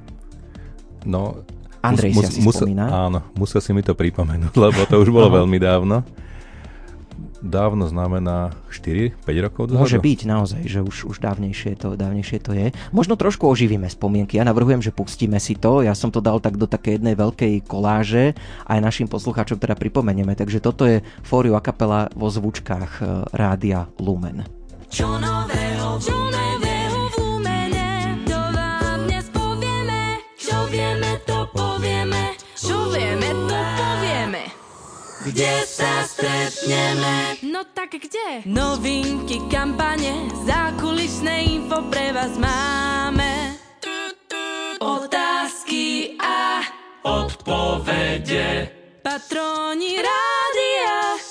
No, 1.05 1.45
Andrej 1.85 2.17
mus, 2.17 2.33
si 2.33 2.41
mus, 2.41 2.57
spomína. 2.57 3.13
Áno, 3.13 3.29
musel 3.37 3.61
si 3.61 3.77
mi 3.77 3.85
to 3.85 3.93
pripomenúť, 3.93 4.57
lebo 4.65 4.89
to 4.89 5.05
už 5.05 5.13
bolo 5.13 5.45
veľmi 5.45 5.61
dávno 5.61 6.01
dávno 7.43 7.89
znamená 7.89 8.55
4-5 8.71 9.45
rokov 9.45 9.63
dozadu? 9.71 9.83
Môže 9.83 9.99
byť 9.99 10.21
naozaj, 10.25 10.63
že 10.67 10.81
už, 10.81 10.97
už 11.11 11.17
dávnejšie, 11.19 11.79
to, 11.79 11.99
dávnejšie 11.99 12.39
to 12.43 12.53
je. 12.55 12.71
Možno 12.95 13.19
trošku 13.19 13.47
oživíme 13.49 13.87
spomienky. 13.91 14.39
Ja 14.39 14.45
navrhujem, 14.47 14.83
že 14.83 14.95
pustíme 14.95 15.39
si 15.43 15.59
to. 15.59 15.83
Ja 15.83 15.93
som 15.97 16.15
to 16.15 16.23
dal 16.23 16.39
tak 16.39 16.57
do 16.57 16.71
také 16.71 16.97
jednej 16.97 17.19
veľkej 17.19 17.67
koláže 17.67 18.39
aj 18.69 18.79
našim 18.79 19.09
poslucháčom 19.11 19.59
teda 19.59 19.75
pripomenieme. 19.75 20.37
Takže 20.39 20.63
toto 20.63 20.87
je 20.87 21.03
Fóriu 21.27 21.59
a 21.59 21.65
kapela 21.65 22.09
vo 22.15 22.31
zvučkách 22.31 22.93
eh, 23.01 23.07
Rádia 23.35 23.89
Lumen. 23.99 24.45
Čo 24.93 25.17
nového, 25.17 25.97
čo 25.99 26.13
nového 26.13 26.52
Kde 35.23 35.63
sa 35.63 36.03
stretneme? 36.03 37.39
No 37.47 37.63
tak 37.71 37.95
kde? 37.95 38.43
Novinky, 38.43 39.39
kampane, 39.47 40.27
zákulisné 40.43 41.47
info 41.47 41.79
pre 41.87 42.11
vás 42.11 42.35
máme. 42.35 43.55
Otázky 44.83 46.19
a 46.19 46.67
odpovede. 47.07 48.67
Patroni 49.07 49.95
rádia. 50.03 51.23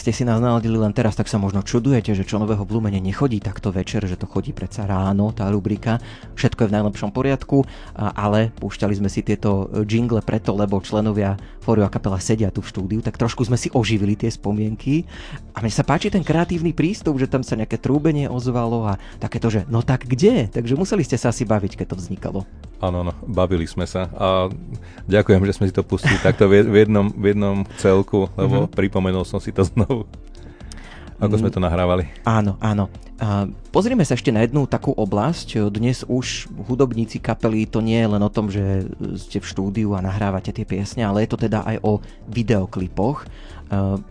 Ste 0.00 0.16
si 0.16 0.24
nás 0.24 0.40
naladili 0.40 0.80
len 0.80 0.96
teraz, 0.96 1.12
tak 1.12 1.28
sa 1.28 1.36
možno 1.36 1.60
čudujete, 1.60 2.16
že 2.16 2.24
čo 2.24 2.40
nového 2.40 2.64
v 2.64 2.80
Lumene 2.80 3.04
nechodí 3.04 3.36
takto 3.36 3.68
večer, 3.68 4.08
že 4.08 4.16
to 4.16 4.24
chodí 4.24 4.56
predsa 4.56 4.88
ráno, 4.88 5.36
tá 5.36 5.52
rubrika. 5.52 6.00
Všetko 6.40 6.64
je 6.64 6.68
v 6.72 6.76
najlepšom 6.80 7.12
poriadku, 7.12 7.68
ale 7.94 8.48
púšťali 8.56 8.96
sme 8.96 9.12
si 9.12 9.20
tieto 9.20 9.68
jingle 9.84 10.24
preto, 10.24 10.56
lebo 10.56 10.80
členovia 10.80 11.36
Fóriu 11.60 11.84
a 11.84 11.92
kapela 11.92 12.16
sedia 12.16 12.48
tu 12.48 12.64
v 12.64 12.72
štúdiu, 12.72 13.00
tak 13.04 13.20
trošku 13.20 13.44
sme 13.44 13.60
si 13.60 13.68
oživili 13.76 14.16
tie 14.16 14.32
spomienky. 14.32 15.04
A 15.52 15.60
mne 15.60 15.68
sa 15.68 15.84
páči 15.84 16.08
ten 16.08 16.24
kreatívny 16.24 16.72
prístup, 16.72 17.20
že 17.20 17.28
tam 17.28 17.44
sa 17.44 17.52
nejaké 17.60 17.76
trúbenie 17.76 18.32
ozvalo 18.32 18.88
a 18.88 18.96
takéto, 19.20 19.52
že 19.52 19.68
no 19.68 19.84
tak 19.84 20.08
kde? 20.08 20.48
Takže 20.48 20.80
museli 20.80 21.04
ste 21.04 21.20
sa 21.20 21.28
asi 21.28 21.44
baviť, 21.44 21.76
keď 21.76 21.86
to 21.92 22.00
vznikalo. 22.00 22.40
Áno, 22.80 23.04
no, 23.04 23.12
bavili 23.28 23.68
sme 23.68 23.84
sa 23.84 24.08
a 24.16 24.48
ďakujem, 25.04 25.44
že 25.44 25.52
sme 25.52 25.68
si 25.68 25.76
to 25.76 25.84
pustili 25.84 26.16
takto 26.16 26.48
v 26.48 26.64
jednom, 26.72 27.12
v 27.12 27.36
jednom 27.36 27.68
celku, 27.76 28.24
lebo 28.40 28.64
mm-hmm. 28.64 28.72
pripomenul 28.72 29.28
som 29.28 29.36
si 29.36 29.52
to 29.52 29.60
znovu. 29.68 30.08
Ako 31.20 31.36
sme 31.36 31.52
to 31.52 31.60
nahrávali. 31.60 32.08
Áno, 32.24 32.56
áno. 32.64 32.88
Pozrime 33.68 34.08
sa 34.08 34.16
ešte 34.16 34.32
na 34.32 34.40
jednu 34.48 34.64
takú 34.64 34.96
oblasť. 34.96 35.68
Dnes 35.68 36.00
už 36.08 36.48
hudobníci 36.64 37.20
kapely 37.20 37.68
to 37.68 37.84
nie 37.84 38.00
je 38.00 38.08
len 38.08 38.22
o 38.24 38.32
tom, 38.32 38.48
že 38.48 38.88
ste 39.20 39.36
v 39.36 39.44
štúdiu 39.44 39.92
a 39.92 40.00
nahrávate 40.00 40.48
tie 40.48 40.64
piesne, 40.64 41.04
ale 41.04 41.28
je 41.28 41.36
to 41.36 41.44
teda 41.44 41.60
aj 41.68 41.76
o 41.84 42.00
videoklipoch. 42.32 43.28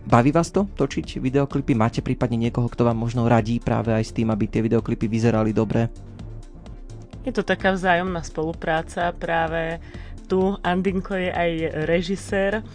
Baví 0.06 0.30
vás 0.30 0.54
to 0.54 0.70
točiť 0.70 1.18
videoklipy? 1.18 1.74
Máte 1.74 1.98
prípadne 1.98 2.38
niekoho, 2.38 2.70
kto 2.70 2.86
vám 2.86 3.02
možno 3.02 3.26
radí 3.26 3.58
práve 3.58 3.90
aj 3.90 4.06
s 4.06 4.14
tým, 4.14 4.30
aby 4.30 4.46
tie 4.46 4.62
videoklipy 4.62 5.10
vyzerali 5.10 5.50
dobre? 5.50 5.90
Je 7.30 7.38
to 7.38 7.46
taká 7.46 7.78
vzájomná 7.78 8.26
spolupráca. 8.26 9.14
Práve 9.14 9.78
tu 10.26 10.58
Andinko 10.66 11.14
je 11.14 11.30
aj 11.30 11.50
režisér 11.86 12.66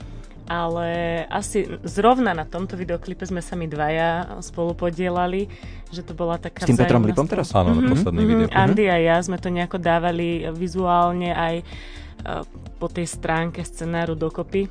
ale 0.46 1.22
asi 1.26 1.66
zrovna 1.82 2.38
na 2.38 2.46
tomto 2.46 2.78
videoklipe 2.78 3.26
sme 3.26 3.42
sa 3.42 3.58
my 3.58 3.66
dvaja 3.66 4.38
spolu 4.46 4.78
podielali, 4.78 5.50
že 5.90 6.06
to 6.06 6.14
bola 6.14 6.38
taká 6.38 6.70
S 6.70 6.70
tým 6.70 6.78
Petrom 6.78 7.02
Lipom 7.02 7.26
teraz? 7.26 7.50
Áno, 7.58 7.74
mm-hmm, 7.74 7.90
posledný 7.90 8.22
mm-hmm, 8.22 8.42
video. 8.46 8.54
Andy 8.54 8.86
a 8.86 8.98
ja 9.02 9.18
sme 9.26 9.42
to 9.42 9.50
nejako 9.50 9.82
dávali 9.82 10.46
vizuálne 10.54 11.34
aj 11.34 11.56
uh, 11.66 12.46
po 12.78 12.88
tej 12.94 13.10
stránke 13.10 13.66
scenáru 13.66 14.14
dokopy. 14.14 14.70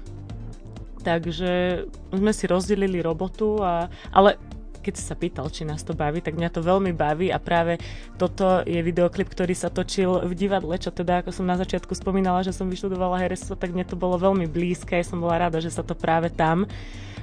Takže 1.05 1.85
sme 2.14 2.32
si 2.32 2.45
rozdelili 2.49 3.03
robotu, 3.05 3.61
a, 3.61 3.91
ale 4.14 4.41
keď 4.85 4.95
si 5.01 5.05
sa 5.09 5.16
pýtal, 5.16 5.49
či 5.49 5.64
nás 5.64 5.80
to 5.80 5.97
baví, 5.97 6.20
tak 6.20 6.37
mňa 6.37 6.53
to 6.53 6.61
veľmi 6.61 6.93
baví 6.93 7.32
a 7.32 7.41
práve 7.41 7.80
toto 8.20 8.61
je 8.68 8.85
videoklip, 8.85 9.32
ktorý 9.32 9.57
sa 9.57 9.72
točil 9.72 10.28
v 10.28 10.32
divadle, 10.37 10.76
čo 10.76 10.93
teda, 10.93 11.24
ako 11.24 11.32
som 11.32 11.49
na 11.49 11.57
začiatku 11.57 11.97
spomínala, 11.97 12.45
že 12.45 12.53
som 12.53 12.68
vyštudovala 12.68 13.24
herectvo, 13.24 13.57
tak 13.57 13.72
mne 13.72 13.89
to 13.89 13.97
bolo 13.97 14.20
veľmi 14.20 14.45
blízke, 14.45 15.01
ja 15.01 15.07
som 15.09 15.24
bola 15.24 15.49
rada, 15.49 15.64
že 15.64 15.72
sa 15.72 15.80
to 15.80 15.97
práve 15.97 16.28
tam 16.28 16.68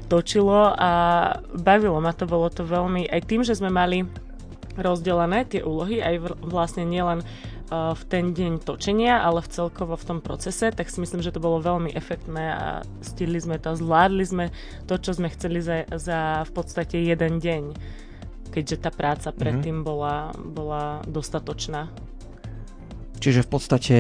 točilo 0.09 0.74
a 0.76 0.91
bavilo 1.53 2.01
ma 2.01 2.12
to, 2.12 2.26
bolo 2.26 2.49
to 2.49 2.66
veľmi, 2.66 3.05
aj 3.07 3.22
tým, 3.30 3.45
že 3.45 3.55
sme 3.55 3.70
mali 3.72 4.03
rozdelené 4.76 5.47
tie 5.47 5.62
úlohy, 5.64 5.99
aj 5.99 6.36
vlastne 6.43 6.88
nielen 6.88 7.24
v 7.72 8.03
ten 8.11 8.36
deň 8.36 8.67
točenia, 8.67 9.24
ale 9.24 9.39
v 9.39 9.47
celkovo 9.47 9.95
v 9.95 10.03
tom 10.03 10.19
procese, 10.19 10.76
tak 10.76 10.91
si 10.91 10.99
myslím, 10.99 11.24
že 11.24 11.32
to 11.32 11.39
bolo 11.39 11.63
veľmi 11.63 11.95
efektné 11.95 12.45
a 12.51 12.67
stihli 12.99 13.39
sme 13.39 13.55
to, 13.63 13.72
zvládli 13.80 14.26
sme 14.28 14.45
to, 14.91 14.99
čo 14.99 15.15
sme 15.15 15.32
chceli 15.32 15.63
za, 15.63 15.88
za 15.95 16.43
v 16.43 16.51
podstate 16.51 16.99
jeden 16.99 17.39
deň, 17.39 17.63
keďže 18.51 18.84
tá 18.84 18.91
práca 18.91 19.32
mhm. 19.32 19.38
predtým 19.39 19.76
mm-hmm. 19.80 19.88
bola, 19.88 20.36
bola 20.36 20.99
dostatočná. 21.07 21.88
Čiže 23.22 23.45
v 23.45 23.49
podstate 23.53 23.97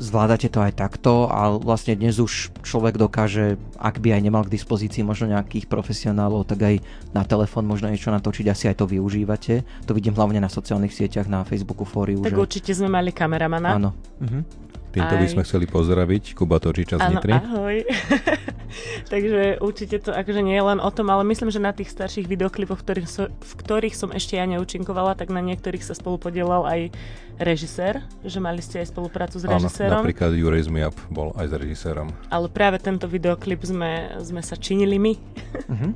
zvládate 0.00 0.48
to 0.48 0.64
aj 0.64 0.72
takto 0.80 1.28
a 1.28 1.52
vlastne 1.60 2.00
dnes 2.00 2.16
už 2.16 2.48
človek 2.64 2.96
dokáže, 2.96 3.60
ak 3.76 4.00
by 4.00 4.16
aj 4.16 4.22
nemal 4.24 4.40
k 4.48 4.56
dispozícii 4.56 5.04
možno 5.04 5.36
nejakých 5.36 5.68
profesionálov, 5.68 6.48
tak 6.48 6.64
aj 6.64 6.74
na 7.12 7.28
telefón 7.28 7.68
možno 7.68 7.92
niečo 7.92 8.08
natočiť, 8.08 8.48
asi 8.48 8.72
aj 8.72 8.80
to 8.80 8.88
využívate. 8.88 9.68
To 9.84 9.92
vidím 9.92 10.16
hlavne 10.16 10.40
na 10.40 10.48
sociálnych 10.48 10.96
sieťach, 10.96 11.28
na 11.28 11.44
Facebooku, 11.44 11.84
fóriu. 11.84 12.24
Tak 12.24 12.32
že... 12.32 12.40
určite 12.40 12.70
sme 12.72 12.88
mali 12.88 13.12
kameramana. 13.12 13.76
Áno. 13.76 13.92
Mhm. 14.24 14.64
Týmto 14.94 15.14
by 15.18 15.26
sme 15.26 15.42
chceli 15.42 15.66
pozdraviť 15.66 16.38
Kuba 16.38 16.62
Točiča 16.62 17.02
z 17.02 17.04
Nitry. 17.10 17.32
ahoj. 17.34 17.76
Takže 19.12 19.58
určite 19.58 19.98
to 19.98 20.14
akože 20.14 20.38
nie 20.38 20.54
je 20.54 20.64
len 20.64 20.78
o 20.78 20.90
tom, 20.94 21.10
ale 21.10 21.26
myslím, 21.26 21.50
že 21.50 21.58
na 21.58 21.74
tých 21.74 21.90
starších 21.90 22.30
videoklipoch, 22.30 22.78
v 22.78 22.84
ktorých, 22.86 23.08
so, 23.10 23.26
v 23.26 23.52
ktorých 23.58 23.94
som 23.98 24.14
ešte 24.14 24.38
ja 24.38 24.46
neúčinkovala, 24.46 25.18
tak 25.18 25.34
na 25.34 25.42
niektorých 25.42 25.82
sa 25.82 25.98
spolu 25.98 26.22
podielal 26.22 26.62
aj 26.62 26.80
režisér, 27.42 28.06
že 28.22 28.38
mali 28.38 28.62
ste 28.62 28.86
aj 28.86 28.94
spoluprácu 28.94 29.42
s 29.42 29.44
režisérom. 29.44 29.98
Áno, 29.98 30.06
napríklad 30.06 30.30
You 30.38 30.46
Raise 30.46 30.70
Me 30.70 30.86
Up 30.86 30.94
bol 31.10 31.34
aj 31.34 31.50
s 31.50 31.54
režisérom. 31.58 32.14
Ale 32.30 32.46
práve 32.46 32.78
tento 32.78 33.10
videoklip 33.10 33.66
sme, 33.66 34.14
sme 34.22 34.42
sa 34.46 34.54
činili 34.54 35.02
my. 35.02 35.12
uh-huh. 35.74 35.92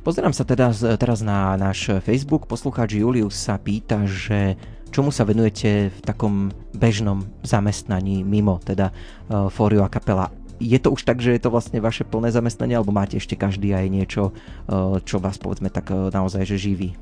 Pozerám 0.00 0.32
sa 0.32 0.48
teda 0.48 0.72
teraz 0.96 1.20
na 1.20 1.60
náš 1.60 1.92
Facebook. 2.00 2.48
Poslucháč 2.48 2.96
Julius 2.96 3.36
sa 3.36 3.60
pýta, 3.60 4.08
že 4.08 4.56
čomu 4.90 5.14
sa 5.14 5.22
venujete 5.26 5.94
v 5.94 6.00
takom 6.02 6.50
bežnom 6.74 7.26
zamestnaní 7.46 8.26
mimo 8.26 8.58
teda 8.62 8.90
uh, 8.90 9.46
Fóriu 9.48 9.86
a 9.86 9.88
kapela. 9.88 10.30
Je 10.60 10.76
to 10.76 10.92
už 10.92 11.08
tak, 11.08 11.24
že 11.24 11.32
je 11.32 11.40
to 11.40 11.48
vlastne 11.48 11.80
vaše 11.80 12.04
plné 12.04 12.28
zamestnanie, 12.28 12.76
alebo 12.76 12.92
máte 12.92 13.16
ešte 13.16 13.32
každý 13.32 13.72
aj 13.72 13.86
niečo, 13.88 14.22
uh, 14.30 15.00
čo 15.00 15.16
vás 15.16 15.40
povedzme 15.40 15.72
tak 15.72 15.88
uh, 15.88 16.12
naozaj 16.12 16.44
že 16.44 16.60
živí? 16.60 16.98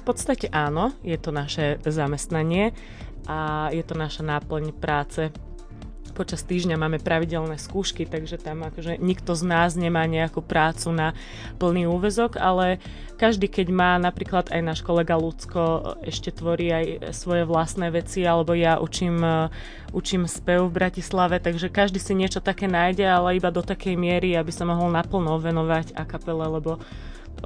V 0.00 0.02
podstate 0.02 0.48
áno, 0.52 0.92
je 1.04 1.16
to 1.20 1.32
naše 1.32 1.80
zamestnanie 1.84 2.72
a 3.24 3.68
je 3.72 3.80
to 3.84 3.96
naša 3.96 4.20
náplň 4.20 4.76
práce 4.76 5.32
počas 6.12 6.44
týždňa 6.44 6.76
máme 6.76 6.98
pravidelné 7.00 7.56
skúšky, 7.56 8.04
takže 8.04 8.36
tam 8.36 8.66
akože 8.66 9.00
nikto 9.00 9.32
z 9.32 9.42
nás 9.48 9.72
nemá 9.78 10.04
nejakú 10.04 10.44
prácu 10.44 10.92
na 10.92 11.16
plný 11.56 11.88
úvezok, 11.88 12.36
ale 12.36 12.82
každý, 13.16 13.48
keď 13.48 13.66
má 13.72 13.92
napríklad 13.96 14.52
aj 14.52 14.60
náš 14.60 14.80
kolega 14.84 15.16
Lucko 15.16 15.96
ešte 16.04 16.34
tvorí 16.34 16.68
aj 16.68 17.14
svoje 17.14 17.48
vlastné 17.48 17.88
veci, 17.94 18.26
alebo 18.26 18.52
ja 18.52 18.76
učím, 18.82 19.22
učím 19.94 20.28
spev 20.28 20.68
v 20.68 20.76
Bratislave, 20.84 21.40
takže 21.40 21.72
každý 21.72 22.02
si 22.02 22.12
niečo 22.12 22.44
také 22.44 22.66
nájde, 22.66 23.06
ale 23.06 23.38
iba 23.38 23.48
do 23.54 23.62
takej 23.62 23.94
miery, 23.96 24.34
aby 24.34 24.50
sa 24.50 24.68
mohol 24.68 24.92
naplno 24.92 25.40
venovať 25.40 25.94
a 25.96 26.02
kapele, 26.04 26.44
lebo 26.44 26.82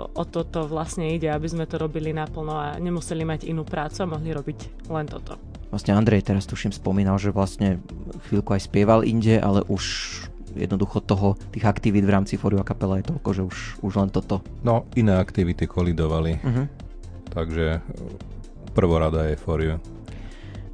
o 0.06 0.24
toto 0.24 0.70
vlastne 0.70 1.10
ide, 1.10 1.26
aby 1.26 1.48
sme 1.50 1.66
to 1.66 1.80
robili 1.80 2.14
naplno 2.14 2.54
a 2.54 2.66
nemuseli 2.78 3.26
mať 3.26 3.40
inú 3.50 3.66
prácu 3.66 4.06
a 4.06 4.10
mohli 4.14 4.30
robiť 4.30 4.88
len 4.92 5.06
toto. 5.10 5.34
Vlastne 5.68 5.92
Andrej 5.98 6.24
teraz 6.24 6.48
tuším 6.48 6.72
spomínal, 6.72 7.20
že 7.20 7.34
vlastne 7.34 7.82
chvíľku 8.30 8.56
aj 8.56 8.70
spieval 8.70 9.04
inde, 9.04 9.36
ale 9.36 9.60
už 9.68 9.84
jednoducho 10.56 11.04
toho, 11.04 11.36
tých 11.52 11.68
aktivít 11.68 12.08
v 12.08 12.14
rámci 12.14 12.34
Fóriu 12.40 12.58
a 12.58 12.66
kapela 12.66 12.98
je 12.98 13.12
toľko, 13.12 13.28
že 13.36 13.42
už, 13.44 13.56
už 13.84 13.92
len 14.00 14.08
toto. 14.08 14.40
No, 14.64 14.88
iné 14.96 15.20
aktivity 15.20 15.68
kolidovali. 15.68 16.40
Uh-huh. 16.40 16.66
Takže 17.28 17.84
prvorada 18.72 19.28
je 19.28 19.36
Fóriu. 19.36 19.76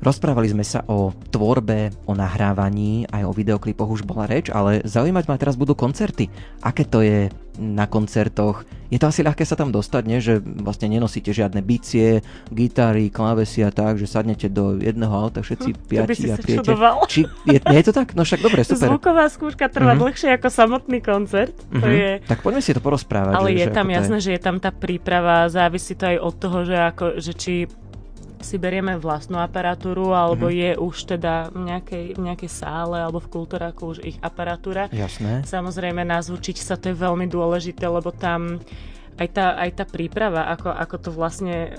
Rozprávali 0.05 0.53
sme 0.53 0.69
sa 0.69 0.85
o 0.85 1.17
tvorbe, 1.33 1.89
o 2.05 2.13
nahrávaní, 2.13 3.09
aj 3.09 3.25
o 3.25 3.33
videoklipoch 3.33 3.89
už 3.89 4.05
bola 4.05 4.29
reč, 4.29 4.53
ale 4.53 4.85
zaujímať 4.85 5.25
ma 5.25 5.41
teraz 5.41 5.57
budú 5.57 5.73
koncerty. 5.73 6.29
Aké 6.61 6.85
to 6.85 7.01
je 7.01 7.33
na 7.57 7.89
koncertoch? 7.89 8.69
Je 8.93 9.01
to 9.01 9.09
asi 9.09 9.25
ľahké 9.25 9.49
sa 9.49 9.57
tam 9.57 9.73
dostať, 9.73 10.03
nie? 10.05 10.21
že 10.21 10.45
vlastne 10.45 10.93
nenosíte 10.93 11.33
žiadne 11.33 11.65
bicie, 11.65 12.21
gitary, 12.53 13.09
klávesy 13.09 13.65
a 13.65 13.73
tak, 13.73 13.97
že 13.97 14.05
sadnete 14.05 14.53
do 14.53 14.77
jedného 14.77 15.09
auta 15.09 15.41
všetci 15.41 15.71
hm, 15.73 15.79
piati 15.89 16.29
a 16.29 16.37
prijete. 16.37 16.77
Či, 17.09 17.21
je, 17.49 17.59
nie 17.65 17.79
je 17.81 17.87
to 17.89 17.95
tak? 17.97 18.13
No 18.13 18.29
však 18.29 18.45
dobre, 18.45 18.61
super. 18.69 18.93
Zvuková 18.93 19.25
skúška 19.33 19.73
trvá 19.73 19.97
mm-hmm. 19.97 20.05
dlhšie 20.05 20.31
ako 20.37 20.49
samotný 20.53 21.01
koncert. 21.01 21.57
Mm-hmm. 21.57 21.81
To 21.81 21.87
mhm. 21.89 21.97
je... 21.97 22.11
Tak 22.29 22.45
poďme 22.45 22.61
si 22.61 22.77
to 22.77 22.85
porozprávať. 22.85 23.41
Ale 23.41 23.57
že, 23.57 23.57
je 23.57 23.67
že 23.67 23.73
tam 23.73 23.89
jasné, 23.89 24.17
je... 24.21 24.25
že 24.29 24.31
je 24.37 24.41
tam 24.45 24.61
tá 24.61 24.69
príprava, 24.69 25.49
závisí 25.49 25.97
to 25.97 26.05
aj 26.13 26.17
od 26.21 26.35
toho, 26.37 26.59
že, 26.69 26.77
ako, 26.77 27.05
že 27.25 27.33
či 27.33 27.55
si 28.45 28.61
berieme 28.61 29.01
vlastnú 29.01 29.41
aparatúru, 29.41 30.13
alebo 30.13 30.53
mm-hmm. 30.53 30.61
je 30.61 30.71
už 30.77 30.97
teda 31.17 31.49
v 31.49 31.73
nejakej, 31.73 32.07
v 32.13 32.21
nejakej 32.21 32.51
sále 32.53 33.01
alebo 33.01 33.25
v 33.25 33.33
kultúraku 33.33 33.97
už 33.97 33.99
ich 34.05 34.21
aparatúra. 34.21 34.93
Jasné. 34.93 35.49
Samozrejme, 35.49 36.05
nazvučiť 36.05 36.61
sa 36.61 36.77
to 36.77 36.93
je 36.93 36.97
veľmi 37.01 37.25
dôležité, 37.25 37.89
lebo 37.89 38.13
tam 38.13 38.61
aj 39.17 39.29
tá, 39.33 39.47
aj 39.57 39.71
tá 39.81 39.85
príprava, 39.89 40.51
ako, 40.53 40.69
ako 40.75 40.97
to 41.01 41.11
vlastne 41.15 41.73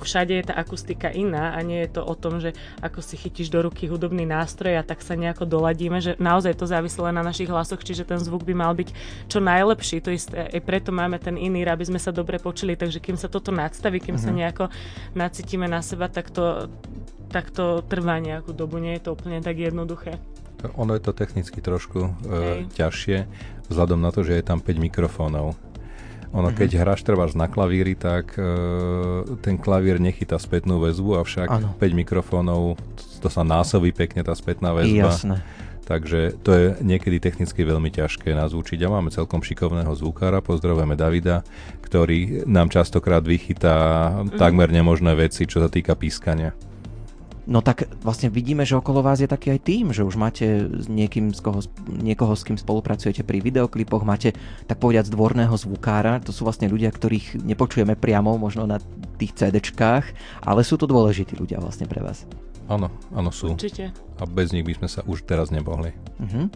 všade 0.00 0.32
je 0.36 0.44
tá 0.44 0.54
akustika 0.54 1.08
iná 1.08 1.56
a 1.56 1.58
nie 1.64 1.80
je 1.84 2.00
to 2.00 2.02
o 2.04 2.14
tom, 2.14 2.38
že 2.38 2.52
ako 2.84 3.00
si 3.00 3.16
chytíš 3.16 3.48
do 3.48 3.64
ruky 3.64 3.88
hudobný 3.88 4.28
nástroj 4.28 4.80
a 4.80 4.86
tak 4.86 5.00
sa 5.00 5.16
nejako 5.16 5.48
doladíme, 5.48 5.98
že 6.04 6.16
naozaj 6.20 6.60
to 6.60 6.68
závisí 6.68 7.00
len 7.00 7.16
na 7.16 7.24
našich 7.24 7.48
hlasoch, 7.48 7.80
čiže 7.80 8.04
ten 8.04 8.20
zvuk 8.20 8.44
by 8.44 8.52
mal 8.52 8.72
byť 8.76 8.88
čo 9.28 9.40
najlepší. 9.40 10.04
To 10.04 10.10
isté, 10.12 10.52
aj 10.52 10.60
preto 10.62 10.92
máme 10.92 11.16
ten 11.16 11.40
iný, 11.40 11.64
aby 11.64 11.84
sme 11.84 12.00
sa 12.00 12.12
dobre 12.12 12.36
počuli, 12.36 12.76
takže 12.76 13.00
kým 13.00 13.16
sa 13.16 13.32
toto 13.32 13.50
nadstaví, 13.50 14.00
kým 14.00 14.20
uh-huh. 14.20 14.28
sa 14.28 14.30
mhm. 14.30 14.38
nejako 14.44 14.64
nacítime 15.16 15.66
na 15.66 15.80
seba, 15.80 16.12
tak 16.12 16.28
to, 16.28 16.68
tak 17.32 17.48
to 17.50 17.80
trvá 17.88 18.20
nejakú 18.20 18.52
dobu, 18.52 18.76
nie 18.76 19.00
je 19.00 19.08
to 19.08 19.16
úplne 19.16 19.40
tak 19.40 19.56
jednoduché. 19.56 20.20
Ono 20.80 20.96
je 20.96 21.02
to 21.04 21.12
technicky 21.12 21.60
trošku 21.60 22.08
e, 22.24 22.64
ťažšie, 22.72 23.28
vzhľadom 23.68 24.00
na 24.00 24.08
to, 24.08 24.24
že 24.24 24.40
je 24.40 24.44
tam 24.44 24.64
5 24.64 24.80
mikrofónov 24.80 25.52
ono, 26.34 26.50
mm-hmm. 26.50 26.58
keď 26.58 26.70
hráš 26.82 27.06
trváš 27.06 27.38
na 27.38 27.46
klavíri, 27.46 27.94
tak 27.94 28.34
uh, 28.34 29.22
ten 29.38 29.54
klavír 29.54 30.02
nechytá 30.02 30.34
spätnú 30.42 30.82
väzbu, 30.82 31.22
avšak 31.22 31.46
ano. 31.46 31.78
5 31.78 32.00
mikrofónov, 32.02 32.74
to 33.22 33.28
sa 33.30 33.46
násobí 33.46 33.94
pekne 33.94 34.26
tá 34.26 34.34
spätná 34.34 34.74
väzba. 34.74 35.14
Jasné. 35.14 35.36
Takže 35.84 36.40
to 36.40 36.50
je 36.50 36.66
niekedy 36.80 37.20
technicky 37.20 37.60
veľmi 37.60 37.92
ťažké 37.92 38.32
nás 38.32 38.56
učiť 38.56 38.80
a 38.82 38.88
máme 38.88 39.12
celkom 39.12 39.44
šikovného 39.44 39.92
zvukára, 39.92 40.40
pozdravujeme 40.40 40.96
Davida, 40.96 41.44
ktorý 41.84 42.48
nám 42.48 42.72
častokrát 42.72 43.22
vychytá 43.22 43.76
mm-hmm. 43.76 44.40
takmer 44.40 44.72
nemožné 44.72 45.14
veci, 45.14 45.44
čo 45.46 45.60
sa 45.62 45.68
týka 45.68 45.94
pískania. 45.94 46.56
No 47.44 47.60
tak 47.60 47.84
vlastne 48.00 48.32
vidíme, 48.32 48.64
že 48.64 48.80
okolo 48.80 49.04
vás 49.04 49.20
je 49.20 49.28
taký 49.28 49.52
aj 49.52 49.60
tým, 49.68 49.92
že 49.92 50.00
už 50.00 50.16
máte 50.16 50.64
s 50.64 50.88
niekým, 50.88 51.36
z 51.36 51.40
koho, 51.44 51.60
niekoho, 51.92 52.32
s 52.32 52.40
kým 52.40 52.56
spolupracujete 52.56 53.20
pri 53.20 53.44
videoklipoch, 53.44 54.00
máte 54.00 54.32
tak 54.64 54.80
povedať 54.80 55.12
dvorného 55.12 55.52
zvukára, 55.52 56.24
to 56.24 56.32
sú 56.32 56.48
vlastne 56.48 56.72
ľudia, 56.72 56.88
ktorých 56.88 57.44
nepočujeme 57.44 58.00
priamo 58.00 58.40
možno 58.40 58.64
na 58.64 58.80
tých 59.20 59.36
CDčkách, 59.36 60.04
ale 60.40 60.64
sú 60.64 60.80
to 60.80 60.88
dôležití 60.88 61.36
ľudia 61.36 61.60
vlastne 61.60 61.84
pre 61.84 62.00
vás. 62.00 62.24
Áno, 62.64 62.88
áno 63.12 63.28
sú. 63.28 63.52
Určite. 63.52 63.92
A 64.16 64.24
bez 64.24 64.56
nich 64.56 64.64
by 64.64 64.80
sme 64.80 64.88
sa 64.88 65.04
už 65.04 65.28
teraz 65.28 65.52
nemohli. 65.52 65.92
Uh-huh. 66.16 66.48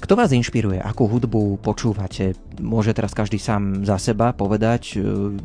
Kto 0.00 0.16
vás 0.16 0.32
inšpiruje? 0.32 0.80
Akú 0.80 1.04
hudbu 1.08 1.60
počúvate? 1.60 2.32
Môže 2.56 2.96
teraz 2.96 3.12
každý 3.12 3.36
sám 3.36 3.84
za 3.84 4.00
seba 4.00 4.32
povedať, 4.32 4.96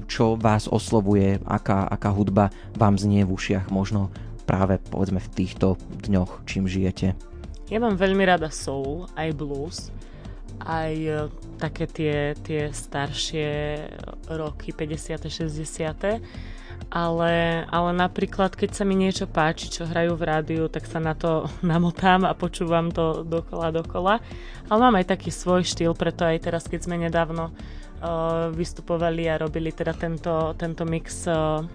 čo 0.07 0.39
vás 0.39 0.71
oslovuje, 0.71 1.43
aká, 1.43 1.84
aká 1.88 2.11
hudba 2.15 2.51
vám 2.80 2.95
znie 2.95 3.28
v 3.28 3.36
ušiach 3.36 3.67
možno 3.67 4.11
práve 4.46 4.78
povedzme 4.93 5.18
v 5.20 5.34
týchto 5.34 5.76
dňoch, 6.06 6.46
čím 6.46 6.70
žijete? 6.70 7.18
Ja 7.66 7.82
mám 7.82 7.98
veľmi 7.98 8.22
rada 8.30 8.54
soul, 8.54 9.10
aj 9.18 9.30
blues, 9.34 9.89
aj 10.62 10.93
e, 10.93 11.18
také 11.58 11.89
tie, 11.89 12.16
tie 12.46 12.70
staršie 12.70 13.50
roky, 14.30 14.70
50. 14.70 15.26
60. 15.26 16.22
Ale, 16.93 17.66
ale 17.66 17.89
napríklad, 17.98 18.54
keď 18.54 18.70
sa 18.78 18.84
mi 18.86 18.93
niečo 18.93 19.26
páči, 19.26 19.74
čo 19.74 19.89
hrajú 19.89 20.14
v 20.14 20.28
rádiu, 20.28 20.64
tak 20.70 20.86
sa 20.86 21.02
na 21.02 21.18
to 21.18 21.50
namotám 21.66 22.24
a 22.24 22.38
počúvam 22.38 22.93
to 22.93 23.26
dokola, 23.26 23.74
dokola. 23.74 24.14
Ale 24.70 24.80
mám 24.80 25.02
aj 25.02 25.18
taký 25.18 25.34
svoj 25.34 25.66
štýl, 25.66 25.98
preto 25.98 26.22
aj 26.22 26.46
teraz, 26.46 26.70
keď 26.70 26.86
sme 26.86 27.02
nedávno 27.02 27.50
uh, 27.50 28.54
vystupovali 28.54 29.26
a 29.26 29.41
robili 29.41 29.74
teda 29.74 29.98
tento, 29.98 30.54
tento 30.58 30.86
mix 30.86 31.26
uh, 31.26 31.66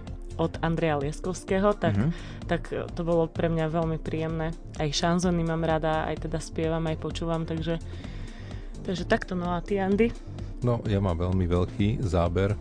od 0.41 0.57
Andreja 0.65 0.97
Lieskovského, 0.97 1.77
tak, 1.77 1.93
mm-hmm. 1.93 2.11
tak 2.49 2.73
to 2.73 3.01
bolo 3.05 3.29
pre 3.29 3.53
mňa 3.53 3.69
veľmi 3.69 4.01
príjemné. 4.01 4.57
Aj 4.81 4.89
šanzony 4.89 5.45
mám 5.45 5.61
rada, 5.61 6.09
aj 6.09 6.25
teda 6.25 6.41
spievam, 6.41 6.81
aj 6.89 6.97
počúvam, 6.97 7.45
takže, 7.45 7.77
takže 8.81 9.05
takto. 9.05 9.37
No 9.37 9.53
a 9.53 9.61
ty, 9.61 9.77
Andy? 9.77 10.09
No, 10.61 10.81
ja 10.85 11.01
mám 11.01 11.17
veľmi 11.17 11.45
veľký 11.49 12.05
záber, 12.05 12.53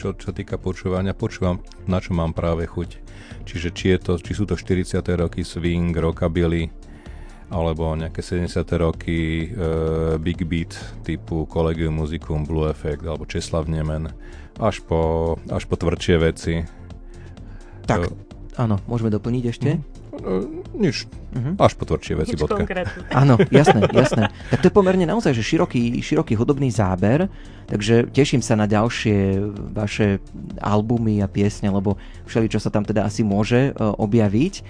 čo, 0.00 0.16
čo 0.16 0.32
týka 0.32 0.56
počúvania. 0.56 1.16
Počúvam, 1.16 1.60
na 1.84 2.00
čo 2.00 2.16
mám 2.16 2.32
práve 2.32 2.64
chuť. 2.64 3.00
Čiže 3.44 3.68
či, 3.76 3.86
je 3.92 3.98
to, 4.00 4.12
či 4.16 4.32
sú 4.32 4.44
to 4.48 4.56
40. 4.56 5.04
roky 5.20 5.44
swing, 5.44 5.92
rockabilly, 5.92 6.72
alebo 7.52 7.92
nejaké 7.92 8.24
70. 8.24 8.64
roky 8.80 9.52
e, 9.52 10.16
big 10.16 10.40
beat 10.48 10.72
typu 11.04 11.44
Collegium 11.44 12.00
Musicum, 12.00 12.48
Blue 12.48 12.64
Effect 12.64 13.04
alebo 13.04 13.28
Česlav 13.28 13.68
Nemen, 13.68 14.08
až 14.56 14.80
po, 14.80 15.34
až 15.52 15.68
po 15.68 15.76
tvrdšie 15.76 16.16
veci, 16.16 16.64
tak, 17.84 18.10
áno, 18.56 18.80
môžeme 18.88 19.12
doplniť 19.12 19.44
ešte? 19.48 19.70
Uh, 20.14 20.46
nič. 20.78 21.10
Uh-huh. 21.34 21.58
Až 21.58 21.74
po 21.74 21.84
tvrdšie 21.90 22.14
veci. 22.14 22.38
Nič 22.38 22.46
konkrétne. 22.46 23.02
Áno, 23.20 23.34
jasné, 23.50 23.82
jasné. 23.90 24.30
Tak 24.54 24.62
to 24.62 24.70
je 24.70 24.74
pomerne 24.74 25.02
naozaj 25.02 25.34
že 25.34 25.42
široký, 25.42 25.98
široký 25.98 26.38
hudobný 26.38 26.70
záber, 26.70 27.26
takže 27.66 28.06
teším 28.14 28.38
sa 28.38 28.54
na 28.54 28.70
ďalšie 28.70 29.42
vaše 29.74 30.22
albumy 30.62 31.18
a 31.18 31.26
piesne, 31.26 31.66
lebo 31.66 31.98
všeli, 32.30 32.46
čo 32.46 32.62
sa 32.62 32.70
tam 32.70 32.86
teda 32.86 33.02
asi 33.02 33.26
môže 33.26 33.74
uh, 33.74 33.90
objaviť. 33.98 34.62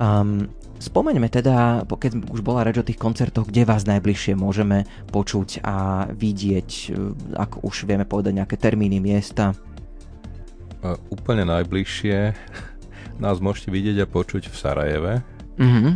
Um, 0.00 0.48
Spomeňme 0.78 1.26
teda, 1.26 1.82
keď 1.90 2.30
už 2.30 2.38
bola 2.46 2.62
reč 2.62 2.78
o 2.78 2.86
tých 2.86 3.02
koncertoch, 3.02 3.50
kde 3.50 3.66
vás 3.66 3.82
najbližšie 3.82 4.38
môžeme 4.38 4.86
počuť 5.10 5.66
a 5.66 6.06
vidieť, 6.06 6.94
ak 7.34 7.66
už 7.66 7.82
vieme 7.82 8.06
povedať 8.06 8.38
nejaké 8.38 8.54
termíny, 8.54 9.02
miesta 9.02 9.58
úplne 11.10 11.44
najbližšie 11.48 12.18
nás 13.24 13.42
môžete 13.42 13.68
vidieť 13.74 14.04
a 14.04 14.06
počuť 14.06 14.50
v 14.50 14.56
Sarajeve. 14.56 15.14
Mm-hmm. 15.58 15.94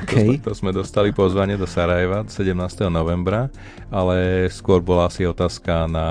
okay. 0.00 0.40
to, 0.40 0.48
to 0.48 0.52
sme 0.56 0.72
dostali 0.72 1.12
pozvanie 1.12 1.60
do 1.60 1.68
Sarajeva 1.68 2.24
17. 2.24 2.56
novembra, 2.88 3.52
ale 3.92 4.48
skôr 4.48 4.80
bola 4.80 5.12
asi 5.12 5.28
otázka 5.28 5.84
na 5.84 6.08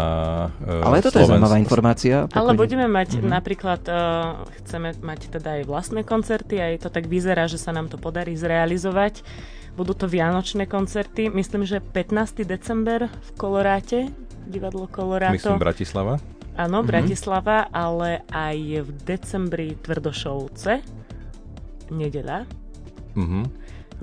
uh, 0.70 0.86
Ale 0.86 1.02
toto 1.02 1.18
je 1.18 1.26
zaujímavá 1.26 1.58
informácia. 1.58 2.30
Ale 2.30 2.54
budeme 2.54 2.86
mať 2.86 3.18
mm-hmm. 3.18 3.32
napríklad, 3.34 3.82
uh, 3.90 4.46
chceme 4.62 4.94
mať 5.02 5.34
teda 5.42 5.50
aj 5.58 5.64
vlastné 5.66 6.06
koncerty, 6.06 6.62
aj 6.62 6.86
to 6.86 6.90
tak 6.94 7.10
vyzerá, 7.10 7.50
že 7.50 7.58
sa 7.58 7.74
nám 7.74 7.90
to 7.90 7.98
podarí 7.98 8.38
zrealizovať. 8.38 9.26
Budú 9.74 9.98
to 9.98 10.06
vianočné 10.06 10.70
koncerty, 10.70 11.34
myslím, 11.34 11.66
že 11.66 11.82
15. 11.82 12.46
december 12.46 13.10
v 13.10 13.30
Koloráte, 13.34 14.14
divadlo 14.46 14.86
Koloráto. 14.86 15.34
Myslím 15.34 15.58
Bratislava. 15.58 16.22
Áno, 16.60 16.84
mm-hmm. 16.84 16.92
Bratislava, 16.92 17.72
ale 17.72 18.28
aj 18.36 18.84
v 18.84 18.90
decembri 19.08 19.80
Tvrdošovce, 19.80 20.84
nedeľa. 21.88 22.44
Mm-hmm. 23.16 23.44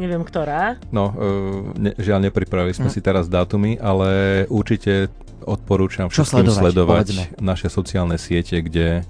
Neviem, 0.01 0.23
ktorá. 0.25 0.81
No, 0.89 1.13
uh, 1.13 1.73
ne, 1.77 1.93
žiaľ, 2.01 2.29
nepripravili 2.29 2.73
sme 2.73 2.89
mm. 2.89 2.95
si 2.97 3.01
teraz 3.05 3.29
dátumy, 3.29 3.81
ale 3.81 4.45
určite 4.49 5.09
odporúčam 5.45 6.09
všetkým 6.09 6.49
sledovať, 6.49 6.61
sledovať 6.61 7.07
naše 7.41 7.69
sociálne 7.69 8.17
siete, 8.21 8.61
kde 8.61 9.05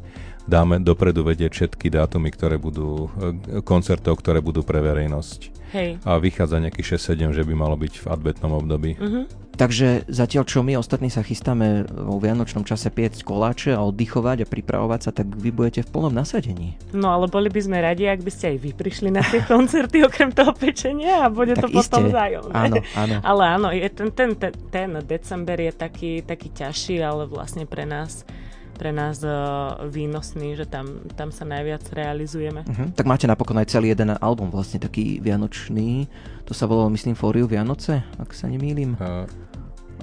dáme 0.47 0.79
dopredu 0.79 1.27
vedieť 1.27 1.51
všetky 1.51 1.91
dátumy, 1.91 2.31
ktoré 2.31 2.55
budú, 2.59 3.11
e, 3.19 3.63
koncertov, 3.67 4.23
ktoré 4.23 4.39
budú 4.39 4.63
pre 4.63 4.79
verejnosť. 4.79 5.41
Hej. 5.75 5.99
A 6.07 6.23
vychádza 6.23 6.63
nejakých 6.63 6.97
6-7, 6.97 7.35
že 7.35 7.43
by 7.43 7.55
malo 7.59 7.75
byť 7.75 7.95
v 7.99 8.07
adventnom 8.07 8.55
období. 8.55 8.95
Uh-huh. 8.95 9.27
Takže 9.57 10.05
zatiaľ, 10.05 10.45
čo 10.45 10.61
my 10.61 10.77
ostatní 10.77 11.09
sa 11.09 11.25
chystáme 11.25 11.89
vo 11.89 12.21
vianočnom 12.21 12.63
čase 12.69 12.93
piecť 12.93 13.25
koláče 13.25 13.73
a 13.73 13.81
oddychovať 13.89 14.45
a 14.45 14.47
pripravovať 14.47 15.01
sa, 15.01 15.11
tak 15.17 15.33
vy 15.33 15.49
budete 15.49 15.81
v 15.81 15.89
plnom 15.89 16.13
nasadení. 16.13 16.77
No 16.93 17.09
ale 17.09 17.25
boli 17.33 17.49
by 17.49 17.61
sme 17.65 17.81
radi, 17.81 18.05
ak 18.05 18.21
by 18.21 18.29
ste 18.29 18.53
aj 18.53 18.59
vy 18.61 18.71
prišli 18.77 19.09
na 19.09 19.25
tie 19.25 19.41
koncerty 19.53 20.05
okrem 20.05 20.29
toho 20.29 20.53
pečenia 20.53 21.25
a 21.25 21.33
bude 21.33 21.57
tak 21.57 21.73
to 21.73 21.73
iste. 21.73 21.89
potom 21.89 22.13
zájomné. 22.13 22.53
Áno, 22.53 22.77
áno. 22.93 23.15
Ale 23.25 23.43
áno, 23.49 23.69
je 23.73 23.89
ten, 23.89 24.13
ten, 24.13 24.31
ten, 24.37 24.53
ten 24.69 24.91
december 25.09 25.57
je 25.57 25.73
taký, 25.73 26.13
taký 26.21 26.53
ťažší, 26.53 27.01
ale 27.01 27.25
vlastne 27.25 27.65
pre 27.65 27.89
nás 27.89 28.29
pre 28.77 28.93
nás 28.93 29.25
uh, 29.25 29.89
výnosný, 29.89 30.53
že 30.53 30.69
tam, 30.69 31.01
tam 31.17 31.33
sa 31.33 31.49
najviac 31.49 31.81
realizujeme. 31.97 32.61
Uh-huh. 32.69 32.93
Tak 32.93 33.09
máte 33.09 33.25
napokon 33.25 33.57
aj 33.57 33.73
celý 33.73 33.97
jeden 33.97 34.13
album, 34.21 34.53
vlastne 34.53 34.77
taký 34.77 35.19
vianočný. 35.25 36.05
To 36.45 36.53
sa 36.53 36.69
volalo, 36.69 36.93
myslím, 36.93 37.17
Fóriu 37.17 37.49
Vianoce, 37.49 38.05
ak 38.21 38.37
sa 38.37 38.47
nemýlim. 38.53 39.01
Uh, 39.01 39.25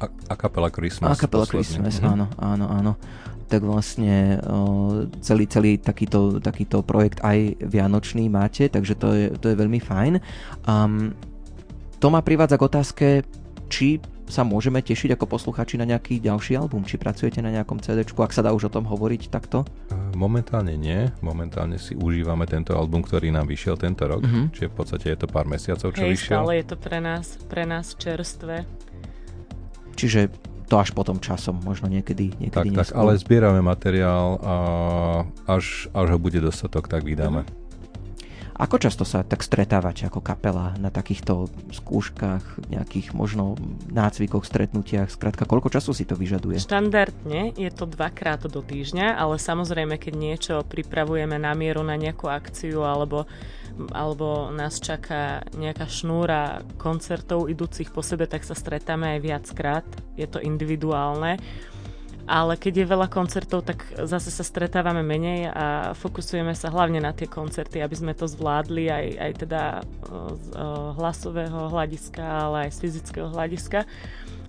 a, 0.03 0.05
a 0.09 0.35
kapela 0.35 0.67
Christmas. 0.67 1.15
A 1.15 1.19
kapela 1.19 1.47
Christmas, 1.47 1.99
uh-huh. 1.99 2.11
áno, 2.11 2.25
áno, 2.35 2.65
áno. 2.67 2.93
Tak 3.47 3.61
vlastne 3.63 4.41
uh, 4.43 5.07
celý, 5.23 5.45
celý 5.47 5.71
takýto, 5.77 6.41
takýto 6.43 6.81
projekt 6.83 7.21
aj 7.21 7.59
vianočný 7.61 8.27
máte, 8.27 8.67
takže 8.67 8.93
to 8.97 9.07
je, 9.13 9.25
to 9.37 9.53
je 9.53 9.55
veľmi 9.55 9.79
fajn. 9.79 10.19
Um, 10.65 11.13
to 12.01 12.11
ma 12.11 12.19
privádza 12.19 12.59
k 12.59 12.67
otázke, 12.67 13.07
či 13.71 14.01
sa 14.27 14.41
môžeme 14.41 14.79
tešiť 14.79 15.13
ako 15.13 15.25
posluchači 15.37 15.75
na 15.75 15.85
nejaký 15.85 16.17
ďalší 16.17 16.55
album? 16.55 16.87
Či 16.87 16.97
pracujete 16.97 17.43
na 17.43 17.51
nejakom 17.51 17.77
CD, 17.83 18.01
ak 18.01 18.33
sa 18.33 18.41
dá 18.41 18.55
už 18.55 18.71
o 18.71 18.73
tom 18.73 18.87
hovoriť 18.87 19.29
takto? 19.29 19.67
Momentálne 20.15 20.73
nie. 20.73 21.11
Momentálne 21.19 21.77
si 21.77 21.93
užívame 21.93 22.47
tento 22.47 22.73
album, 22.73 23.03
ktorý 23.03 23.29
nám 23.29 23.45
vyšiel 23.45 23.75
tento 23.75 24.07
rok. 24.07 24.23
Mm-hmm. 24.23 24.45
Čiže 24.55 24.67
v 24.71 24.75
podstate 24.75 25.05
je 25.13 25.17
to 25.19 25.27
pár 25.27 25.45
mesiacov, 25.45 25.93
čo 25.93 26.03
Hej, 26.05 26.11
vyšiel. 26.17 26.37
ale 26.39 26.51
je 26.63 26.65
to 26.65 26.75
pre 26.79 26.99
nás, 27.03 27.37
pre 27.45 27.63
nás 27.67 27.93
čerstvé. 27.93 28.65
Čiže 29.93 30.29
to 30.67 30.81
až 30.81 30.95
potom 30.95 31.21
časom, 31.21 31.61
možno 31.61 31.85
niekedy, 31.91 32.33
niekedy 32.39 32.73
tak, 32.73 32.89
tak, 32.89 32.97
ale 32.97 33.19
zbierame 33.19 33.61
materiál 33.61 34.41
a 34.41 34.55
až, 35.45 35.85
až 35.93 36.07
ho 36.15 36.19
bude 36.19 36.41
dostatok, 36.41 36.89
tak 36.89 37.05
vydáme. 37.05 37.45
Mm-hmm. 37.45 37.62
Ako 38.53 38.77
často 38.77 39.01
sa 39.01 39.25
tak 39.25 39.41
stretávate 39.41 40.05
ako 40.05 40.21
kapela 40.21 40.77
na 40.77 40.93
takýchto 40.93 41.49
skúškach, 41.73 42.69
nejakých 42.69 43.17
možno 43.17 43.57
nácvikoch, 43.89 44.45
stretnutiach? 44.45 45.09
Skrátka, 45.09 45.49
koľko 45.49 45.73
času 45.73 45.97
si 45.97 46.05
to 46.05 46.13
vyžaduje? 46.13 46.61
Štandardne 46.61 47.57
je 47.57 47.69
to 47.73 47.89
dvakrát 47.89 48.45
do 48.45 48.61
týždňa, 48.61 49.17
ale 49.17 49.41
samozrejme, 49.41 49.97
keď 49.97 50.13
niečo 50.13 50.55
pripravujeme 50.69 51.41
na 51.41 51.57
mieru 51.57 51.81
na 51.81 51.97
nejakú 51.97 52.29
akciu 52.29 52.85
alebo 52.85 53.25
alebo 53.89 54.53
nás 54.53 54.77
čaká 54.77 55.41
nejaká 55.57 55.89
šnúra 55.89 56.61
koncertov 56.77 57.49
idúcich 57.49 57.89
po 57.89 58.05
sebe, 58.05 58.29
tak 58.29 58.45
sa 58.45 58.53
stretáme 58.53 59.17
aj 59.17 59.19
viackrát. 59.25 59.87
Je 60.13 60.29
to 60.29 60.37
individuálne 60.37 61.41
ale 62.23 62.55
keď 62.55 62.73
je 62.83 62.91
veľa 62.91 63.07
koncertov, 63.11 63.67
tak 63.67 63.83
zase 64.07 64.31
sa 64.31 64.47
stretávame 64.47 65.03
menej 65.03 65.51
a 65.51 65.91
fokusujeme 65.91 66.55
sa 66.55 66.71
hlavne 66.71 67.03
na 67.03 67.11
tie 67.11 67.27
koncerty, 67.27 67.83
aby 67.83 67.95
sme 67.95 68.13
to 68.15 68.27
zvládli 68.31 68.87
aj, 68.87 69.05
aj 69.19 69.31
teda 69.43 69.61
z 70.39 70.45
hlasového 70.95 71.67
hľadiska, 71.67 72.23
ale 72.23 72.67
aj 72.67 72.69
z 72.75 72.77
fyzického 72.79 73.27
hľadiska. 73.27 73.83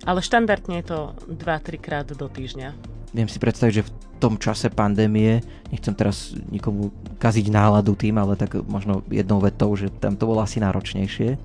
Ale 0.07 0.19
štandardne 0.23 0.79
je 0.79 0.87
to 0.87 0.99
2-3 1.27 1.75
krát 1.81 2.07
do 2.07 2.27
týždňa. 2.31 2.71
Viem 3.15 3.31
si 3.31 3.39
predstaviť, 3.39 3.73
že 3.79 3.87
v 3.87 3.91
tom 4.19 4.35
čase 4.39 4.71
pandémie, 4.71 5.43
nechcem 5.71 5.95
teraz 5.95 6.35
nikomu 6.51 6.91
kaziť 7.19 7.47
náladu 7.51 7.95
tým, 7.95 8.15
ale 8.19 8.35
tak 8.35 8.59
možno 8.67 9.03
jednou 9.11 9.39
vetou, 9.43 9.71
že 9.75 9.91
tam 9.91 10.15
to 10.15 10.27
bolo 10.27 10.43
asi 10.43 10.59
náročnejšie. 10.59 11.35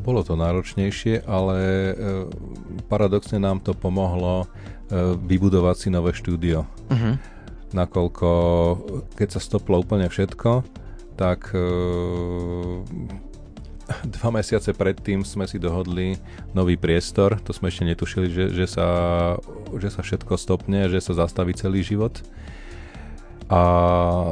Bolo 0.00 0.20
to 0.24 0.38
náročnejšie, 0.38 1.28
ale 1.28 1.58
paradoxne 2.88 3.40
nám 3.40 3.60
to 3.60 3.76
pomohlo 3.76 4.48
vybudovať 5.24 5.76
si 5.76 5.88
nové 5.90 6.12
štúdio. 6.12 6.68
Uh-huh. 6.92 7.14
Nakoľko, 7.74 8.30
keď 9.18 9.28
sa 9.34 9.40
stoplo 9.42 9.82
úplne 9.82 10.06
všetko, 10.06 10.62
tak 11.18 11.50
dva 14.04 14.28
mesiace 14.32 14.72
predtým 14.72 15.28
sme 15.28 15.44
si 15.44 15.60
dohodli 15.60 16.16
nový 16.56 16.80
priestor, 16.80 17.36
to 17.44 17.52
sme 17.52 17.68
ešte 17.68 17.84
netušili, 17.84 18.26
že, 18.32 18.44
že, 18.56 18.66
sa, 18.68 18.88
že 19.76 19.88
sa 19.92 20.00
všetko 20.00 20.40
stopne, 20.40 20.88
že 20.88 21.04
sa 21.04 21.12
zastaví 21.12 21.52
celý 21.52 21.84
život. 21.84 22.24
A, 23.52 23.60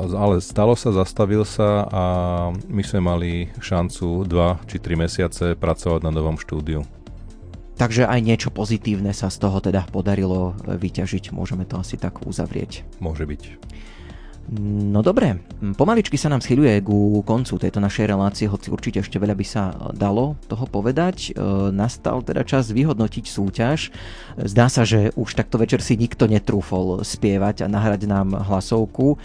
ale 0.08 0.40
stalo 0.40 0.72
sa, 0.72 0.88
zastavil 0.88 1.44
sa 1.44 1.84
a 1.84 2.04
my 2.72 2.80
sme 2.80 3.00
mali 3.04 3.30
šancu 3.60 4.24
2 4.24 4.68
či 4.68 4.76
3 4.80 5.04
mesiace 5.04 5.44
pracovať 5.52 6.00
na 6.00 6.10
novom 6.10 6.40
štúdiu. 6.40 6.80
Takže 7.76 8.06
aj 8.06 8.20
niečo 8.22 8.48
pozitívne 8.54 9.10
sa 9.10 9.26
z 9.32 9.42
toho 9.42 9.58
teda 9.58 9.84
podarilo 9.90 10.54
vyťažiť, 10.64 11.34
môžeme 11.34 11.66
to 11.66 11.80
asi 11.80 11.98
tak 11.98 12.24
uzavrieť. 12.24 12.86
Môže 13.02 13.26
byť. 13.26 13.42
No 14.50 15.06
dobre, 15.06 15.38
pomaličky 15.78 16.18
sa 16.18 16.26
nám 16.26 16.42
schyluje 16.42 16.82
ku 16.82 17.22
koncu 17.22 17.62
tejto 17.62 17.78
našej 17.78 18.10
relácie, 18.10 18.50
hoci 18.50 18.74
určite 18.74 18.98
ešte 18.98 19.22
veľa 19.22 19.38
by 19.38 19.46
sa 19.46 19.70
dalo 19.94 20.34
toho 20.50 20.66
povedať. 20.66 21.30
E, 21.30 21.70
nastal 21.70 22.26
teda 22.26 22.42
čas 22.42 22.74
vyhodnotiť 22.74 23.24
súťaž. 23.30 23.94
Zdá 24.34 24.66
sa, 24.66 24.82
že 24.82 25.14
už 25.14 25.38
takto 25.38 25.62
večer 25.62 25.78
si 25.78 25.94
nikto 25.94 26.26
netrúfol 26.26 27.06
spievať 27.06 27.64
a 27.64 27.70
nahrať 27.70 28.10
nám 28.10 28.34
hlasovku, 28.34 29.14
e, 29.14 29.16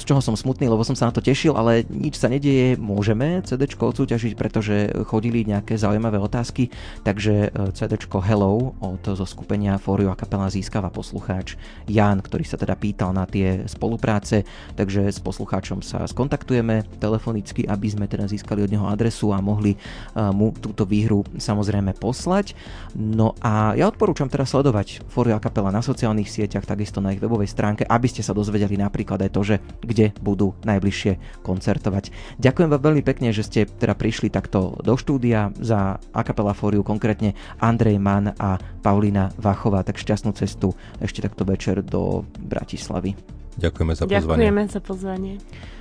z 0.00 0.02
čoho 0.08 0.24
som 0.24 0.32
smutný, 0.32 0.66
lebo 0.72 0.80
som 0.80 0.96
sa 0.96 1.12
na 1.12 1.14
to 1.14 1.20
tešil, 1.20 1.60
ale 1.60 1.84
nič 1.92 2.16
sa 2.16 2.32
nedieje, 2.32 2.80
môžeme 2.80 3.44
CD 3.44 3.68
odsúťažiť, 3.68 4.32
pretože 4.32 4.90
chodili 5.04 5.44
nejaké 5.44 5.76
zaujímavé 5.76 6.16
otázky, 6.16 6.72
takže 7.04 7.52
e, 7.52 7.68
CD 7.76 8.00
Hello 8.24 8.72
od 8.80 9.04
zo 9.04 9.26
skupenia 9.28 9.76
Forio 9.76 10.08
a 10.08 10.16
kapela 10.16 10.48
získava 10.48 10.88
poslucháč 10.88 11.60
Jan, 11.84 12.24
ktorý 12.24 12.48
sa 12.48 12.56
teda 12.56 12.72
pýtal 12.80 13.12
na 13.12 13.28
tie 13.28 13.68
spolupráce 13.68 14.46
takže 14.74 15.10
s 15.10 15.18
poslucháčom 15.20 15.80
sa 15.84 16.04
skontaktujeme 16.04 16.86
telefonicky, 16.98 17.66
aby 17.66 17.88
sme 17.90 18.06
teda 18.10 18.26
získali 18.26 18.64
od 18.64 18.70
neho 18.72 18.86
adresu 18.88 19.30
a 19.34 19.42
mohli 19.42 19.76
mu 20.14 20.54
túto 20.56 20.86
výhru 20.88 21.24
samozrejme 21.36 21.96
poslať. 21.96 22.56
No 22.94 23.34
a 23.42 23.74
ja 23.74 23.90
odporúčam 23.90 24.30
teda 24.30 24.46
sledovať 24.46 25.06
Foria 25.10 25.38
kapela 25.42 25.74
na 25.74 25.82
sociálnych 25.82 26.30
sieťach, 26.30 26.66
takisto 26.66 27.02
na 27.02 27.12
ich 27.12 27.22
webovej 27.22 27.50
stránke, 27.50 27.82
aby 27.84 28.06
ste 28.10 28.22
sa 28.22 28.36
dozvedeli 28.36 28.78
napríklad 28.78 29.20
aj 29.24 29.30
to, 29.30 29.42
že 29.42 29.56
kde 29.82 30.10
budú 30.22 30.56
najbližšie 30.64 31.42
koncertovať. 31.42 32.10
Ďakujem 32.40 32.70
vám 32.70 32.82
veľmi 32.82 33.02
pekne, 33.04 33.30
že 33.34 33.46
ste 33.46 33.66
teda 33.66 33.94
prišli 33.94 34.32
takto 34.32 34.78
do 34.80 34.94
štúdia 34.96 35.54
za 35.60 36.00
Akapela 36.12 36.56
Fóriu, 36.56 36.86
konkrétne 36.86 37.36
Andrej 37.60 37.98
Mann 38.00 38.32
a 38.38 38.58
Paulina 38.82 39.30
Vachová, 39.40 39.82
tak 39.82 40.00
šťastnú 40.00 40.32
cestu 40.36 40.72
ešte 41.00 41.24
takto 41.24 41.44
večer 41.44 41.80
do 41.84 42.24
Bratislavy. 42.40 43.16
Ďakujeme 43.58 43.94
za 43.94 44.04
pozvanie. 44.04 44.22
Ďakujeme 44.22 44.62
za 44.66 44.80
pozvanie. 44.82 45.34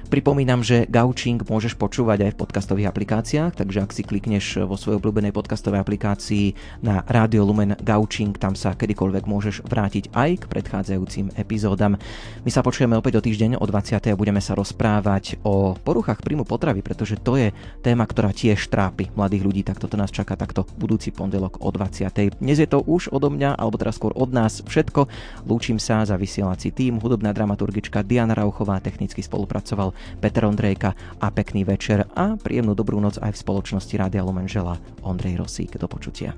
Pripomínam, 0.04 0.60
že 0.62 0.86
Gauching 0.92 1.42
môžeš 1.48 1.80
počúvať 1.80 2.28
aj 2.28 2.32
v 2.36 2.40
podcastových 2.44 2.92
aplikáciách, 2.92 3.56
takže 3.56 3.80
ak 3.82 3.92
si 3.96 4.04
klikneš 4.04 4.62
vo 4.68 4.76
svojej 4.76 5.00
obľúbenej 5.00 5.32
podcastovej 5.32 5.80
aplikácii 5.82 6.54
na 6.84 7.02
Radio 7.08 7.48
Lumen 7.48 7.80
Gauching, 7.80 8.36
tam 8.36 8.54
sa 8.54 8.76
kedykoľvek 8.76 9.24
môžeš 9.24 9.56
vrátiť 9.66 10.12
aj 10.12 10.44
k 10.44 10.50
predchádzajúcim 10.52 11.34
epizódam. 11.40 11.96
My 12.44 12.52
sa 12.52 12.62
počujeme 12.62 13.00
opäť 13.00 13.18
o 13.20 13.26
týždeň 13.26 13.58
o 13.58 13.66
20. 13.66 14.04
a 14.04 14.20
budeme 14.20 14.44
sa 14.44 14.54
rozprávať 14.54 15.40
o 15.48 15.80
poruchách 15.80 16.20
príjmu 16.22 16.44
potravy, 16.44 16.84
pretože 16.84 17.18
to 17.18 17.40
je 17.40 17.56
téma, 17.82 18.04
ktorá 18.04 18.36
tiež 18.36 18.70
trápi 18.70 19.10
mladých 19.18 19.44
ľudí, 19.48 19.62
tak 19.64 19.80
toto 19.80 19.98
nás 19.98 20.12
čaká 20.12 20.36
takto 20.36 20.68
budúci 20.78 21.10
pondelok 21.10 21.64
o 21.64 21.72
20. 21.74 22.38
Dnes 22.44 22.58
je 22.60 22.70
to 22.70 22.84
už 22.84 23.10
odo 23.10 23.32
mňa, 23.32 23.56
alebo 23.56 23.80
teraz 23.80 23.98
skôr 23.98 24.12
od 24.14 24.30
nás 24.30 24.62
všetko. 24.62 25.08
Lúčim 25.48 25.82
sa 25.82 26.06
za 26.06 26.20
vysielací 26.20 26.70
tým, 26.70 27.02
hudobná 27.02 27.34
dramaturgička 27.34 28.06
Diana 28.06 28.38
Rauchová, 28.38 28.78
technicky 28.84 29.24
spolupracoval 29.26 30.03
Peter 30.20 30.46
Ondrejka 30.46 30.96
a 31.20 31.28
pekný 31.32 31.64
večer 31.68 32.08
a 32.16 32.36
príjemnú 32.40 32.74
dobrú 32.76 33.00
noc 33.00 33.20
aj 33.20 33.36
v 33.36 33.42
spoločnosti 33.42 33.94
Rádia 33.98 34.24
Lumen 34.24 34.48
žela 34.48 34.80
Ondrej 35.04 35.40
Rosík. 35.44 35.76
Do 35.78 35.88
počutia. 35.88 36.34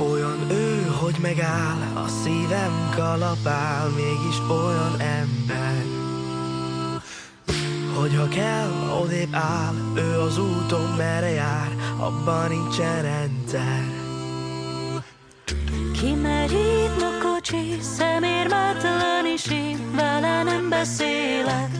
Olyan 0.00 0.50
ő, 0.50 0.86
hogy 1.00 1.16
megáll, 1.22 1.80
a 1.94 2.08
szívem 2.08 2.90
kalapál, 2.96 3.88
mégis 3.88 4.38
olyan 4.50 5.00
ember. 5.00 5.82
Hogyha 8.00 8.28
kell, 8.28 8.70
odébb 9.02 9.34
áll, 9.34 9.74
ő 9.96 10.20
az 10.20 10.38
úton 10.38 10.94
merre 10.96 11.30
jár, 11.30 11.76
abban 11.98 12.48
nincsen 12.48 13.02
rendszer. 13.02 14.09
Kimerít 16.00 17.02
a 17.02 17.22
kocsi, 17.22 17.78
szemérmetlen 17.80 19.26
is 19.34 19.46
én 19.46 19.94
vele 19.94 20.42
nem 20.42 20.68
beszélek. 20.68 21.70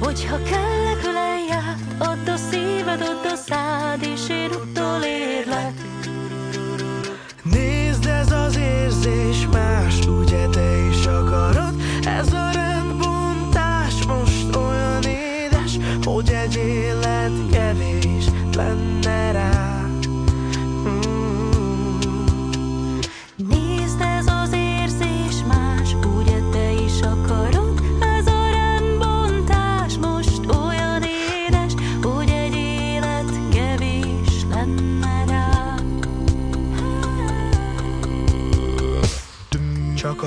Hogyha 0.00 0.42
kell 0.42 1.10
ölelját, 1.10 1.78
add 1.98 2.28
a 2.28 2.36
szíved, 2.36 3.00
add 3.00 3.32
a 3.32 3.36
szád, 3.36 4.02
és 4.02 4.28
én 4.28 4.50
utolérlek. 4.50 5.72
Nézd, 7.42 8.06
ez 8.06 8.32
az 8.32 8.56
érzés 8.56 9.46
más, 9.52 9.98
ugye 10.06 10.46
te 10.46 10.76
is 10.90 11.06
akarod? 11.06 11.74
Ez 12.04 12.32
a 12.32 12.50
rendbontás 12.52 14.04
most 14.06 14.56
olyan 14.56 15.02
édes, 15.02 15.78
hogy 16.04 16.30
egy 16.30 16.56
élet 16.56 17.50
kevés 17.50 18.24
lenne 18.56 19.32
rá. 19.32 19.53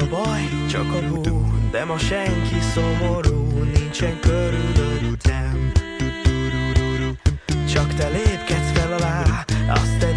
A 0.02 0.08
baj, 0.10 0.42
csak 0.70 0.94
a 0.94 1.08
hú 1.08 1.22
De 1.72 1.86
ma 1.86 1.98
senki 1.98 2.60
szomorú, 2.74 3.64
nincsen 3.74 4.20
körülöttem 4.20 5.72
Csak 7.74 7.94
te 7.94 8.08
lépkedsz 8.08 8.72
fel 8.74 8.94
alá, 8.94 9.46
azt 9.68 9.98
tedd 10.00 10.17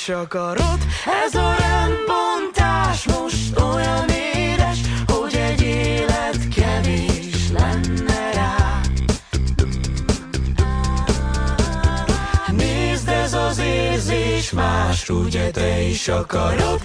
is 0.00 0.08
akarod. 0.08 0.78
Ez 1.24 1.34
a 1.34 1.54
rendbontás 1.58 3.06
most 3.06 3.60
olyan 3.60 4.08
édes 4.08 4.78
Hogy 5.06 5.34
egy 5.34 5.62
élet 5.62 6.48
kevés 6.48 7.48
lenne 7.52 8.30
rá. 8.32 8.80
Nézd 12.52 13.08
ez 13.08 13.34
az 13.34 13.58
érzés 13.58 14.50
más 14.50 15.08
Ugye 15.08 15.50
te 15.50 15.80
is 15.80 16.08
akarod. 16.08 16.80